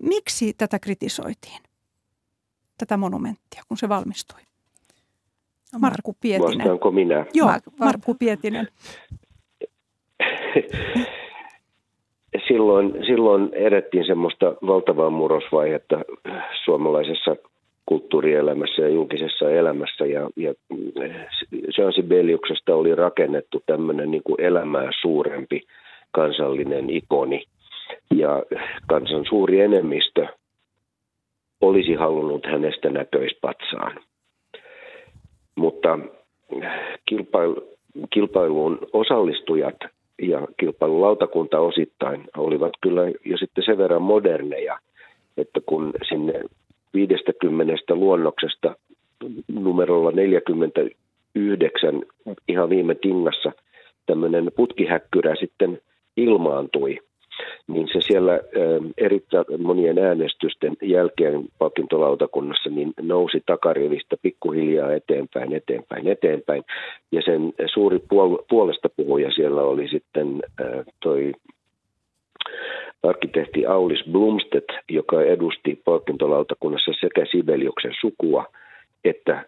Miksi 0.00 0.54
tätä 0.58 0.78
kritisoitiin, 0.78 1.60
tätä 2.86 2.96
monumenttia, 2.96 3.62
kun 3.68 3.76
se 3.76 3.88
valmistui? 3.88 4.40
Markku 5.80 6.16
Pietinen. 6.20 6.58
Vastaanko 6.58 6.90
minä? 6.90 7.26
Joo, 7.34 7.50
Markku 7.78 8.14
Pietinen. 8.14 8.68
silloin, 12.48 12.92
silloin 13.06 13.50
edettiin 13.52 14.06
semmoista 14.06 14.54
valtavaa 14.66 15.10
murrosvaihetta 15.10 16.00
suomalaisessa 16.64 17.36
kulttuurielämässä 17.86 18.82
ja 18.82 18.88
julkisessa 18.88 19.50
elämässä. 19.50 20.06
Ja, 20.06 20.30
ja 20.36 20.54
Jean 21.78 21.92
Sibeliuksesta 21.92 22.74
oli 22.74 22.94
rakennettu 22.94 23.62
tämmöinen 23.66 24.10
niin 24.10 24.22
kuin 24.22 24.40
elämää 24.40 24.90
suurempi 25.00 25.60
kansallinen 26.10 26.90
ikoni. 26.90 27.44
Ja 28.14 28.42
kansan 28.88 29.24
suuri 29.28 29.60
enemmistö 29.60 30.26
olisi 31.62 31.94
halunnut 31.94 32.46
hänestä 32.46 32.90
näköispatsaan. 32.90 34.00
Mutta 35.54 35.98
kilpailu, 37.06 37.68
kilpailuun 38.10 38.78
osallistujat 38.92 39.76
ja 40.22 40.48
kilpailulautakunta 40.56 41.60
osittain 41.60 42.24
olivat 42.36 42.72
kyllä 42.80 43.02
jo 43.24 43.36
sitten 43.36 43.64
sen 43.64 43.78
verran 43.78 44.02
moderneja, 44.02 44.78
että 45.36 45.60
kun 45.66 45.92
sinne 46.08 46.42
50 46.94 47.94
luonnoksesta 47.94 48.76
numerolla 49.48 50.10
49 50.10 52.02
ihan 52.48 52.70
viime 52.70 52.94
tingassa 52.94 53.52
tämmöinen 54.06 54.50
putkihäkkyrä 54.56 55.34
sitten 55.40 55.80
ilmaantui, 56.16 56.98
niin 57.66 57.88
se 57.92 58.00
siellä 58.00 58.40
erittäin 58.98 59.44
monien 59.58 59.98
äänestysten 59.98 60.76
jälkeen 60.82 61.44
palkintolautakunnassa 61.58 62.70
niin 62.70 62.92
nousi 63.00 63.42
takarivistä 63.46 64.16
pikkuhiljaa 64.22 64.92
eteenpäin, 64.92 65.52
eteenpäin, 65.52 66.08
eteenpäin. 66.08 66.64
Ja 67.12 67.22
sen 67.22 67.52
suuri 67.74 67.98
puol- 67.98 68.44
puolesta 68.48 68.88
puhuja 68.96 69.30
siellä 69.30 69.62
oli 69.62 69.88
sitten 69.88 70.42
toi 71.02 71.32
arkkitehti 73.02 73.66
Aulis 73.66 74.04
Blumstedt, 74.12 74.72
joka 74.90 75.22
edusti 75.22 75.80
palkintolautakunnassa 75.84 76.92
sekä 77.00 77.26
Sibeliuksen 77.30 77.92
sukua 78.00 78.46
että 79.04 79.44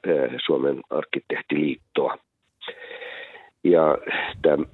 Suomen 0.46 0.80
arkkitehtiliittoa. 0.90 2.18
Ja 3.64 3.98
tämä 4.42 4.64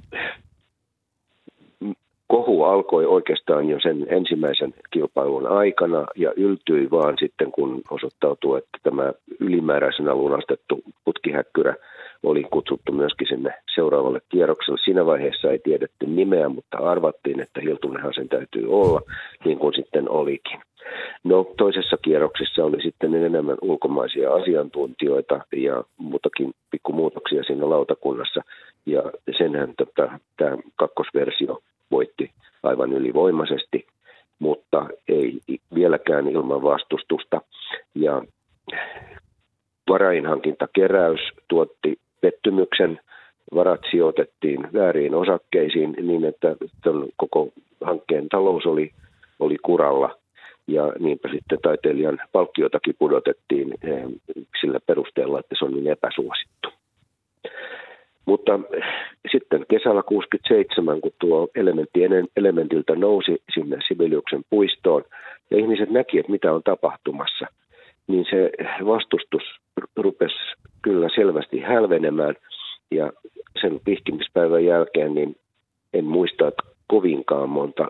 kohu 2.31 2.65
alkoi 2.65 3.07
oikeastaan 3.07 3.69
jo 3.69 3.79
sen 3.83 4.07
ensimmäisen 4.09 4.75
kilpailun 4.91 5.47
aikana 5.47 6.07
ja 6.17 6.33
yltyi 6.37 6.91
vaan 6.91 7.17
sitten, 7.21 7.53
kun 7.53 7.83
osoittautui, 7.91 8.59
että 8.59 8.79
tämä 8.83 9.13
ylimääräisenä 9.41 10.15
lunastettu 10.15 10.83
putkihäkkyrä 11.05 11.75
oli 12.23 12.43
kutsuttu 12.43 12.93
myöskin 12.93 13.27
sinne 13.29 13.55
seuraavalle 13.75 14.21
kierrokselle. 14.29 14.79
Siinä 14.85 15.07
vaiheessa 15.07 15.51
ei 15.51 15.59
tiedetty 15.59 16.07
nimeä, 16.07 16.49
mutta 16.49 16.79
arvattiin, 16.79 17.41
että 17.41 17.61
Hiltunenhan 17.61 18.15
sen 18.15 18.29
täytyy 18.29 18.67
olla, 18.69 19.01
niin 19.45 19.59
kuin 19.59 19.75
sitten 19.75 20.11
olikin. 20.11 20.61
No 21.25 21.47
toisessa 21.57 21.97
kierroksessa 22.03 22.65
oli 22.65 22.83
sitten 22.83 23.15
enemmän 23.15 23.57
ulkomaisia 23.63 24.33
asiantuntijoita 24.33 25.41
ja 25.57 25.85
muutakin 25.99 26.53
pikkumuutoksia 26.71 27.43
siinä 27.43 27.71
lautakunnassa. 27.71 28.41
Ja 28.87 29.03
senhän 29.39 29.75
tota, 29.77 30.19
tämä 30.37 30.57
kakkosversio 30.77 31.63
voitti 31.91 32.31
aivan 32.63 32.93
ylivoimaisesti, 32.93 33.87
mutta 34.39 34.87
ei 35.09 35.41
vieläkään 35.75 36.29
ilman 36.29 36.63
vastustusta. 36.63 37.41
Ja 37.95 38.23
varainhankintakeräys 39.89 41.21
tuotti 41.49 41.99
pettymyksen, 42.21 43.01
varat 43.55 43.81
sijoitettiin 43.91 44.73
väärin 44.73 45.15
osakkeisiin 45.15 45.95
niin, 46.03 46.25
että 46.25 46.57
koko 47.17 47.49
hankkeen 47.81 48.29
talous 48.29 48.67
oli, 48.67 48.91
oli 49.41 49.57
kuralla. 49.63 50.17
Ja 50.67 50.93
niinpä 50.99 51.29
sitten 51.33 51.59
taiteilijan 51.63 52.19
palkkiotakin 52.33 52.95
pudotettiin 52.99 53.75
eh, 53.83 54.03
sillä 54.61 54.79
perusteella, 54.87 55.41
että 55.41 55.55
se 55.59 55.65
on 55.65 55.73
niin 55.73 55.87
epäsuosittu. 55.87 56.69
Mutta 58.27 58.61
sitten 59.33 59.65
kesällä 59.71 60.03
67, 60.03 61.01
kun 61.01 61.13
tuo 61.21 61.49
elementti 61.55 62.01
elementiltä 62.37 62.95
nousi 62.95 63.43
sinne 63.55 63.79
Sibeliuksen 63.89 64.43
puistoon, 64.51 65.05
ja 65.51 65.59
ihmiset 65.59 65.91
näki, 65.91 66.19
että 66.19 66.33
mitä 66.33 66.53
on 66.53 66.63
tapahtumassa, 66.63 67.47
niin 68.07 68.25
se 68.31 68.51
vastustus 68.87 69.43
rupesi 69.97 70.35
kyllä 70.83 71.09
selvästi 71.15 71.61
hälvenemään. 71.61 72.35
Ja 72.91 73.13
sen 73.61 73.81
pihkimispäivän 73.85 74.65
jälkeen 74.65 75.15
niin 75.15 75.37
en 75.93 76.05
muista, 76.05 76.49
että 76.49 76.63
kovinkaan 76.87 77.49
monta 77.49 77.89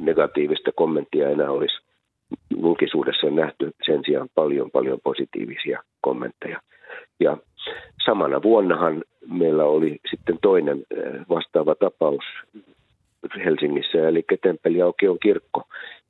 negatiivista 0.00 0.70
kommenttia 0.74 1.30
enää 1.30 1.50
olisi 1.50 1.76
julkisuudessa 2.56 3.26
nähty 3.30 3.70
sen 3.86 4.00
sijaan 4.06 4.28
paljon 4.34 4.70
paljon 4.70 4.98
positiivisia 5.04 5.82
kommentteja. 6.00 6.60
Ja 7.20 7.36
samana 8.04 8.42
vuonnahan 8.42 9.04
meillä 9.30 9.64
oli 9.64 9.98
sitten 10.10 10.38
toinen 10.42 10.82
eh, 10.90 11.20
vastaava 11.28 11.74
tapaus 11.74 12.24
Helsingissä, 13.44 14.08
eli 14.08 14.24
Temppeliaukion 14.42 15.18
kirkko, 15.22 15.62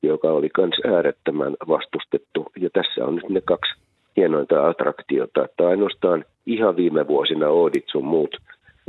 joka 0.03 0.29
oli 0.29 0.51
myös 0.59 0.95
äärettömän 0.95 1.57
vastustettu. 1.69 2.47
Ja 2.61 2.71
tässä 2.71 3.05
on 3.05 3.15
nyt 3.15 3.29
ne 3.29 3.41
kaksi 3.41 3.75
hienointa 4.17 4.69
attraktiota, 4.69 5.45
että 5.45 5.69
ainoastaan 5.69 6.25
ihan 6.47 6.77
viime 6.77 7.07
vuosina 7.07 7.49
Oodit 7.49 7.85
sun 7.93 8.05
muut 8.05 8.37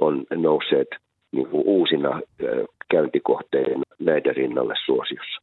on 0.02 0.26
nousseet 0.36 0.88
niin 1.32 1.48
kuin 1.48 1.64
uusina 1.66 2.22
eh, 2.40 2.66
käyntikohteina 2.92 3.84
näiden 4.00 4.36
rinnalle 4.36 4.74
suosiossa. 4.86 5.42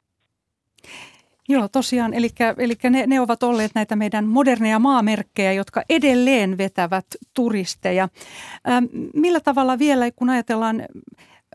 Joo, 1.50 1.68
tosiaan. 1.68 2.14
Eli, 2.14 2.28
eli 2.58 2.74
ne, 2.90 3.06
ne 3.06 3.20
ovat 3.20 3.42
olleet 3.42 3.70
näitä 3.74 3.96
meidän 3.96 4.26
moderneja 4.26 4.78
maamerkkejä, 4.78 5.52
jotka 5.52 5.82
edelleen 5.90 6.58
vetävät 6.58 7.06
turisteja. 7.34 8.08
Ähm, 8.68 8.84
millä 9.14 9.40
tavalla 9.40 9.78
vielä, 9.78 10.10
kun 10.16 10.30
ajatellaan, 10.30 10.82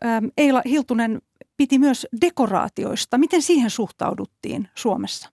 ähm, 0.04 0.24
Eila 0.36 0.62
Hiltunen 0.64 1.18
piti 1.56 1.78
myös 1.78 2.06
dekoraatioista. 2.20 3.18
Miten 3.18 3.42
siihen 3.42 3.70
suhtauduttiin 3.70 4.68
Suomessa? 4.74 5.30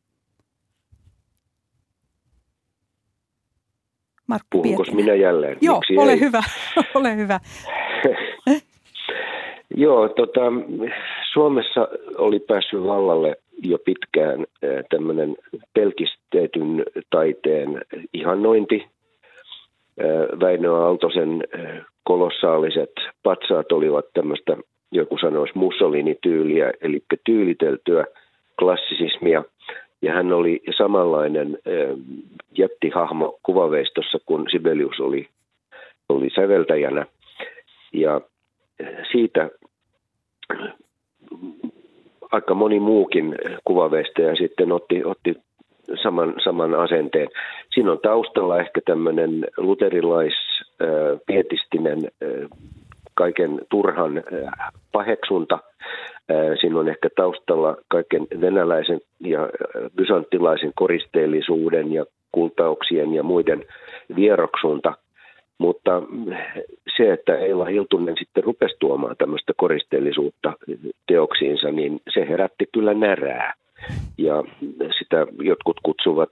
Markku 4.28 4.62
Puhunko 4.62 4.84
minä 4.92 5.16
jälleen? 5.16 5.58
Joo, 5.62 5.80
Miksi 5.80 5.98
ole 5.98 6.12
ei? 6.12 6.20
hyvä. 6.20 6.44
ole 6.96 7.16
hyvä. 7.16 7.40
Joo, 9.78 10.10
tota, 10.10 10.42
Suomessa 11.34 11.88
oli 12.18 12.40
päässyt 12.40 12.84
vallalle 12.84 13.43
jo 13.64 13.78
pitkään 13.78 14.46
tämmöinen 14.90 15.36
pelkistetyn 15.74 16.84
taiteen 17.10 17.82
ihannointi. 18.14 18.86
Väinö 20.40 20.76
Aaltosen 20.76 21.44
kolossaaliset 22.04 22.92
patsaat 23.24 23.72
olivat 23.72 24.06
tämmöistä, 24.14 24.58
joku 24.92 25.18
sanoisi 25.18 25.58
Mussolini-tyyliä, 25.58 26.74
eli 26.82 27.04
tyyliteltyä 27.26 28.06
klassisismia. 28.60 29.44
Ja 30.02 30.14
hän 30.14 30.34
oli 30.34 30.62
samanlainen 30.78 31.58
jättihahmo 32.58 33.40
kuvaveistossa, 33.44 34.18
kun 34.26 34.46
Sibelius 34.52 35.00
oli, 35.00 35.28
oli 36.10 36.30
säveltäjänä. 36.36 37.06
Ja 37.94 38.22
siitä 39.12 39.50
aika 42.34 42.54
moni 42.54 42.80
muukin 42.80 43.36
kuvaveistäjä 43.64 44.36
sitten 44.36 44.72
otti, 44.72 45.06
otti 45.06 45.36
saman, 46.04 46.34
saman 46.44 46.76
asenteen. 46.76 47.28
Siinä 47.74 47.92
on 47.92 48.00
taustalla 48.00 48.60
ehkä 48.60 48.82
tämmöinen 48.86 49.46
luterilais, 49.58 50.34
pietistinen, 51.28 52.00
kaiken 53.14 53.60
turhan 53.70 54.24
paheksunta. 54.92 55.60
Siinä 56.62 56.80
on 56.80 56.90
ehkä 56.90 57.10
taustalla 57.16 57.78
kaiken 57.88 58.28
venäläisen 58.42 59.00
ja 59.20 59.50
bysanttilaisen 59.96 60.72
koristeellisuuden 60.76 61.94
ja 61.94 62.06
kultauksien 62.32 63.14
ja 63.14 63.24
muiden 63.24 63.66
vieroksunta. 64.16 64.94
Mutta 65.58 66.04
se, 66.98 67.14
että 67.14 67.38
Eila 67.38 67.66
Hiltunen 67.66 68.16
sitten 68.20 68.44
rupesi 68.44 68.76
tuomaan 68.80 69.16
tämmöistä 69.18 69.54
koristeellisuutta 69.58 70.54
teoksiinsa, 71.08 71.72
niin 71.72 72.02
se 72.14 72.28
herätti 72.30 72.66
kyllä 72.74 72.94
närää. 72.94 73.54
Ja 74.18 74.44
sitä 75.00 75.28
jotkut 75.40 75.80
kutsuvat 75.84 76.30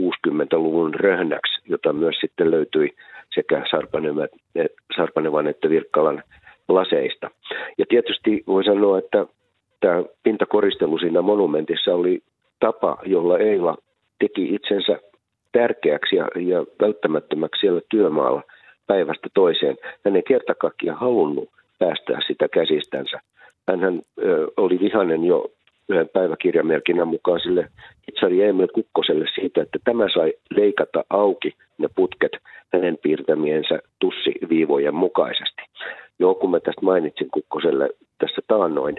60-luvun 0.00 0.94
eh, 0.94 1.00
röhnäksi, 1.00 1.62
jota 1.68 1.92
myös 1.92 2.16
sitten 2.20 2.50
löytyi 2.50 2.90
sekä 3.34 3.64
Sarpanevan 4.96 5.46
että 5.46 5.70
Virkkalan 5.70 6.22
laseista. 6.68 7.30
Ja 7.78 7.84
tietysti 7.88 8.44
voi 8.46 8.64
sanoa, 8.64 8.98
että 8.98 9.26
tämä 9.80 10.04
pintakoristelu 10.22 10.98
siinä 10.98 11.22
monumentissa 11.22 11.94
oli 11.94 12.22
tapa, 12.60 12.98
jolla 13.06 13.38
Eila 13.38 13.76
teki 14.18 14.54
itsensä 14.54 14.98
tärkeäksi 15.58 16.16
ja, 16.16 16.28
ja 16.36 16.64
välttämättömäksi 16.80 17.60
siellä 17.60 17.80
työmaalla 17.90 18.42
päivästä 18.86 19.28
toiseen. 19.34 19.76
Hän 20.04 20.16
ei 20.16 20.22
kertakaikkiaan 20.22 20.98
halunnut 20.98 21.48
päästää 21.78 22.18
sitä 22.26 22.48
käsistänsä. 22.48 23.20
Hän 23.68 24.02
oli 24.56 24.80
vihainen 24.80 25.24
jo 25.24 25.50
yhden 25.88 26.08
päiväkirjamerkinnän 26.08 27.08
mukaan 27.08 27.40
sille 27.40 27.68
Itsari 28.08 28.42
Emil 28.42 28.68
Kukkoselle 28.74 29.26
siitä, 29.34 29.62
että 29.62 29.78
tämä 29.84 30.06
sai 30.14 30.32
leikata 30.50 31.04
auki 31.10 31.52
ne 31.78 31.88
putket 31.96 32.32
hänen 32.72 32.98
piirtämiensä 33.02 33.78
tussiviivojen 33.98 34.94
mukaisesti. 34.94 35.62
Joo, 36.18 36.34
kun 36.34 36.50
mä 36.50 36.60
tästä 36.60 36.82
mainitsin 36.82 37.30
Kukkoselle 37.30 37.90
tässä 38.18 38.42
taannoin, 38.48 38.96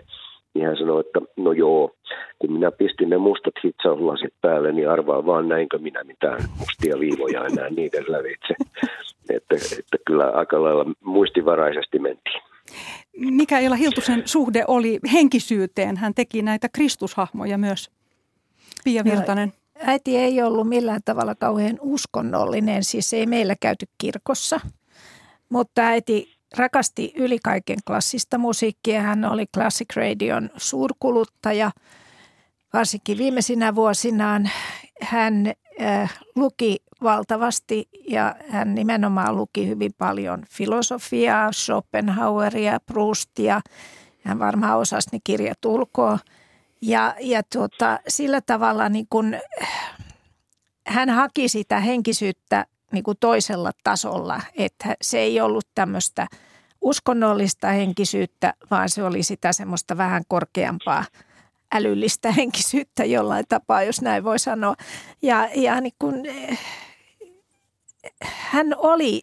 niin 0.57 0.67
hän 0.67 0.77
sanoi, 0.77 1.03
että 1.05 1.19
no 1.37 1.51
joo, 1.51 1.91
kun 2.39 2.51
minä 2.51 2.71
pistin 2.71 3.09
ne 3.09 3.17
mustat 3.17 3.53
hitsauslasit 3.63 4.33
päälle, 4.41 4.71
niin 4.71 4.89
arvaa 4.89 5.25
vaan 5.25 5.47
näinkö 5.47 5.77
minä 5.77 6.03
mitään 6.03 6.43
mustia 6.59 6.99
viivoja 6.99 7.45
enää 7.45 7.69
niiden 7.69 8.03
lävitse. 8.07 8.53
Että, 9.29 9.55
että 9.55 9.97
kyllä 10.07 10.29
aika 10.29 10.63
lailla 10.63 10.85
muistivaraisesti 11.03 11.99
mentiin. 11.99 12.41
Mikä 13.17 13.59
Ela 13.59 13.75
Hiltusen 13.75 14.23
suhde 14.25 14.63
oli 14.67 14.99
henkisyyteen? 15.13 15.97
Hän 15.97 16.13
teki 16.13 16.41
näitä 16.41 16.67
kristushahmoja 16.73 17.57
myös. 17.57 17.89
Pia 18.83 19.03
Virtanen. 19.03 19.47
No, 19.47 19.81
äiti 19.81 20.17
ei 20.17 20.41
ollut 20.43 20.69
millään 20.69 21.01
tavalla 21.05 21.35
kauhean 21.35 21.77
uskonnollinen, 21.81 22.83
siis 22.83 23.13
ei 23.13 23.25
meillä 23.25 23.55
käyty 23.61 23.85
kirkossa. 23.97 24.59
Mutta 25.49 25.81
äiti 25.81 26.36
rakasti 26.57 27.13
yli 27.15 27.39
kaiken 27.43 27.77
klassista 27.87 28.37
musiikkia. 28.37 29.01
Hän 29.01 29.25
oli 29.25 29.45
Classic 29.55 29.95
Radion 29.95 30.49
suurkuluttaja. 30.57 31.71
Varsinkin 32.73 33.17
viimeisinä 33.17 33.75
vuosinaan 33.75 34.49
hän 35.01 35.53
äh, 35.81 36.19
luki 36.35 36.77
valtavasti 37.03 37.89
ja 38.07 38.35
hän 38.49 38.75
nimenomaan 38.75 39.35
luki 39.35 39.67
hyvin 39.67 39.91
paljon 39.97 40.43
filosofiaa, 40.49 41.51
Schopenhaueria, 41.51 42.79
Proustia. 42.85 43.61
Hän 44.23 44.39
varmaan 44.39 44.77
osasi 44.77 45.09
ne 45.11 45.19
kirjat 45.23 45.65
ulkoa. 45.65 46.19
Ja, 46.81 47.15
ja 47.19 47.41
tuota, 47.53 47.99
sillä 48.07 48.41
tavalla 48.41 48.89
niin 48.89 49.07
kun, 49.09 49.35
hän 50.87 51.09
haki 51.09 51.49
sitä 51.49 51.79
henkisyyttä 51.79 52.65
niin 52.91 53.03
kuin 53.03 53.17
toisella 53.19 53.71
tasolla, 53.83 54.41
että 54.55 54.95
se 55.01 55.19
ei 55.19 55.41
ollut 55.41 55.67
tämmöistä 55.75 56.27
uskonnollista 56.87 57.67
henkisyyttä, 57.67 58.53
vaan 58.71 58.89
se 58.89 59.03
oli 59.03 59.23
sitä 59.23 59.53
semmoista 59.53 59.97
vähän 59.97 60.23
korkeampaa 60.27 61.05
älyllistä 61.71 62.31
henkisyyttä 62.31 63.05
jollain 63.05 63.45
tapaa, 63.49 63.83
jos 63.83 64.01
näin 64.01 64.23
voi 64.23 64.39
sanoa. 64.39 64.75
Ja, 65.21 65.49
ja 65.55 65.81
niin 65.81 65.93
kun, 65.99 66.23
hän 68.23 68.67
oli, 68.77 69.21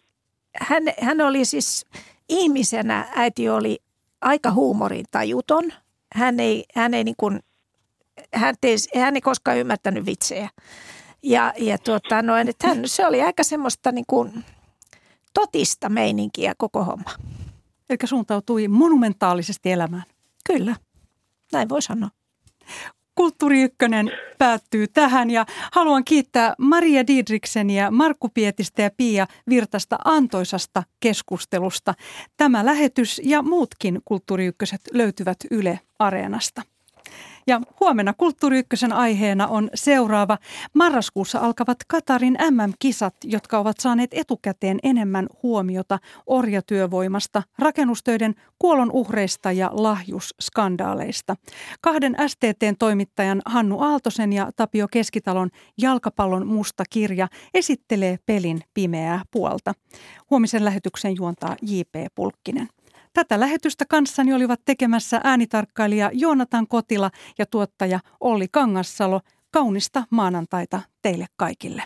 hän, 0.59 0.83
hän 1.01 1.21
oli 1.21 1.45
siis 1.45 1.85
ihmisenä, 2.29 3.07
äiti 3.15 3.49
oli 3.49 3.79
aika 4.21 4.51
huumorintajuton. 4.51 5.73
Hän 6.13 6.39
ei, 6.39 6.65
hän 6.75 6.93
ei, 6.93 7.03
niin 7.03 7.15
kuin, 7.17 7.39
hän, 8.33 8.55
ei, 8.63 8.75
hän 8.99 9.15
ei 9.15 9.21
koskaan 9.21 9.57
ymmärtänyt 9.57 10.05
vitsejä. 10.05 10.49
Ja, 11.23 11.53
ja 11.57 11.77
tuota, 11.77 12.21
no, 12.21 12.37
että 12.37 12.67
hän, 12.67 12.81
se 12.85 13.05
oli 13.05 13.21
aika 13.21 13.43
semmoista 13.43 13.91
niin 13.91 14.05
kuin 14.07 14.45
totista 15.33 15.89
meininkiä 15.89 16.53
koko 16.57 16.83
homma. 16.83 17.11
Eli 17.89 17.97
suuntautui 18.05 18.67
monumentaalisesti 18.67 19.71
elämään. 19.71 20.03
Kyllä, 20.45 20.75
näin 21.51 21.69
voi 21.69 21.81
sanoa. 21.81 22.09
Kulttuuri 23.15 23.61
Ykkönen 23.61 24.11
päättyy 24.37 24.87
tähän 24.87 25.29
ja 25.29 25.45
haluan 25.71 26.03
kiittää 26.05 26.53
Maria 26.59 27.07
Diedrikseniä, 27.07 27.91
Markku 27.91 28.29
Pietistä 28.29 28.81
ja 28.81 28.89
Pia 28.97 29.27
Virtasta 29.49 29.97
antoisasta 30.05 30.83
keskustelusta. 30.99 31.93
Tämä 32.37 32.65
lähetys 32.65 33.21
ja 33.23 33.41
muutkin 33.41 34.01
Kulttuuri 34.05 34.45
Ykköset 34.45 34.81
löytyvät 34.93 35.37
Yle 35.51 35.79
Areenasta. 35.99 36.61
Ja 37.47 37.61
huomenna 37.79 38.13
Kulttuuri 38.13 38.59
Ykkösen 38.59 38.93
aiheena 38.93 39.47
on 39.47 39.69
seuraava. 39.73 40.37
Marraskuussa 40.73 41.39
alkavat 41.39 41.77
Katarin 41.87 42.37
MM-kisat, 42.51 43.15
jotka 43.23 43.59
ovat 43.59 43.79
saaneet 43.79 44.09
etukäteen 44.13 44.79
enemmän 44.83 45.27
huomiota 45.43 45.99
orjatyövoimasta, 46.25 47.43
rakennustöiden 47.59 48.35
kuolon 48.59 48.91
uhreista 48.91 49.51
ja 49.51 49.69
lahjusskandaaleista. 49.73 51.35
Kahden 51.81 52.15
STTn 52.27 52.75
toimittajan 52.79 53.41
Hannu 53.45 53.79
Aaltosen 53.79 54.33
ja 54.33 54.51
Tapio 54.55 54.87
Keskitalon 54.91 55.49
jalkapallon 55.77 56.47
musta 56.47 56.83
kirja 56.89 57.27
esittelee 57.53 58.19
pelin 58.25 58.61
pimeää 58.73 59.21
puolta. 59.31 59.73
Huomisen 60.29 60.65
lähetyksen 60.65 61.15
juontaa 61.15 61.55
J.P. 61.61 61.95
Pulkkinen. 62.15 62.69
Tätä 63.15 63.39
lähetystä 63.39 63.85
kanssani 63.85 64.33
olivat 64.33 64.61
tekemässä 64.65 65.21
äänitarkkailija 65.23 66.09
Joonatan 66.13 66.67
Kotila 66.67 67.11
ja 67.37 67.45
tuottaja 67.45 67.99
Olli 68.19 68.47
Kangassalo. 68.51 69.21
Kaunista 69.51 70.03
maanantaita 70.09 70.81
teille 71.01 71.25
kaikille. 71.37 71.83